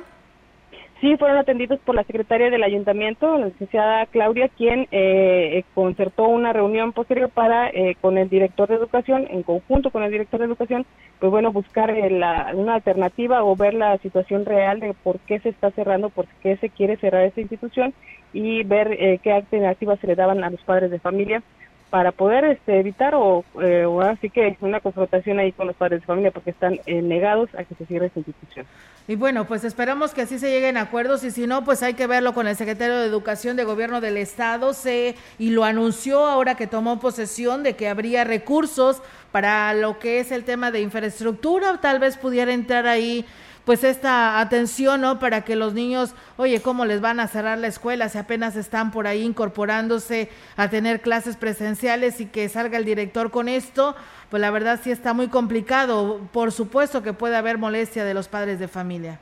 Sí, 1.02 1.16
fueron 1.18 1.38
atendidos 1.38 1.80
por 1.82 1.94
la 1.94 2.04
secretaria 2.04 2.50
del 2.50 2.64
ayuntamiento, 2.64 3.38
la 3.38 3.48
licenciada 3.48 4.08
Claudia, 4.08 4.50
quien 4.50 4.88
eh, 4.92 5.64
concertó 5.76 6.24
una 6.24 6.54
reunión 6.54 6.92
posterior 6.92 7.30
para 7.30 7.70
eh, 7.70 7.96
con 8.02 8.18
el 8.18 8.30
director 8.30 8.68
de 8.68 8.76
educación, 8.76 9.28
en 9.30 9.44
conjunto 9.44 9.92
con 9.92 10.02
el 10.02 10.12
director 10.12 10.40
de 10.40 10.48
educación, 10.48 10.88
pues 11.20 11.30
bueno, 11.32 11.52
buscar 11.52 11.92
eh, 11.92 12.10
una 12.56 12.74
alternativa 12.74 13.44
o 13.44 13.56
ver 13.56 13.76
la 13.76 13.96
situación 14.00 14.44
real 14.46 14.80
de 14.80 14.96
por 14.96 15.20
qué 15.20 15.40
se 15.40 15.50
está 15.50 15.70
cerrando, 15.70 16.10
por 16.10 16.26
qué 16.42 16.58
se 16.58 16.70
quiere 16.72 16.98
cerrar 16.98 17.26
esta 17.26 17.42
institución 17.42 17.94
y 18.34 18.64
ver 18.64 18.92
eh, 18.94 19.20
qué 19.22 19.34
alternativas 19.34 20.00
se 20.00 20.08
le 20.08 20.16
daban 20.16 20.44
a 20.44 20.50
los 20.50 20.62
padres 20.62 20.90
de 20.90 21.00
familia 21.00 21.44
para 21.90 22.12
poder 22.12 22.44
este, 22.46 22.80
evitar 22.80 23.16
o, 23.16 23.46
eh, 23.62 23.86
o, 23.86 24.02
así 24.02 24.30
que 24.30 24.58
una 24.62 24.80
confrontación 24.82 25.40
ahí 25.40 25.52
con 25.52 25.68
los 25.68 25.76
padres 25.76 26.02
de 26.02 26.06
familia 26.06 26.32
porque 26.32 26.52
están 26.52 26.80
eh, 26.86 27.02
negados 27.02 27.50
a 27.56 27.64
que 27.64 27.76
se 27.76 27.86
cierre 27.86 28.08
esta 28.08 28.20
institución. 28.20 28.66
Y 29.08 29.16
bueno, 29.16 29.46
pues 29.46 29.64
esperamos 29.64 30.14
que 30.14 30.22
así 30.22 30.38
se 30.38 30.50
lleguen 30.50 30.76
a 30.76 30.82
acuerdos 30.82 31.24
y 31.24 31.32
si 31.32 31.48
no, 31.48 31.64
pues 31.64 31.82
hay 31.82 31.94
que 31.94 32.08
verlo 32.08 32.34
con 32.34 32.46
el 32.46 32.58
secretario 32.58 32.98
de 32.98 33.08
Educación 33.08 33.56
de 33.56 33.64
Gobierno 33.64 34.02
del 34.02 34.18
Estado 34.18 34.74
se, 34.74 35.16
y 35.40 35.52
lo 35.52 35.64
anunció 35.64 36.26
ahora 36.26 36.56
que 36.56 36.68
tomó 36.68 37.00
posesión 37.00 37.64
de 37.64 37.78
que 37.78 37.88
habría 37.88 38.26
recursos 38.26 39.02
para 39.32 39.74
lo 39.74 39.98
que 40.00 40.20
es 40.20 40.34
el 40.34 40.44
tema 40.44 40.72
de 40.72 40.82
infraestructura, 40.82 41.80
tal 41.80 42.00
vez 42.00 42.18
pudiera 42.18 42.52
entrar 42.52 42.86
ahí 42.86 43.26
pues 43.68 43.84
esta 43.84 44.40
atención, 44.40 45.02
¿no? 45.02 45.20
Para 45.20 45.42
que 45.42 45.58
los 45.58 45.74
niños, 45.74 46.16
oye, 46.38 46.62
¿cómo 46.62 46.86
les 46.86 47.02
van 47.02 47.20
a 47.20 47.28
cerrar 47.28 47.58
la 47.58 47.68
escuela 47.68 48.08
si 48.08 48.18
apenas 48.18 48.56
están 48.56 48.92
por 48.92 49.08
ahí 49.08 49.24
incorporándose 49.24 50.30
a 50.56 50.70
tener 50.70 51.02
clases 51.02 51.36
presenciales 51.36 52.22
y 52.22 52.28
que 52.28 52.48
salga 52.48 52.78
el 52.78 52.86
director 52.86 53.30
con 53.30 53.50
esto? 53.50 53.94
Pues 54.30 54.40
la 54.40 54.52
verdad 54.52 54.80
sí 54.82 54.90
está 54.90 55.14
muy 55.14 55.28
complicado. 55.28 56.22
Por 56.32 56.54
supuesto 56.54 57.04
que 57.04 57.12
puede 57.12 57.36
haber 57.36 57.58
molestia 57.58 58.06
de 58.06 58.14
los 58.14 58.30
padres 58.30 58.58
de 58.58 58.70
familia. 58.70 59.20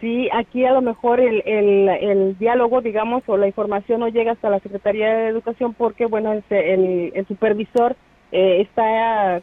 Sí, 0.00 0.30
aquí 0.32 0.64
a 0.64 0.72
lo 0.72 0.80
mejor 0.80 1.20
el, 1.20 1.42
el, 1.44 1.88
el 1.90 2.38
diálogo, 2.38 2.80
digamos, 2.80 3.24
o 3.26 3.36
la 3.36 3.46
información 3.46 4.00
no 4.00 4.08
llega 4.08 4.32
hasta 4.32 4.48
la 4.48 4.60
Secretaría 4.60 5.14
de 5.14 5.28
Educación 5.28 5.74
porque, 5.74 6.06
bueno, 6.06 6.32
el, 6.32 7.12
el 7.14 7.26
supervisor 7.26 7.94
eh, 8.32 8.62
está, 8.62 9.42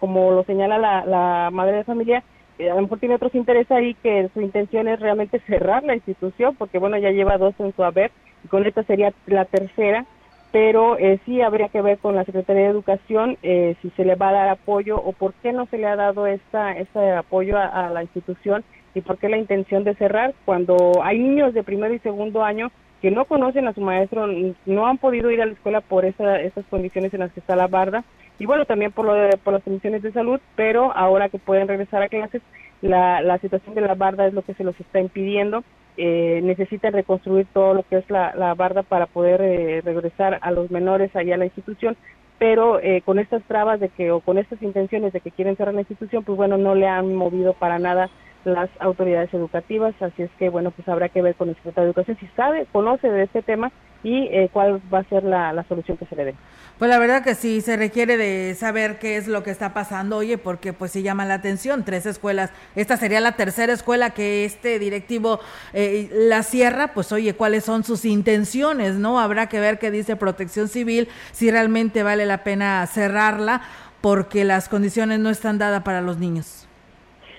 como 0.00 0.30
lo 0.30 0.42
señala 0.44 0.78
la, 0.78 1.04
la 1.04 1.50
madre 1.52 1.76
de 1.76 1.84
familia, 1.84 2.24
a 2.58 2.74
lo 2.74 2.82
mejor 2.82 2.98
tiene 2.98 3.14
otros 3.16 3.34
intereses 3.34 3.70
ahí 3.70 3.94
que 4.02 4.28
su 4.32 4.40
intención 4.40 4.88
es 4.88 5.00
realmente 5.00 5.40
cerrar 5.40 5.84
la 5.84 5.94
institución, 5.94 6.56
porque 6.56 6.78
bueno, 6.78 6.96
ya 6.98 7.10
lleva 7.10 7.38
dos 7.38 7.54
en 7.58 7.74
su 7.74 7.84
haber, 7.84 8.10
y 8.44 8.48
con 8.48 8.66
esta 8.66 8.82
sería 8.84 9.12
la 9.26 9.44
tercera, 9.44 10.06
pero 10.52 10.98
eh, 10.98 11.20
sí 11.26 11.42
habría 11.42 11.68
que 11.68 11.82
ver 11.82 11.98
con 11.98 12.14
la 12.14 12.24
Secretaría 12.24 12.62
de 12.62 12.68
Educación 12.70 13.36
eh, 13.42 13.76
si 13.82 13.90
se 13.90 14.04
le 14.04 14.14
va 14.14 14.30
a 14.30 14.32
dar 14.32 14.48
apoyo 14.48 14.96
o 14.96 15.12
por 15.12 15.34
qué 15.34 15.52
no 15.52 15.66
se 15.66 15.76
le 15.76 15.86
ha 15.86 15.96
dado 15.96 16.26
esta, 16.26 16.72
este 16.72 17.12
apoyo 17.12 17.58
a, 17.58 17.90
la 17.90 18.02
institución 18.02 18.64
y 18.94 19.02
por 19.02 19.18
qué 19.18 19.28
la 19.28 19.36
intención 19.36 19.84
de 19.84 19.94
cerrar 19.96 20.34
cuando 20.46 21.02
hay 21.02 21.18
niños 21.18 21.52
de 21.52 21.62
primero 21.62 21.92
y 21.92 21.98
segundo 21.98 22.42
año 22.42 22.70
que 23.02 23.10
no 23.10 23.26
conocen 23.26 23.68
a 23.68 23.74
su 23.74 23.82
maestro, 23.82 24.26
no 24.64 24.86
han 24.86 24.96
podido 24.96 25.30
ir 25.30 25.42
a 25.42 25.46
la 25.46 25.52
escuela 25.52 25.82
por 25.82 26.06
esa, 26.06 26.40
esas 26.40 26.64
condiciones 26.70 27.12
en 27.12 27.20
las 27.20 27.32
que 27.32 27.40
está 27.40 27.54
la 27.54 27.66
barda 27.66 28.04
y 28.38 28.46
bueno, 28.46 28.64
también 28.64 28.92
por, 28.92 29.06
lo 29.06 29.14
de, 29.14 29.36
por 29.38 29.54
las 29.54 29.62
condiciones 29.62 30.02
de 30.02 30.12
salud, 30.12 30.40
pero 30.56 30.92
ahora 30.92 31.28
que 31.28 31.38
pueden 31.38 31.68
regresar 31.68 32.02
a 32.02 32.08
clases, 32.08 32.42
la, 32.82 33.20
la 33.22 33.38
situación 33.38 33.74
de 33.74 33.80
la 33.80 33.94
barda 33.94 34.26
es 34.26 34.34
lo 34.34 34.42
que 34.42 34.54
se 34.54 34.64
los 34.64 34.78
está 34.80 35.00
impidiendo. 35.00 35.64
Eh, 35.98 36.40
necesitan 36.42 36.92
reconstruir 36.92 37.46
todo 37.54 37.72
lo 37.72 37.82
que 37.82 37.96
es 37.96 38.10
la, 38.10 38.34
la 38.34 38.54
barda 38.54 38.82
para 38.82 39.06
poder 39.06 39.40
eh, 39.40 39.80
regresar 39.82 40.38
a 40.42 40.50
los 40.50 40.70
menores 40.70 41.14
allá 41.16 41.36
a 41.36 41.38
la 41.38 41.46
institución, 41.46 41.96
pero 42.38 42.78
eh, 42.80 43.00
con 43.02 43.18
estas 43.18 43.42
trabas 43.44 43.80
de 43.80 43.88
que 43.88 44.10
o 44.10 44.20
con 44.20 44.36
estas 44.36 44.60
intenciones 44.60 45.14
de 45.14 45.20
que 45.20 45.30
quieren 45.30 45.56
cerrar 45.56 45.72
la 45.72 45.80
institución, 45.80 46.22
pues 46.22 46.36
bueno, 46.36 46.58
no 46.58 46.74
le 46.74 46.86
han 46.86 47.14
movido 47.14 47.54
para 47.54 47.78
nada 47.78 48.10
las 48.46 48.70
autoridades 48.78 49.34
educativas, 49.34 49.94
así 50.00 50.22
es 50.22 50.30
que 50.38 50.48
bueno, 50.48 50.70
pues 50.70 50.88
habrá 50.88 51.08
que 51.08 51.20
ver 51.20 51.34
con 51.34 51.48
el 51.48 51.56
secretario 51.56 51.86
de 51.86 51.90
Educación 51.90 52.16
si 52.20 52.26
sabe, 52.36 52.66
conoce 52.70 53.08
de 53.08 53.24
este 53.24 53.42
tema 53.42 53.72
y 54.04 54.28
eh, 54.30 54.48
cuál 54.52 54.80
va 54.92 55.00
a 55.00 55.04
ser 55.08 55.24
la, 55.24 55.52
la, 55.52 55.64
solución 55.64 55.96
que 55.96 56.06
se 56.06 56.14
le 56.14 56.26
dé. 56.26 56.34
Pues 56.78 56.88
la 56.88 56.98
verdad 57.00 57.24
que 57.24 57.34
sí, 57.34 57.60
se 57.60 57.76
requiere 57.76 58.16
de 58.16 58.54
saber 58.54 59.00
qué 59.00 59.16
es 59.16 59.26
lo 59.26 59.42
que 59.42 59.50
está 59.50 59.74
pasando, 59.74 60.18
oye, 60.18 60.38
porque 60.38 60.72
pues 60.72 60.92
sí 60.92 61.02
llama 61.02 61.24
la 61.24 61.34
atención, 61.34 61.84
tres 61.84 62.06
escuelas, 62.06 62.52
esta 62.76 62.96
sería 62.96 63.20
la 63.20 63.32
tercera 63.32 63.72
escuela 63.72 64.10
que 64.10 64.44
este 64.44 64.78
directivo 64.78 65.40
eh, 65.72 66.08
la 66.12 66.44
cierra, 66.44 66.94
pues 66.94 67.10
oye, 67.10 67.34
cuáles 67.34 67.64
son 67.64 67.82
sus 67.82 68.04
intenciones, 68.04 68.94
¿no? 68.94 69.18
Habrá 69.18 69.48
que 69.48 69.58
ver 69.58 69.80
qué 69.80 69.90
dice 69.90 70.14
Protección 70.14 70.68
Civil, 70.68 71.08
si 71.32 71.50
realmente 71.50 72.04
vale 72.04 72.26
la 72.26 72.44
pena 72.44 72.86
cerrarla, 72.86 73.62
porque 74.00 74.44
las 74.44 74.68
condiciones 74.68 75.18
no 75.18 75.30
están 75.30 75.58
dadas 75.58 75.82
para 75.82 76.00
los 76.00 76.18
niños. 76.18 76.65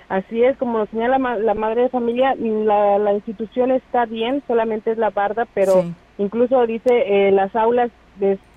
Así 0.09 0.43
es, 0.43 0.57
como 0.57 0.77
lo 0.77 0.85
señala 0.85 1.17
la 1.17 1.53
madre 1.53 1.83
de 1.83 1.89
familia, 1.89 2.33
la, 2.35 2.97
la 2.97 3.13
institución 3.13 3.71
está 3.71 4.05
bien, 4.05 4.41
solamente 4.47 4.91
es 4.91 4.97
la 4.97 5.09
barda, 5.09 5.45
pero 5.53 5.83
incluso 6.17 6.65
dice 6.65 7.27
eh, 7.27 7.31
las 7.31 7.55
aulas 7.55 7.91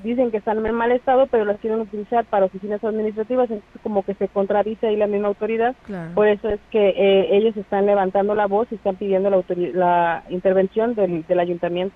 dicen 0.03 0.30
que 0.30 0.38
están 0.38 0.64
en 0.64 0.74
mal 0.74 0.92
estado, 0.92 1.26
pero 1.26 1.44
las 1.44 1.59
quieren 1.61 1.80
utilizar 1.80 2.24
para 2.24 2.46
oficinas 2.46 2.82
administrativas, 2.82 3.51
entonces 3.51 3.80
como 3.82 4.03
que 4.05 4.14
se 4.14 4.28
contradice 4.28 4.86
ahí 4.86 4.96
la 4.96 5.07
misma 5.07 5.28
autoridad. 5.28 5.74
Por 6.14 6.28
eso 6.28 6.48
es 6.48 6.61
que 6.70 6.90
eh, 6.90 7.36
ellos 7.36 7.57
están 7.57 7.86
levantando 7.86 8.34
la 8.34 8.46
voz 8.46 8.68
y 8.70 8.76
están 8.76 8.96
pidiendo 8.96 9.28
la, 9.28 9.42
la 9.74 10.22
intervención 10.30 10.94
del, 10.94 11.26
del 11.26 11.40
ayuntamiento. 11.40 11.94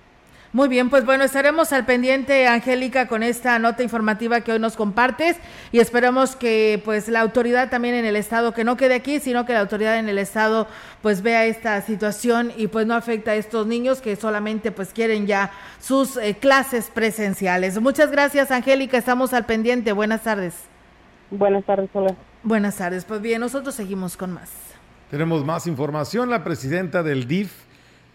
Muy 0.53 0.69
bien, 0.69 0.89
pues 0.89 1.05
bueno, 1.05 1.25
estaremos 1.25 1.73
al 1.73 1.85
pendiente, 1.85 2.47
Angélica, 2.47 3.07
con 3.07 3.23
esta 3.23 3.59
nota 3.59 3.83
informativa 3.83 4.39
que 4.41 4.53
hoy 4.53 4.59
nos 4.59 4.77
compartes 4.77 5.35
y 5.73 5.79
esperamos 5.79 6.37
que 6.37 6.81
pues 6.85 7.09
la 7.09 7.19
autoridad 7.19 7.69
también 7.69 7.95
en 7.95 8.05
el 8.05 8.15
estado, 8.15 8.53
que 8.53 8.63
no 8.63 8.77
quede 8.77 8.95
aquí, 8.95 9.19
sino 9.19 9.45
que 9.45 9.51
la 9.51 9.59
autoridad 9.59 9.99
en 9.99 10.07
el 10.07 10.17
estado 10.17 10.67
pues 11.01 11.21
vea 11.21 11.45
esta 11.45 11.81
situación 11.81 12.53
y 12.55 12.67
pues 12.67 12.87
no 12.87 12.95
afecta 12.95 13.31
a 13.31 13.35
estos 13.35 13.67
niños 13.67 13.99
que 13.99 14.15
solamente 14.15 14.71
pues 14.71 14.93
quieren 14.93 15.27
ya 15.27 15.51
sus 15.81 16.15
eh, 16.15 16.37
clases 16.39 16.89
presenciales. 16.89 17.79
Muchas 17.81 18.09
gracias, 18.11 18.49
Angélica, 18.51 18.97
estamos 18.97 19.33
al 19.33 19.45
pendiente. 19.45 19.91
Buenas 19.91 20.23
tardes. 20.23 20.53
Buenas 21.31 21.65
tardes, 21.65 21.89
hola. 21.93 22.15
Buenas 22.43 22.77
tardes, 22.77 23.03
pues 23.03 23.21
bien, 23.21 23.41
nosotros 23.41 23.75
seguimos 23.75 24.15
con 24.15 24.31
más. 24.31 24.51
Tenemos 25.11 25.43
más 25.43 25.67
información. 25.67 26.29
La 26.29 26.43
presidenta 26.43 27.03
del 27.03 27.27
DIF 27.27 27.64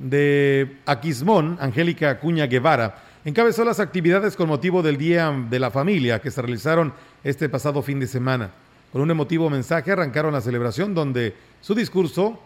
de 0.00 0.78
Aquismón, 0.86 1.58
Angélica 1.60 2.10
Acuña 2.10 2.46
Guevara, 2.46 3.02
encabezó 3.24 3.64
las 3.64 3.80
actividades 3.80 4.34
con 4.34 4.48
motivo 4.48 4.82
del 4.82 4.96
Día 4.96 5.30
de 5.48 5.58
la 5.60 5.70
Familia 5.70 6.20
que 6.20 6.30
se 6.30 6.40
realizaron 6.40 6.92
este 7.22 7.48
pasado 7.48 7.82
fin 7.82 8.00
de 8.00 8.06
semana. 8.06 8.50
Con 8.92 9.02
un 9.02 9.10
emotivo 9.10 9.50
mensaje 9.50 9.92
arrancaron 9.92 10.32
la 10.32 10.40
celebración 10.40 10.94
donde 10.94 11.36
su 11.60 11.74
discurso, 11.74 12.40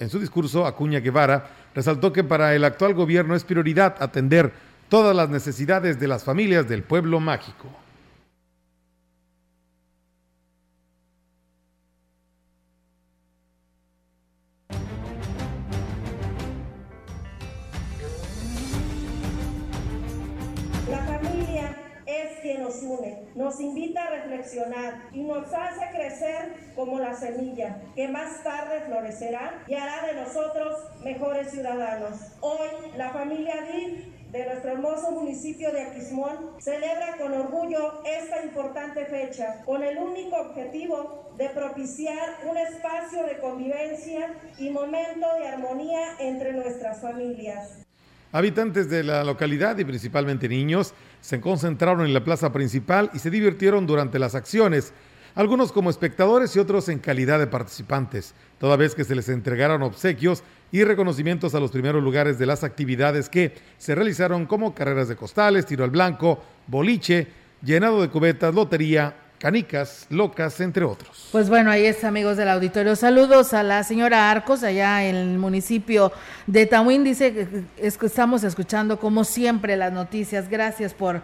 en 0.00 0.08
su 0.08 0.18
discurso, 0.18 0.66
Acuña 0.66 1.00
Guevara 1.00 1.50
resaltó 1.74 2.12
que 2.12 2.24
para 2.24 2.54
el 2.54 2.64
actual 2.64 2.94
gobierno 2.94 3.36
es 3.36 3.44
prioridad 3.44 3.96
atender 4.00 4.52
todas 4.88 5.14
las 5.14 5.28
necesidades 5.28 6.00
de 6.00 6.08
las 6.08 6.24
familias 6.24 6.66
del 6.66 6.82
pueblo 6.82 7.20
mágico. 7.20 7.68
Nos 23.34 23.60
invita 23.60 24.04
a 24.04 24.10
reflexionar 24.10 25.08
y 25.12 25.22
nos 25.22 25.52
hace 25.52 25.86
crecer 25.96 26.54
como 26.74 26.98
la 26.98 27.14
semilla 27.14 27.82
que 27.94 28.08
más 28.08 28.42
tarde 28.42 28.82
florecerá 28.86 29.62
y 29.66 29.74
hará 29.74 30.06
de 30.06 30.14
nosotros 30.14 30.78
mejores 31.02 31.50
ciudadanos. 31.50 32.18
Hoy 32.40 32.68
la 32.96 33.10
familia 33.10 33.54
DIF 33.72 34.14
de 34.30 34.46
nuestro 34.46 34.72
hermoso 34.72 35.12
municipio 35.12 35.70
de 35.70 35.82
Aquismón 35.82 36.36
celebra 36.58 37.16
con 37.18 37.32
orgullo 37.32 38.02
esta 38.04 38.44
importante 38.44 39.04
fecha 39.06 39.62
con 39.64 39.84
el 39.84 39.96
único 39.98 40.36
objetivo 40.36 41.32
de 41.36 41.48
propiciar 41.50 42.38
un 42.48 42.56
espacio 42.56 43.24
de 43.24 43.38
convivencia 43.38 44.34
y 44.58 44.70
momento 44.70 45.26
de 45.38 45.46
armonía 45.46 46.16
entre 46.18 46.52
nuestras 46.52 47.00
familias. 47.00 47.84
Habitantes 48.32 48.90
de 48.90 49.04
la 49.04 49.22
localidad 49.22 49.78
y 49.78 49.84
principalmente 49.84 50.48
niños 50.48 50.92
se 51.24 51.40
concentraron 51.40 52.04
en 52.04 52.12
la 52.12 52.22
plaza 52.22 52.52
principal 52.52 53.08
y 53.14 53.18
se 53.18 53.30
divirtieron 53.30 53.86
durante 53.86 54.18
las 54.18 54.34
acciones, 54.34 54.92
algunos 55.34 55.72
como 55.72 55.88
espectadores 55.88 56.54
y 56.54 56.58
otros 56.58 56.90
en 56.90 56.98
calidad 56.98 57.38
de 57.38 57.46
participantes, 57.46 58.34
toda 58.58 58.76
vez 58.76 58.94
que 58.94 59.04
se 59.04 59.14
les 59.14 59.30
entregaron 59.30 59.82
obsequios 59.82 60.42
y 60.70 60.84
reconocimientos 60.84 61.54
a 61.54 61.60
los 61.60 61.70
primeros 61.70 62.02
lugares 62.02 62.38
de 62.38 62.44
las 62.44 62.62
actividades 62.62 63.30
que 63.30 63.54
se 63.78 63.94
realizaron 63.94 64.44
como 64.44 64.74
carreras 64.74 65.08
de 65.08 65.16
costales, 65.16 65.64
tiro 65.64 65.82
al 65.82 65.90
blanco, 65.90 66.44
boliche, 66.66 67.28
llenado 67.62 68.02
de 68.02 68.10
cubetas, 68.10 68.54
lotería, 68.54 69.16
canicas, 69.38 70.06
locas, 70.10 70.60
entre 70.60 70.84
otros. 70.84 71.28
Pues 71.32 71.48
bueno, 71.48 71.70
ahí 71.70 71.84
es, 71.84 72.04
amigos 72.04 72.36
del 72.36 72.48
auditorio. 72.48 72.96
Saludos 72.96 73.52
a 73.54 73.62
la 73.62 73.84
señora 73.84 74.30
Arcos, 74.30 74.62
allá 74.62 75.04
en 75.04 75.16
el 75.16 75.38
municipio 75.38 76.12
de 76.46 76.66
Tamuín. 76.66 77.04
Dice 77.04 77.32
que 77.32 77.64
estamos 78.06 78.44
escuchando, 78.44 78.98
como 78.98 79.24
siempre, 79.24 79.76
las 79.76 79.92
noticias. 79.92 80.48
Gracias 80.48 80.94
por, 80.94 81.22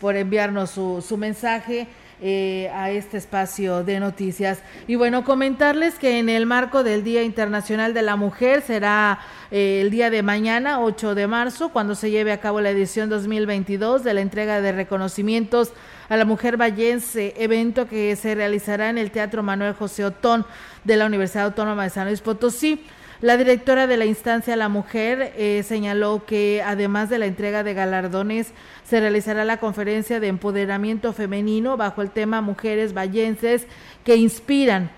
por 0.00 0.16
enviarnos 0.16 0.70
su, 0.70 1.04
su 1.06 1.16
mensaje. 1.16 1.88
Eh, 2.20 2.68
a 2.74 2.90
este 2.90 3.16
espacio 3.16 3.84
de 3.84 4.00
noticias. 4.00 4.58
Y 4.88 4.96
bueno, 4.96 5.22
comentarles 5.22 6.00
que 6.00 6.18
en 6.18 6.28
el 6.28 6.46
marco 6.46 6.82
del 6.82 7.04
Día 7.04 7.22
Internacional 7.22 7.94
de 7.94 8.02
la 8.02 8.16
Mujer 8.16 8.62
será 8.62 9.20
eh, 9.52 9.82
el 9.82 9.92
día 9.92 10.10
de 10.10 10.24
mañana, 10.24 10.80
8 10.80 11.14
de 11.14 11.28
marzo, 11.28 11.68
cuando 11.68 11.94
se 11.94 12.10
lleve 12.10 12.32
a 12.32 12.40
cabo 12.40 12.60
la 12.60 12.70
edición 12.70 13.08
2022 13.08 14.02
de 14.02 14.14
la 14.14 14.20
entrega 14.20 14.60
de 14.60 14.72
reconocimientos 14.72 15.72
a 16.08 16.16
la 16.16 16.24
mujer 16.24 16.56
vallense, 16.56 17.34
evento 17.36 17.86
que 17.86 18.16
se 18.16 18.34
realizará 18.34 18.90
en 18.90 18.98
el 18.98 19.12
Teatro 19.12 19.44
Manuel 19.44 19.74
José 19.74 20.04
Otón 20.04 20.44
de 20.82 20.96
la 20.96 21.06
Universidad 21.06 21.44
Autónoma 21.44 21.84
de 21.84 21.90
San 21.90 22.08
Luis 22.08 22.20
Potosí. 22.20 22.84
La 23.20 23.36
directora 23.36 23.88
de 23.88 23.96
la 23.96 24.04
instancia 24.04 24.54
La 24.54 24.68
Mujer 24.68 25.32
eh, 25.36 25.64
señaló 25.64 26.24
que 26.24 26.62
además 26.64 27.10
de 27.10 27.18
la 27.18 27.26
entrega 27.26 27.64
de 27.64 27.74
galardones, 27.74 28.52
se 28.84 29.00
realizará 29.00 29.44
la 29.44 29.56
conferencia 29.56 30.20
de 30.20 30.28
empoderamiento 30.28 31.12
femenino 31.12 31.76
bajo 31.76 32.00
el 32.00 32.12
tema 32.12 32.42
Mujeres 32.42 32.94
Vallenses 32.96 33.66
que 34.04 34.14
inspiran 34.14 34.92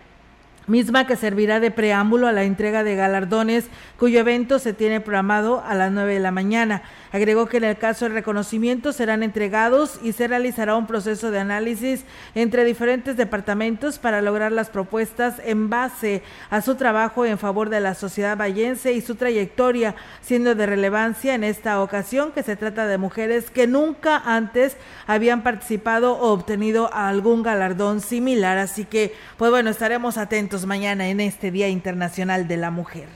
misma 0.67 1.07
que 1.07 1.17
servirá 1.17 1.61
de 1.61 1.71
preámbulo 1.71 2.27
a 2.27 2.33
la 2.33 2.45
entrega 2.45 2.85
de 2.85 2.95
galardones, 2.95 3.67
cuyo 3.99 4.21
evento 4.21 4.59
se 4.59 4.73
tiene 4.73 5.01
programado 5.01 5.63
a 5.67 5.75
las 5.75 5.91
9 5.93 6.15
de 6.15 6.21
la 6.21 6.31
mañana. 6.31 6.83
Agregó 7.13 7.47
que 7.47 7.57
en 7.57 7.65
el 7.65 7.77
caso 7.77 8.05
de 8.05 8.15
reconocimiento 8.15 8.93
serán 8.93 9.23
entregados 9.23 9.99
y 10.03 10.13
se 10.13 10.29
realizará 10.29 10.77
un 10.77 10.87
proceso 10.87 11.31
de 11.31 11.41
análisis 11.41 12.05
entre 12.35 12.65
diferentes 12.65 13.17
departamentos 13.17 13.99
para 13.99 14.23
lograr 14.23 14.53
las 14.53 14.71
propuestas 14.71 15.41
en 15.45 15.69
base 15.69 16.23
a 16.51 16.61
su 16.61 16.77
trabajo 16.77 17.27
en 17.27 17.39
favor 17.39 17.69
de 17.69 17.81
la 17.81 17.95
sociedad 17.95 18.37
vallense 18.37 18.93
y 18.93 19.01
su 19.01 19.17
trayectoria, 19.17 19.97
siendo 20.23 20.55
de 20.55 20.67
relevancia 20.67 21.35
en 21.35 21.43
esta 21.43 21.83
ocasión 21.83 22.33
que 22.33 22.43
se 22.43 22.57
trata 22.57 22.87
de 22.87 22.99
mujeres 22.99 23.51
que 23.51 23.67
nunca 23.67 24.23
antes 24.25 24.77
habían 25.07 25.43
participado 25.43 26.13
o 26.13 26.33
obtenido 26.33 26.93
algún 26.95 27.43
galardón 27.43 28.01
similar. 28.01 28.59
Así 28.59 28.85
que, 28.85 29.15
pues 29.37 29.51
bueno, 29.51 29.71
estaremos 29.71 30.17
atentos 30.17 30.50
mañana 30.67 31.09
en 31.09 31.21
este 31.21 31.53
Día 31.53 31.69
Internacional 31.69 32.49
de 32.49 32.57
la 32.57 32.71
Mujer. 32.73 33.07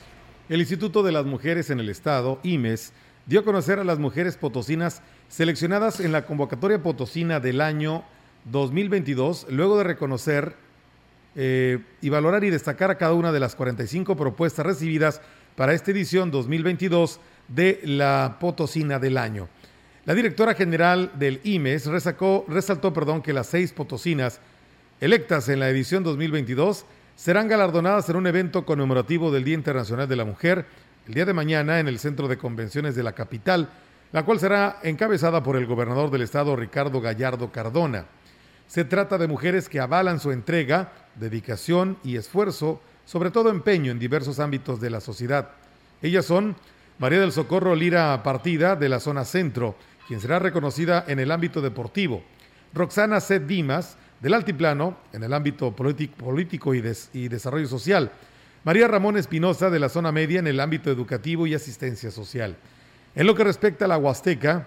El 0.48 0.60
Instituto 0.60 1.02
de 1.02 1.10
las 1.10 1.26
Mujeres 1.26 1.68
en 1.68 1.80
el 1.80 1.88
Estado, 1.88 2.38
IMES, 2.44 2.92
dio 3.26 3.40
a 3.40 3.44
conocer 3.44 3.80
a 3.80 3.84
las 3.84 3.98
mujeres 3.98 4.36
potosinas 4.36 5.02
seleccionadas 5.28 5.98
en 5.98 6.12
la 6.12 6.26
convocatoria 6.26 6.80
potosina 6.80 7.40
del 7.40 7.60
año 7.60 8.04
2022, 8.44 9.48
luego 9.50 9.76
de 9.78 9.84
reconocer 9.84 10.54
eh, 11.34 11.80
y 12.00 12.08
valorar 12.08 12.44
y 12.44 12.50
destacar 12.50 12.92
a 12.92 12.98
cada 12.98 13.14
una 13.14 13.32
de 13.32 13.40
las 13.40 13.56
45 13.56 14.16
propuestas 14.16 14.64
recibidas 14.64 15.20
para 15.56 15.72
esta 15.72 15.90
edición 15.90 16.30
2022 16.30 17.18
de 17.48 17.80
la 17.82 18.36
Potosina 18.38 19.00
del 19.00 19.18
año. 19.18 19.48
La 20.04 20.14
directora 20.14 20.54
general 20.54 21.10
del 21.18 21.40
IMES 21.42 21.86
resacó, 21.86 22.44
resaltó 22.46 22.92
que 23.22 23.32
las 23.32 23.48
seis 23.48 23.72
potosinas 23.72 24.40
electas 25.00 25.48
en 25.48 25.58
la 25.58 25.68
edición 25.68 26.04
2022 26.04 26.86
serán 27.16 27.48
galardonadas 27.48 28.08
en 28.08 28.16
un 28.16 28.26
evento 28.26 28.64
conmemorativo 28.64 29.30
del 29.30 29.44
Día 29.44 29.54
Internacional 29.54 30.08
de 30.08 30.16
la 30.16 30.24
Mujer 30.24 30.66
el 31.06 31.14
día 31.14 31.26
de 31.26 31.34
mañana 31.34 31.80
en 31.80 31.88
el 31.88 31.98
Centro 31.98 32.28
de 32.28 32.38
Convenciones 32.38 32.94
de 32.94 33.02
la 33.02 33.12
capital, 33.12 33.68
la 34.12 34.24
cual 34.24 34.40
será 34.40 34.78
encabezada 34.82 35.42
por 35.42 35.56
el 35.56 35.66
gobernador 35.66 36.10
del 36.10 36.22
estado 36.22 36.56
Ricardo 36.56 37.00
Gallardo 37.00 37.52
Cardona. 37.52 38.06
Se 38.66 38.84
trata 38.84 39.18
de 39.18 39.28
mujeres 39.28 39.68
que 39.68 39.80
avalan 39.80 40.18
su 40.18 40.32
entrega, 40.32 40.92
dedicación 41.14 41.98
y 42.02 42.16
esfuerzo, 42.16 42.80
sobre 43.04 43.30
todo 43.30 43.50
empeño 43.50 43.92
en 43.92 43.98
diversos 43.98 44.40
ámbitos 44.40 44.80
de 44.80 44.90
la 44.90 45.00
sociedad. 45.00 45.50
Ellas 46.00 46.24
son 46.24 46.56
María 46.98 47.20
del 47.20 47.32
Socorro 47.32 47.74
Lira 47.74 48.22
Partida, 48.22 48.76
de 48.76 48.88
la 48.88 49.00
zona 49.00 49.24
centro, 49.24 49.76
quien 50.08 50.20
será 50.20 50.38
reconocida 50.38 51.04
en 51.06 51.18
el 51.18 51.30
ámbito 51.30 51.60
deportivo. 51.60 52.22
Roxana 52.72 53.20
C. 53.20 53.40
Dimas, 53.40 53.96
del 54.24 54.32
Altiplano, 54.32 54.96
en 55.12 55.22
el 55.22 55.34
ámbito 55.34 55.76
político 55.76 56.74
y, 56.74 56.82
y 57.12 57.28
desarrollo 57.28 57.68
social. 57.68 58.10
María 58.64 58.88
Ramón 58.88 59.18
Espinosa, 59.18 59.68
de 59.68 59.78
la 59.78 59.90
zona 59.90 60.12
media, 60.12 60.38
en 60.38 60.46
el 60.46 60.60
ámbito 60.60 60.90
educativo 60.90 61.46
y 61.46 61.52
asistencia 61.52 62.10
social. 62.10 62.56
En 63.14 63.26
lo 63.26 63.34
que 63.34 63.44
respecta 63.44 63.84
a 63.84 63.88
la 63.88 63.98
Huasteca, 63.98 64.66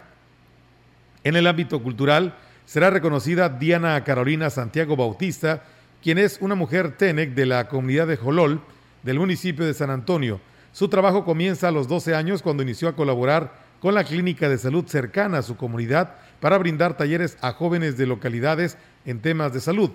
en 1.23 1.35
el 1.35 1.47
ámbito 1.47 1.81
cultural, 1.81 2.35
será 2.67 2.91
reconocida 2.91 3.49
Diana 3.49 4.03
Carolina 4.03 4.51
Santiago 4.51 4.95
Bautista, 4.95 5.63
quien 6.03 6.19
es 6.19 6.37
una 6.39 6.53
mujer 6.53 6.95
TENEC 6.95 7.33
de 7.33 7.47
la 7.47 7.67
comunidad 7.67 8.05
de 8.05 8.17
Jolol, 8.17 8.61
del 9.01 9.17
municipio 9.17 9.65
de 9.65 9.73
San 9.73 9.89
Antonio. 9.89 10.39
Su 10.71 10.87
trabajo 10.87 11.25
comienza 11.25 11.69
a 11.69 11.71
los 11.71 11.87
12 11.87 12.13
años 12.13 12.43
cuando 12.43 12.61
inició 12.61 12.89
a 12.89 12.95
colaborar 12.95 13.53
con 13.79 13.95
la 13.95 14.03
clínica 14.03 14.49
de 14.49 14.59
salud 14.59 14.85
cercana 14.85 15.39
a 15.39 15.43
su 15.43 15.57
comunidad 15.57 16.13
para 16.39 16.59
brindar 16.59 16.95
talleres 16.95 17.39
a 17.41 17.53
jóvenes 17.53 17.97
de 17.97 18.05
localidades 18.05 18.77
en 19.07 19.19
temas 19.21 19.53
de 19.53 19.61
salud. 19.61 19.89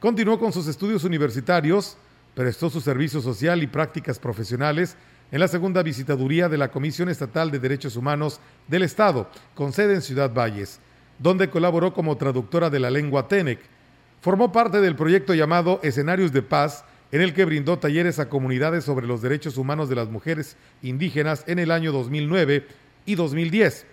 Continuó 0.00 0.38
con 0.38 0.52
sus 0.52 0.66
estudios 0.66 1.04
universitarios, 1.04 1.96
prestó 2.34 2.68
su 2.68 2.80
servicio 2.80 3.22
social 3.22 3.62
y 3.62 3.68
prácticas 3.68 4.18
profesionales 4.18 4.96
en 5.30 5.40
la 5.40 5.48
segunda 5.48 5.82
visitaduría 5.82 6.48
de 6.48 6.58
la 6.58 6.70
Comisión 6.70 7.08
Estatal 7.08 7.50
de 7.50 7.60
Derechos 7.60 7.96
Humanos 7.96 8.40
del 8.66 8.82
Estado, 8.82 9.30
con 9.54 9.72
sede 9.72 9.94
en 9.94 10.02
Ciudad 10.02 10.34
Valles, 10.34 10.80
donde 11.18 11.48
colaboró 11.48 11.94
como 11.94 12.16
traductora 12.16 12.68
de 12.68 12.80
la 12.80 12.90
lengua 12.90 13.28
TENEC. 13.28 13.60
Formó 14.20 14.50
parte 14.50 14.80
del 14.80 14.96
proyecto 14.96 15.34
llamado 15.34 15.78
Escenarios 15.82 16.32
de 16.32 16.42
Paz, 16.42 16.84
en 17.12 17.20
el 17.20 17.34
que 17.34 17.44
brindó 17.44 17.78
talleres 17.78 18.18
a 18.18 18.28
comunidades 18.28 18.84
sobre 18.84 19.06
los 19.06 19.22
derechos 19.22 19.56
humanos 19.56 19.88
de 19.88 19.94
las 19.94 20.08
mujeres 20.08 20.56
indígenas 20.82 21.44
en 21.46 21.60
el 21.60 21.70
año 21.70 21.92
2009 21.92 22.66
y 23.06 23.14
2010. 23.14 23.86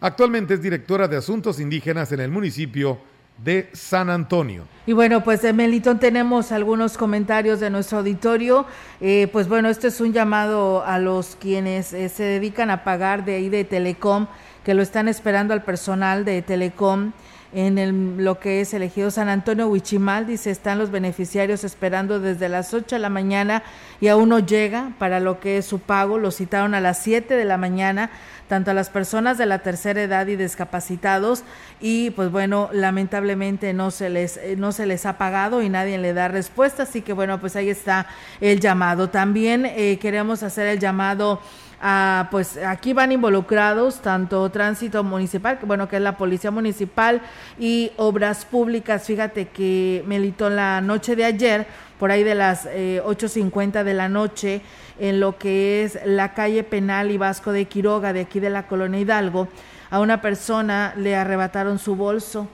Actualmente 0.00 0.54
es 0.54 0.62
directora 0.62 1.08
de 1.08 1.16
Asuntos 1.16 1.58
Indígenas 1.58 2.12
en 2.12 2.20
el 2.20 2.30
municipio 2.30 3.00
de 3.38 3.68
San 3.72 4.10
Antonio. 4.10 4.64
Y 4.86 4.92
bueno, 4.92 5.22
pues 5.24 5.42
de 5.42 5.52
Melitón 5.52 5.98
tenemos 5.98 6.52
algunos 6.52 6.96
comentarios 6.96 7.60
de 7.60 7.70
nuestro 7.70 7.98
auditorio. 7.98 8.66
Eh, 9.00 9.28
pues 9.32 9.48
bueno, 9.48 9.68
este 9.68 9.88
es 9.88 10.00
un 10.00 10.12
llamado 10.12 10.84
a 10.84 10.98
los 10.98 11.36
quienes 11.40 11.92
eh, 11.92 12.08
se 12.08 12.22
dedican 12.22 12.70
a 12.70 12.84
pagar 12.84 13.24
de 13.24 13.34
ahí 13.36 13.48
de 13.48 13.64
Telecom, 13.64 14.26
que 14.64 14.74
lo 14.74 14.82
están 14.82 15.08
esperando 15.08 15.54
al 15.54 15.64
personal 15.64 16.24
de 16.24 16.42
Telecom 16.42 17.12
en 17.56 17.78
el, 17.78 18.22
lo 18.22 18.38
que 18.38 18.60
es 18.60 18.74
elegido 18.74 19.10
San 19.10 19.30
Antonio 19.30 19.66
Huichimal, 19.68 20.26
dice, 20.26 20.50
están 20.50 20.78
los 20.78 20.90
beneficiarios 20.90 21.64
esperando 21.64 22.20
desde 22.20 22.50
las 22.50 22.74
8 22.74 22.96
de 22.96 23.00
la 23.00 23.08
mañana 23.08 23.62
y 23.98 24.08
aún 24.08 24.28
no 24.28 24.40
llega 24.40 24.92
para 24.98 25.20
lo 25.20 25.40
que 25.40 25.56
es 25.56 25.64
su 25.64 25.78
pago, 25.78 26.18
lo 26.18 26.30
citaron 26.30 26.74
a 26.74 26.82
las 26.82 26.98
7 26.98 27.34
de 27.34 27.46
la 27.46 27.56
mañana, 27.56 28.10
tanto 28.46 28.72
a 28.72 28.74
las 28.74 28.90
personas 28.90 29.38
de 29.38 29.46
la 29.46 29.60
tercera 29.60 30.02
edad 30.02 30.26
y 30.26 30.36
discapacitados. 30.36 31.44
Y 31.80 32.10
pues 32.10 32.30
bueno, 32.30 32.68
lamentablemente 32.72 33.72
no 33.72 33.90
se 33.90 34.10
les 34.10 34.36
eh, 34.36 34.56
no 34.58 34.72
se 34.72 34.84
les 34.84 35.06
ha 35.06 35.16
pagado 35.16 35.62
y 35.62 35.70
nadie 35.70 35.96
le 35.96 36.12
da 36.12 36.28
respuesta, 36.28 36.82
así 36.82 37.00
que 37.00 37.14
bueno, 37.14 37.40
pues 37.40 37.56
ahí 37.56 37.70
está 37.70 38.06
el 38.42 38.60
llamado. 38.60 39.08
También 39.08 39.64
eh, 39.64 39.98
queremos 39.98 40.42
hacer 40.42 40.66
el 40.66 40.78
llamado 40.78 41.40
Ah, 41.80 42.28
pues 42.30 42.56
aquí 42.56 42.94
van 42.94 43.12
involucrados 43.12 44.00
tanto 44.00 44.48
tránsito 44.50 45.04
municipal, 45.04 45.58
bueno, 45.62 45.88
que 45.88 45.96
es 45.96 46.02
la 46.02 46.16
policía 46.16 46.50
municipal 46.50 47.20
y 47.58 47.92
obras 47.96 48.46
públicas. 48.46 49.04
Fíjate 49.04 49.48
que 49.48 50.02
Melito 50.06 50.48
la 50.48 50.80
noche 50.80 51.16
de 51.16 51.26
ayer, 51.26 51.66
por 51.98 52.10
ahí 52.10 52.22
de 52.22 52.34
las 52.34 52.66
eh, 52.66 53.02
8.50 53.04 53.84
de 53.84 53.92
la 53.92 54.08
noche, 54.08 54.62
en 54.98 55.20
lo 55.20 55.36
que 55.36 55.84
es 55.84 55.98
la 56.06 56.32
calle 56.32 56.64
Penal 56.64 57.10
y 57.10 57.18
Vasco 57.18 57.52
de 57.52 57.66
Quiroga, 57.66 58.14
de 58.14 58.20
aquí 58.20 58.40
de 58.40 58.48
la 58.48 58.66
colonia 58.66 59.00
Hidalgo, 59.00 59.48
a 59.90 60.00
una 60.00 60.22
persona 60.22 60.94
le 60.96 61.14
arrebataron 61.14 61.78
su 61.78 61.94
bolso, 61.94 62.48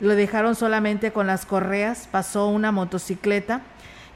lo 0.00 0.14
dejaron 0.14 0.54
solamente 0.54 1.12
con 1.12 1.26
las 1.26 1.46
correas, 1.46 2.08
pasó 2.10 2.48
una 2.48 2.72
motocicleta 2.72 3.62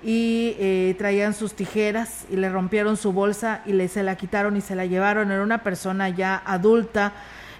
y 0.02 0.56
eh, 0.58 0.94
traían 0.98 1.34
sus 1.34 1.54
tijeras 1.54 2.24
y 2.30 2.36
le 2.36 2.48
rompieron 2.48 2.96
su 2.96 3.12
bolsa 3.12 3.62
y 3.66 3.72
le, 3.72 3.88
se 3.88 4.02
la 4.02 4.16
quitaron 4.16 4.56
y 4.56 4.60
se 4.60 4.74
la 4.74 4.86
llevaron. 4.86 5.30
Era 5.30 5.42
una 5.42 5.62
persona 5.62 6.08
ya 6.08 6.42
adulta. 6.44 7.12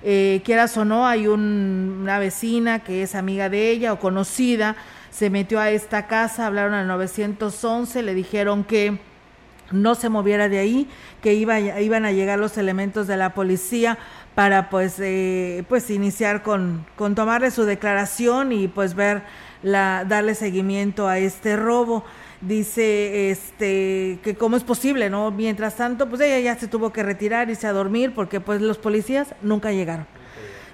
Eh, 0.02 0.40
quieras 0.44 0.76
o 0.76 0.84
no, 0.84 1.06
hay 1.06 1.26
una 1.26 2.18
vecina 2.18 2.78
que 2.78 3.02
es 3.02 3.14
amiga 3.14 3.50
de 3.50 3.70
ella 3.70 3.92
o 3.92 3.98
conocida, 3.98 4.76
se 5.10 5.28
metió 5.28 5.60
a 5.60 5.70
esta 5.70 6.06
casa, 6.06 6.46
hablaron 6.46 6.72
al 6.72 6.86
911, 6.86 8.02
le 8.02 8.14
dijeron 8.14 8.64
que 8.64 8.98
no 9.70 9.94
se 9.94 10.08
moviera 10.08 10.48
de 10.48 10.58
ahí, 10.58 10.88
que 11.20 11.34
iba, 11.34 11.60
iban 11.60 12.06
a 12.06 12.12
llegar 12.12 12.38
los 12.38 12.56
elementos 12.56 13.06
de 13.06 13.18
la 13.18 13.34
policía 13.34 13.98
para 14.34 14.70
pues, 14.70 14.96
eh, 15.00 15.64
pues 15.68 15.90
iniciar 15.90 16.42
con, 16.42 16.86
con 16.96 17.14
tomarle 17.14 17.50
su 17.50 17.64
declaración 17.64 18.52
y 18.52 18.68
pues 18.68 18.94
ver 18.94 19.22
la, 19.62 20.04
darle 20.08 20.34
seguimiento 20.34 21.08
a 21.08 21.18
este 21.18 21.56
robo 21.56 22.04
dice 22.40 23.30
este 23.30 24.18
que 24.22 24.34
cómo 24.34 24.56
es 24.56 24.64
posible, 24.64 25.10
¿no? 25.10 25.30
Mientras 25.30 25.76
tanto, 25.76 26.08
pues 26.08 26.20
ella 26.22 26.40
ya 26.40 26.58
se 26.58 26.68
tuvo 26.68 26.92
que 26.92 27.02
retirar, 27.02 27.50
irse 27.50 27.66
a 27.66 27.72
dormir 27.72 28.12
porque 28.14 28.40
pues 28.40 28.60
los 28.60 28.78
policías 28.78 29.34
nunca 29.42 29.72
llegaron. 29.72 30.06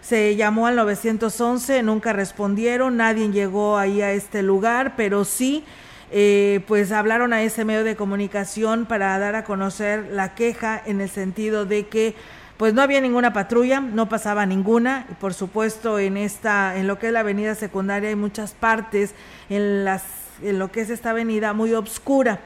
Se 0.01 0.37
llamó 0.37 0.69
al 0.69 0.77
911, 0.77 1.83
nunca 1.83 2.13
respondieron, 2.13 2.97
nadie 2.97 3.31
llegó 3.33 3.77
ahí 3.77 4.03
a 4.03 4.13
este 4.13 4.43
lugar, 4.43 4.95
pero 4.97 5.25
sí 5.25 5.65
eh, 6.13 6.61
pues 6.69 6.93
hablaron 6.93 7.33
a 7.33 7.43
ese 7.43 7.65
medio 7.65 7.83
de 7.83 7.97
comunicación 7.97 8.87
para 8.87 9.19
dar 9.19 9.35
a 9.35 9.43
conocer 9.43 10.09
la 10.13 10.37
queja 10.37 10.81
en 10.87 11.01
el 11.01 11.09
sentido 11.09 11.67
de 11.67 11.89
que 11.89 12.15
pues 12.57 12.75
no 12.75 12.83
había 12.83 13.01
ninguna 13.01 13.33
patrulla, 13.33 13.81
no 13.81 14.09
pasaba 14.09 14.47
ninguna 14.47 15.07
y 15.11 15.15
por 15.15 15.35
supuesto 15.35 15.99
en 15.99 16.17
esta 16.17 16.77
en 16.77 16.87
lo 16.87 16.99
que 16.99 17.09
es 17.09 17.13
la 17.13 17.21
avenida 17.21 17.55
secundaria 17.55 18.09
hay 18.09 18.17
muchas 18.17 18.53
partes 18.55 19.15
en 19.49 19.85
las 19.85 20.05
en 20.43 20.59
lo 20.59 20.71
que 20.71 20.81
es 20.81 20.91
esta 20.91 21.11
avenida 21.11 21.53
muy 21.53 21.75
obscura. 21.75 22.41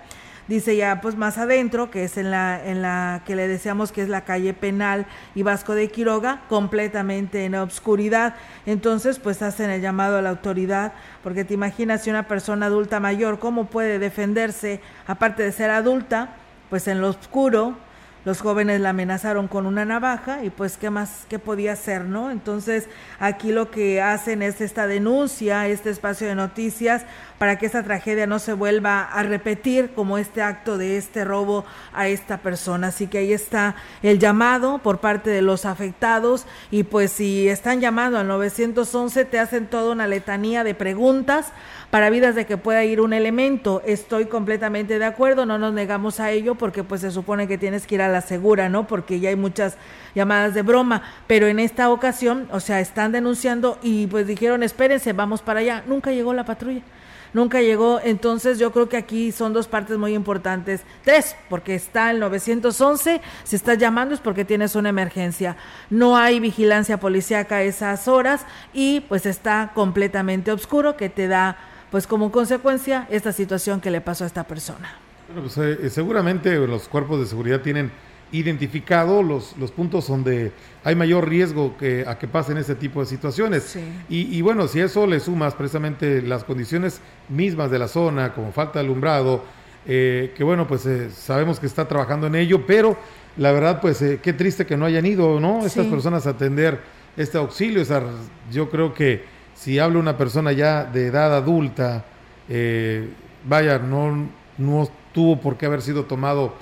Dice 0.49 0.77
ya 0.77 1.01
pues 1.01 1.15
más 1.15 1.39
adentro, 1.39 1.93
que 1.93 2.03
es 2.03 2.17
en 2.17 2.33
la, 2.33 2.61
en 2.65 2.83
la 2.83 3.23
que 3.25 3.37
le 3.37 3.47
decíamos 3.47 3.93
que 3.93 4.03
es 4.03 4.09
la 4.09 4.25
calle 4.25 4.53
Penal 4.53 5.07
y 5.37 5.45
Vasco 5.45 5.77
de 5.77 5.89
Quiroga, 5.89 6.43
completamente 6.49 7.45
en 7.45 7.55
obscuridad. 7.55 8.35
Entonces 8.67 9.21
pues 9.21 9.43
hacen 9.43 9.71
el 9.71 9.81
llamado 9.81 10.19
a 10.19 10.23
la 10.23 10.31
autoridad, 10.31 10.93
porque 11.23 11.45
te 11.45 11.55
imaginas 11.55 12.03
si 12.03 12.11
una 12.11 12.27
persona 12.27 12.67
adulta 12.67 12.99
mayor, 12.99 13.39
¿cómo 13.39 13.67
puede 13.67 14.01
defenderse, 14.01 14.81
aparte 15.07 15.45
de 15.45 15.53
ser 15.53 15.71
adulta, 15.71 16.31
pues 16.69 16.89
en 16.89 17.01
lo 17.01 17.11
oscuro, 17.11 17.77
los 18.25 18.41
jóvenes 18.41 18.81
la 18.81 18.91
amenazaron 18.91 19.49
con 19.49 19.67
una 19.67 19.85
navaja 19.85 20.45
y 20.45 20.51
pues 20.51 20.77
qué 20.77 20.91
más, 20.91 21.25
qué 21.29 21.39
podía 21.39 21.73
hacer, 21.73 22.05
¿no? 22.05 22.31
Entonces 22.31 22.89
aquí 23.19 23.53
lo 23.53 23.71
que 23.71 24.03
hacen 24.03 24.43
es 24.43 24.61
esta 24.61 24.87
denuncia, 24.87 25.67
este 25.69 25.91
espacio 25.91 26.27
de 26.27 26.35
noticias, 26.35 27.05
para 27.39 27.57
que 27.57 27.65
esta 27.65 27.83
tragedia 27.83 28.27
no 28.27 28.39
se 28.39 28.53
vuelva 28.53 29.03
a 29.03 29.23
repetir 29.23 29.93
como 29.95 30.19
este 30.19 30.43
acto 30.43 30.77
de 30.77 30.99
este 30.99 31.25
robo 31.25 31.65
a 31.95 32.09
esta 32.09 32.39
persona. 32.39 32.89
Así 32.89 33.07
que 33.07 33.19
ahí 33.19 33.33
está 33.33 33.77
el 34.03 34.19
llamado 34.19 34.79
por 34.79 34.99
parte 34.99 35.31
de 35.31 35.41
los 35.41 35.65
afectados 35.65 36.45
y 36.71 36.83
pues 36.83 37.13
si 37.13 37.49
están 37.49 37.81
llamando 37.81 38.19
al 38.19 38.29
911 38.29 39.25
te 39.25 39.39
hacen 39.39 39.67
toda 39.67 39.93
una 39.93 40.07
letanía 40.07 40.65
de 40.65 40.75
preguntas 40.75 41.53
para 41.91 42.09
vidas 42.09 42.35
de 42.35 42.47
que 42.47 42.57
pueda 42.57 42.85
ir 42.85 43.01
un 43.01 43.13
elemento. 43.13 43.83
Estoy 43.85 44.27
completamente 44.27 44.99
de 44.99 45.05
acuerdo, 45.05 45.45
no 45.45 45.59
nos 45.59 45.73
negamos 45.73 46.21
a 46.21 46.31
ello 46.31 46.55
porque 46.55 46.85
pues 46.85 47.01
se 47.01 47.11
supone 47.11 47.49
que 47.49 47.59
tienes 47.59 47.87
que 47.87 47.97
ir 47.97 48.03
a 48.03 48.09
la 48.09 48.21
segura, 48.21 48.69
¿no? 48.69 48.87
Porque 48.87 49.21
ya 49.21 49.31
hay 49.31 49.37
muchas 49.37 49.77
llamadas 50.15 50.55
de 50.55 50.63
broma, 50.63 51.03
pero 51.27 51.47
en 51.47 51.59
esta 51.59 51.91
ocasión, 51.91 52.49
o 52.53 52.61
sea, 52.61 52.81
están 52.81 53.13
denunciando 53.13 53.79
y 53.83 54.07
pues 54.07 54.27
dijeron, 54.27 54.63
espérense, 54.63 55.13
vamos 55.13 55.43
para 55.43 55.61
allá. 55.61 55.83
Nunca 55.87 56.13
llegó 56.13 56.33
la 56.33 56.45
patrulla 56.45 56.83
nunca 57.33 57.61
llegó. 57.61 58.01
Entonces 58.03 58.59
yo 58.59 58.73
creo 58.73 58.89
que 58.89 58.97
aquí 58.97 59.33
son 59.33 59.53
dos 59.53 59.69
partes 59.69 59.99
muy 59.99 60.15
importantes. 60.15 60.83
Tres, 61.05 61.37
porque 61.49 61.75
está 61.75 62.11
el 62.11 62.21
911, 62.21 63.21
si 63.45 63.57
estás 63.57 63.79
llamando 63.79 64.15
es 64.15 64.21
porque 64.21 64.45
tienes 64.45 64.75
una 64.75 64.89
emergencia. 64.89 65.57
No 65.89 66.17
hay 66.17 66.41
vigilancia 66.41 66.99
policíaca 66.99 67.57
a 67.57 67.63
esas 67.63 68.09
horas 68.09 68.45
y 68.73 69.01
pues 69.01 69.27
está 69.27 69.73
completamente 69.75 70.53
oscuro 70.53 70.97
que 70.97 71.09
te 71.09 71.29
da 71.29 71.57
pues 71.91 72.07
como 72.07 72.31
consecuencia 72.31 73.07
esta 73.11 73.33
situación 73.33 73.81
que 73.81 73.91
le 73.91 74.01
pasó 74.01 74.25
a 74.25 74.27
esta 74.27 74.45
persona. 74.45 74.97
Pues, 75.35 75.59
eh, 75.59 75.91
seguramente 75.91 76.55
los 76.67 76.89
cuerpos 76.89 77.21
de 77.21 77.27
seguridad 77.27 77.61
tienen 77.61 77.91
identificado 78.33 79.23
los, 79.23 79.57
los 79.57 79.73
puntos 79.73 80.07
donde 80.07 80.53
hay 80.85 80.95
mayor 80.95 81.29
riesgo 81.29 81.77
que, 81.77 82.05
a 82.07 82.17
que 82.19 82.29
pasen 82.29 82.59
ese 82.59 82.77
tipo 82.77 83.01
de 83.01 83.07
situaciones. 83.07 83.77
Y, 84.09 84.37
y, 84.37 84.41
bueno, 84.43 84.69
si 84.69 84.81
eso 84.81 85.07
le 85.07 85.19
sumas 85.19 85.55
precisamente 85.55 86.23
las 86.23 86.45
condiciones 86.45 87.01
mismas 87.29 87.71
de 87.73 87.81
la 87.81 87.89
zona, 87.89 88.33
como 88.33 88.53
falta 88.53 88.79
de 88.79 88.85
alumbrado, 88.85 89.43
que 89.85 90.43
bueno, 90.45 90.69
pues 90.69 90.87
sabemos 91.13 91.59
que 91.59 91.67
está 91.67 91.89
trabajando 91.89 92.29
en 92.29 92.37
ello, 92.37 92.65
pero 92.67 92.97
la 93.37 93.51
verdad, 93.51 93.81
pues 93.81 93.99
qué 94.23 94.33
triste 94.33 94.65
que 94.65 94.77
no 94.77 94.87
hayan 94.87 95.07
ido, 95.07 95.41
¿no? 95.41 95.67
Estas 95.67 95.87
personas 95.87 96.27
a 96.29 96.31
atender 96.31 96.81
este 97.17 97.39
auxilio. 97.39 97.83
yo 98.53 98.71
creo 98.71 98.95
que 98.95 99.25
si 99.61 99.79
habla 99.79 99.99
una 99.99 100.17
persona 100.17 100.53
ya 100.53 100.85
de 100.85 101.09
edad 101.09 101.35
adulta, 101.35 102.05
vaya, 103.45 103.79
no, 103.79 104.27
no 104.57 104.89
tuvo 105.13 105.39
por 105.39 105.57
qué 105.57 105.67
haber 105.67 105.83
sido 105.83 106.05
tomado 106.05 106.55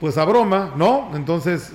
pues 0.00 0.18
a 0.18 0.24
broma, 0.24 0.72
¿no? 0.76 1.10
Entonces, 1.14 1.72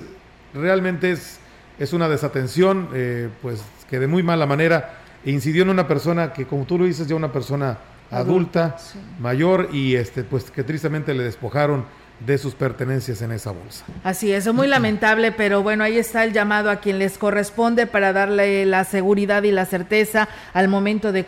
realmente 0.54 1.10
es, 1.10 1.38
es 1.78 1.92
una 1.92 2.08
desatención, 2.08 2.88
eh, 2.94 3.28
pues 3.42 3.62
que 3.88 3.98
de 3.98 4.06
muy 4.06 4.22
mala 4.22 4.46
manera 4.46 4.98
incidió 5.24 5.62
en 5.64 5.70
una 5.70 5.86
persona 5.86 6.32
que, 6.32 6.46
como 6.46 6.64
tú 6.64 6.78
lo 6.78 6.84
dices, 6.84 7.06
ya 7.06 7.14
una 7.14 7.32
persona 7.32 7.78
adulta, 8.10 8.76
mayor 9.20 9.68
y 9.72 9.94
este, 9.96 10.24
pues 10.24 10.50
que 10.50 10.64
tristemente 10.64 11.14
le 11.14 11.24
despojaron 11.24 11.84
de 12.26 12.36
sus 12.36 12.54
pertenencias 12.54 13.22
en 13.22 13.32
esa 13.32 13.50
bolsa. 13.50 13.84
Así 14.04 14.32
es, 14.32 14.52
muy 14.52 14.66
lamentable, 14.66 15.32
pero 15.32 15.62
bueno, 15.62 15.84
ahí 15.84 15.96
está 15.96 16.24
el 16.24 16.32
llamado 16.32 16.70
a 16.70 16.76
quien 16.76 16.98
les 16.98 17.16
corresponde 17.16 17.86
para 17.86 18.12
darle 18.12 18.66
la 18.66 18.84
seguridad 18.84 19.42
y 19.42 19.50
la 19.50 19.64
certeza 19.64 20.28
al 20.52 20.68
momento 20.68 21.12
de, 21.12 21.24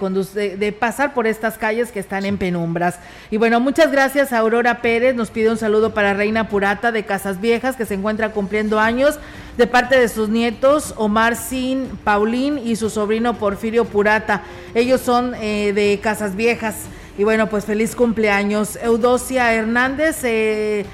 de 0.59 0.73
pasar 0.73 1.15
por 1.15 1.27
estas 1.27 1.57
calles 1.57 1.93
que 1.93 2.01
están 2.01 2.27
en 2.27 2.37
penumbras. 2.37 2.99
Y 3.31 3.39
bueno, 3.39 3.59
muchas 3.59 3.91
gracias 3.91 4.33
a 4.33 4.39
Aurora 4.39 4.83
Pérez, 4.83 5.15
nos 5.15 5.31
pide 5.31 5.51
un 5.51 5.57
saludo 5.57 5.95
para 5.95 6.13
Reina 6.13 6.49
Purata 6.49 6.93
de 6.93 7.05
Casas 7.05 7.41
Viejas, 7.41 7.77
que 7.77 7.87
se 7.87 7.95
encuentra 7.95 8.33
cumpliendo 8.33 8.79
años, 8.79 9.19
de 9.57 9.67
parte 9.67 9.99
de 9.99 10.09
sus 10.09 10.29
nietos 10.29 10.95
Omar 10.97 11.37
Sin, 11.37 11.87
Paulín 12.05 12.59
y 12.59 12.77
su 12.77 12.91
sobrino 12.91 13.35
Porfirio 13.35 13.85
Purata. 13.85 14.43
Ellos 14.75 15.01
son 15.01 15.35
eh, 15.37 15.73
de 15.75 16.01
Casas 16.03 16.37
Viejas. 16.37 16.87
Y 17.19 17.25
bueno, 17.25 17.49
pues 17.49 17.65
feliz 17.65 17.95
cumpleaños. 17.95 18.79
Eudosia 18.83 19.53
Hernández, 19.53 20.25
eh, 20.25 20.87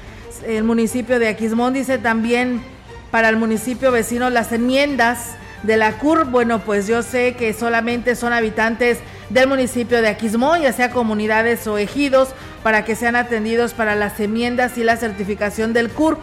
el 0.46 0.64
municipio 0.64 1.18
de 1.18 1.28
Aquismón, 1.28 1.74
dice 1.74 1.98
también 1.98 2.60
para 3.10 3.28
el 3.28 3.36
municipio 3.36 3.92
vecino 3.92 4.28
las 4.28 4.52
enmiendas 4.52 5.36
de 5.62 5.76
la 5.76 5.98
CUR. 5.98 6.24
Bueno, 6.26 6.60
pues 6.60 6.86
yo 6.88 7.02
sé 7.02 7.34
que 7.34 7.52
solamente 7.52 8.16
son 8.16 8.32
habitantes 8.32 8.98
del 9.30 9.48
municipio 9.48 10.02
de 10.02 10.08
Aquismón, 10.08 10.62
ya 10.62 10.72
sea 10.72 10.90
comunidades 10.90 11.66
o 11.66 11.78
ejidos, 11.78 12.30
para 12.62 12.84
que 12.84 12.96
sean 12.96 13.14
atendidos 13.14 13.72
para 13.72 13.94
las 13.94 14.18
enmiendas 14.18 14.76
y 14.76 14.84
la 14.84 14.96
certificación 14.96 15.72
del 15.72 15.90
CUR. 15.90 16.18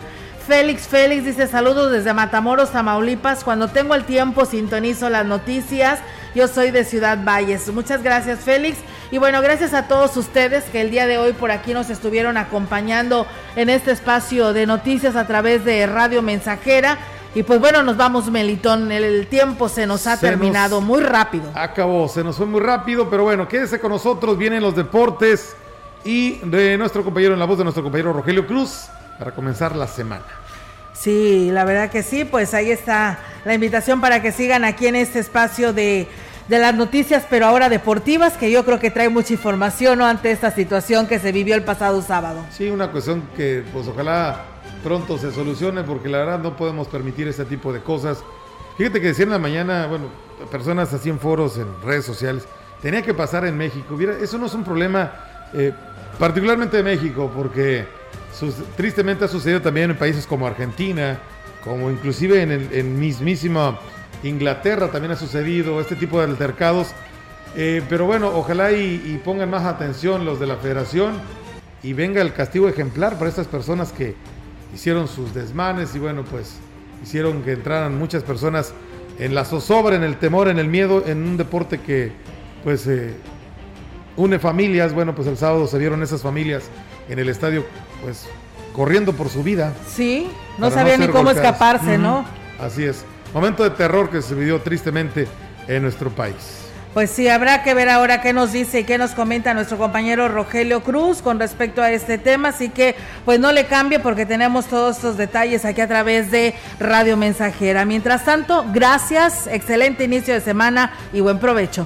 Félix 0.45 0.83
Félix 0.87 1.25
dice 1.25 1.47
saludos 1.47 1.91
desde 1.91 2.13
Matamoros, 2.13 2.71
Tamaulipas. 2.71 3.43
Cuando 3.43 3.69
tengo 3.69 3.95
el 3.95 4.03
tiempo 4.03 4.45
sintonizo 4.45 5.09
las 5.09 5.25
noticias. 5.25 5.99
Yo 6.35 6.49
soy 6.49 6.71
de 6.71 6.83
Ciudad 6.83 7.23
Valles. 7.23 7.71
Muchas 7.73 8.03
gracias 8.03 8.41
Félix. 8.41 8.77
Y 9.09 9.19
bueno, 9.19 9.41
gracias 9.41 9.73
a 9.73 9.87
todos 9.87 10.17
ustedes 10.17 10.65
que 10.65 10.81
el 10.81 10.91
día 10.91 11.07
de 11.07 11.17
hoy 11.17 11.31
por 11.31 11.49
aquí 11.49 11.73
nos 11.73 11.89
estuvieron 11.89 12.35
acompañando 12.35 13.25
en 13.55 13.69
este 13.69 13.91
espacio 13.91 14.51
de 14.51 14.65
noticias 14.65 15.15
a 15.15 15.25
través 15.25 15.63
de 15.63 15.87
Radio 15.87 16.21
Mensajera. 16.21 16.97
Y 17.35 17.43
pues 17.43 17.61
bueno, 17.61 17.83
nos 17.83 17.95
vamos, 17.95 18.29
Melitón. 18.29 18.91
El 18.91 19.27
tiempo 19.27 19.69
se 19.69 19.87
nos 19.87 20.07
ha 20.07 20.19
terminado 20.19 20.81
muy 20.81 21.01
rápido. 21.01 21.51
Acabó, 21.55 22.09
se 22.09 22.21
nos 22.21 22.35
fue 22.35 22.45
muy 22.45 22.59
rápido, 22.59 23.09
pero 23.09 23.23
bueno, 23.23 23.47
quédese 23.47 23.79
con 23.79 23.91
nosotros. 23.91 24.37
Vienen 24.37 24.61
los 24.61 24.75
deportes 24.75 25.55
y 26.03 26.39
de 26.43 26.77
nuestro 26.77 27.01
compañero, 27.05 27.33
en 27.33 27.39
la 27.39 27.45
voz 27.45 27.57
de 27.57 27.63
nuestro 27.63 27.81
compañero 27.81 28.11
Rogelio 28.11 28.45
Cruz 28.45 28.87
para 29.17 29.31
comenzar 29.31 29.73
la 29.73 29.87
semana. 29.87 30.25
Sí, 30.97 31.49
la 31.51 31.65
verdad 31.65 31.89
que 31.91 32.03
sí, 32.03 32.25
pues 32.25 32.53
ahí 32.53 32.71
está 32.71 33.19
la 33.43 33.53
invitación 33.53 34.01
para 34.01 34.21
que 34.21 34.31
sigan 34.31 34.63
aquí 34.63 34.87
en 34.87 34.95
este 34.95 35.19
espacio 35.19 35.73
de, 35.73 36.07
de 36.47 36.59
las 36.59 36.73
noticias, 36.73 37.25
pero 37.29 37.45
ahora 37.45 37.69
deportivas, 37.69 38.33
que 38.33 38.49
yo 38.49 38.65
creo 38.65 38.79
que 38.79 38.91
trae 38.91 39.09
mucha 39.09 39.33
información 39.33 40.01
ante 40.01 40.31
esta 40.31 40.51
situación 40.51 41.07
que 41.07 41.19
se 41.19 41.31
vivió 41.31 41.55
el 41.55 41.63
pasado 41.63 42.01
sábado. 42.01 42.45
Sí, 42.49 42.69
una 42.69 42.91
cuestión 42.91 43.23
que 43.35 43.63
pues 43.73 43.87
ojalá 43.87 44.45
pronto 44.83 45.17
se 45.17 45.31
solucione, 45.31 45.83
porque 45.83 46.09
la 46.09 46.19
verdad 46.19 46.39
no 46.39 46.55
podemos 46.55 46.87
permitir 46.87 47.27
este 47.27 47.45
tipo 47.45 47.73
de 47.73 47.81
cosas. 47.81 48.23
Fíjate 48.77 49.01
que 49.01 49.07
decían 49.07 49.29
la 49.29 49.39
mañana, 49.39 49.87
bueno, 49.87 50.05
personas 50.51 50.93
así 50.93 51.09
en 51.09 51.19
foros, 51.19 51.57
en 51.57 51.67
redes 51.83 52.05
sociales, 52.05 52.45
tenía 52.81 53.01
que 53.01 53.13
pasar 53.13 53.45
en 53.45 53.57
México. 53.57 53.95
Mira, 53.95 54.13
eso 54.21 54.37
no 54.37 54.45
es 54.45 54.53
un 54.53 54.63
problema 54.63 55.11
eh, 55.53 55.73
particularmente 56.19 56.77
de 56.77 56.83
México, 56.83 57.31
porque 57.35 57.87
tristemente 58.75 59.25
ha 59.25 59.27
sucedido 59.27 59.61
también 59.61 59.91
en 59.91 59.97
países 59.97 60.25
como 60.25 60.47
Argentina, 60.47 61.19
como 61.63 61.89
inclusive 61.89 62.41
en, 62.41 62.51
el, 62.51 62.85
mismísima 62.85 63.79
Inglaterra 64.23 64.91
también 64.91 65.11
ha 65.11 65.15
sucedido 65.15 65.81
este 65.81 65.95
tipo 65.95 66.19
de 66.19 66.25
altercados. 66.25 66.89
Eh, 67.55 67.81
pero 67.89 68.05
bueno, 68.05 68.31
ojalá 68.33 68.71
y, 68.71 69.21
pongan 69.23 69.49
más 69.49 69.63
atención 69.63 70.25
los 70.25 70.39
de 70.39 70.47
la 70.47 70.57
federación 70.57 71.13
y 71.83 71.93
venga 71.93 72.21
el 72.21 72.33
castigo 72.33 72.67
ejemplar 72.67 73.17
para 73.17 73.29
estas 73.29 73.47
personas 73.47 73.91
que 73.91 74.15
hicieron 74.73 75.07
sus 75.07 75.33
desmanes 75.33 75.95
y 75.95 75.99
bueno, 75.99 76.23
pues 76.23 76.57
hicieron 77.03 77.43
que 77.43 77.53
entraran 77.53 77.97
muchas 77.97 78.23
personas 78.23 78.73
en 79.19 79.33
la 79.33 79.45
zozobra, 79.45 79.95
en 79.95 80.03
el 80.03 80.17
temor, 80.17 80.49
en 80.49 80.59
el 80.59 80.67
miedo, 80.67 81.03
en 81.05 81.25
un 81.25 81.37
deporte 81.37 81.79
que 81.79 82.11
pues 82.63 82.85
eh, 82.87 83.13
une 84.17 84.39
familias. 84.39 84.93
Bueno, 84.93 85.15
pues 85.15 85.27
el 85.27 85.37
sábado 85.37 85.67
se 85.67 85.77
vieron 85.77 86.03
esas 86.03 86.21
familias 86.21 86.69
en 87.09 87.19
el 87.19 87.29
estadio 87.29 87.65
pues 88.03 88.27
corriendo 88.73 89.13
por 89.13 89.29
su 89.29 89.43
vida. 89.43 89.73
Sí, 89.87 90.29
no 90.57 90.69
sabía 90.69 90.97
ni 90.97 91.07
cómo 91.07 91.31
escaparse, 91.31 91.97
¿no? 91.97 92.25
Así 92.59 92.83
es. 92.83 93.05
Momento 93.33 93.63
de 93.63 93.71
terror 93.71 94.09
que 94.09 94.21
se 94.21 94.35
vivió 94.35 94.61
tristemente 94.61 95.27
en 95.67 95.81
nuestro 95.81 96.09
país. 96.09 96.65
Pues 96.93 97.09
sí, 97.09 97.27
habrá 97.27 97.61
que 97.61 97.73
ver 97.73 97.89
ahora 97.89 98.21
qué 98.21 98.31
nos 98.31 98.53
dice 98.53 98.79
y 98.79 98.83
qué 98.85 98.97
nos 98.97 99.11
comenta 99.11 99.53
nuestro 99.53 99.77
compañero 99.77 100.29
Rogelio 100.29 100.81
Cruz 100.81 101.21
con 101.21 101.39
respecto 101.39 101.81
a 101.81 101.91
este 101.91 102.17
tema. 102.17 102.49
Así 102.49 102.69
que, 102.69 102.95
pues 103.25 103.37
no 103.37 103.51
le 103.51 103.65
cambie 103.65 103.99
porque 103.99 104.25
tenemos 104.25 104.67
todos 104.67 104.95
estos 104.95 105.17
detalles 105.17 105.65
aquí 105.65 105.81
a 105.81 105.89
través 105.89 106.31
de 106.31 106.55
Radio 106.79 107.17
Mensajera. 107.17 107.83
Mientras 107.83 108.23
tanto, 108.23 108.65
gracias, 108.71 109.47
excelente 109.47 110.05
inicio 110.05 110.33
de 110.33 110.39
semana 110.39 110.93
y 111.11 111.19
buen 111.19 111.37
provecho. 111.37 111.85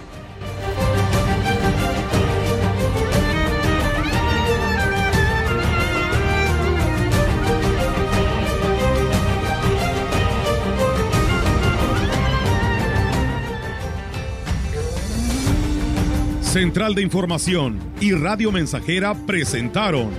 Central 16.50 16.95
de 16.95 17.04
Información 17.04 17.78
y 18.02 18.14
Radio 18.14 18.52
Mensajera 18.52 19.14
presentaron 19.14 20.10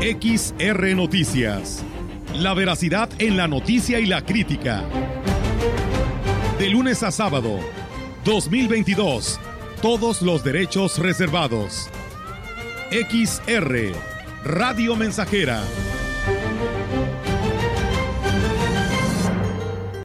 XR 0.00 0.94
Noticias. 0.94 1.82
La 2.36 2.54
veracidad 2.54 3.08
en 3.18 3.36
la 3.36 3.48
noticia 3.48 3.98
y 3.98 4.06
la 4.06 4.24
crítica. 4.24 4.84
De 6.60 6.70
lunes 6.70 7.02
a 7.02 7.10
sábado, 7.10 7.58
2022. 8.24 9.40
Todos 9.82 10.22
los 10.22 10.44
derechos 10.44 11.00
reservados. 11.00 11.90
XR, 12.92 13.92
Radio 14.44 14.94
Mensajera 14.94 15.60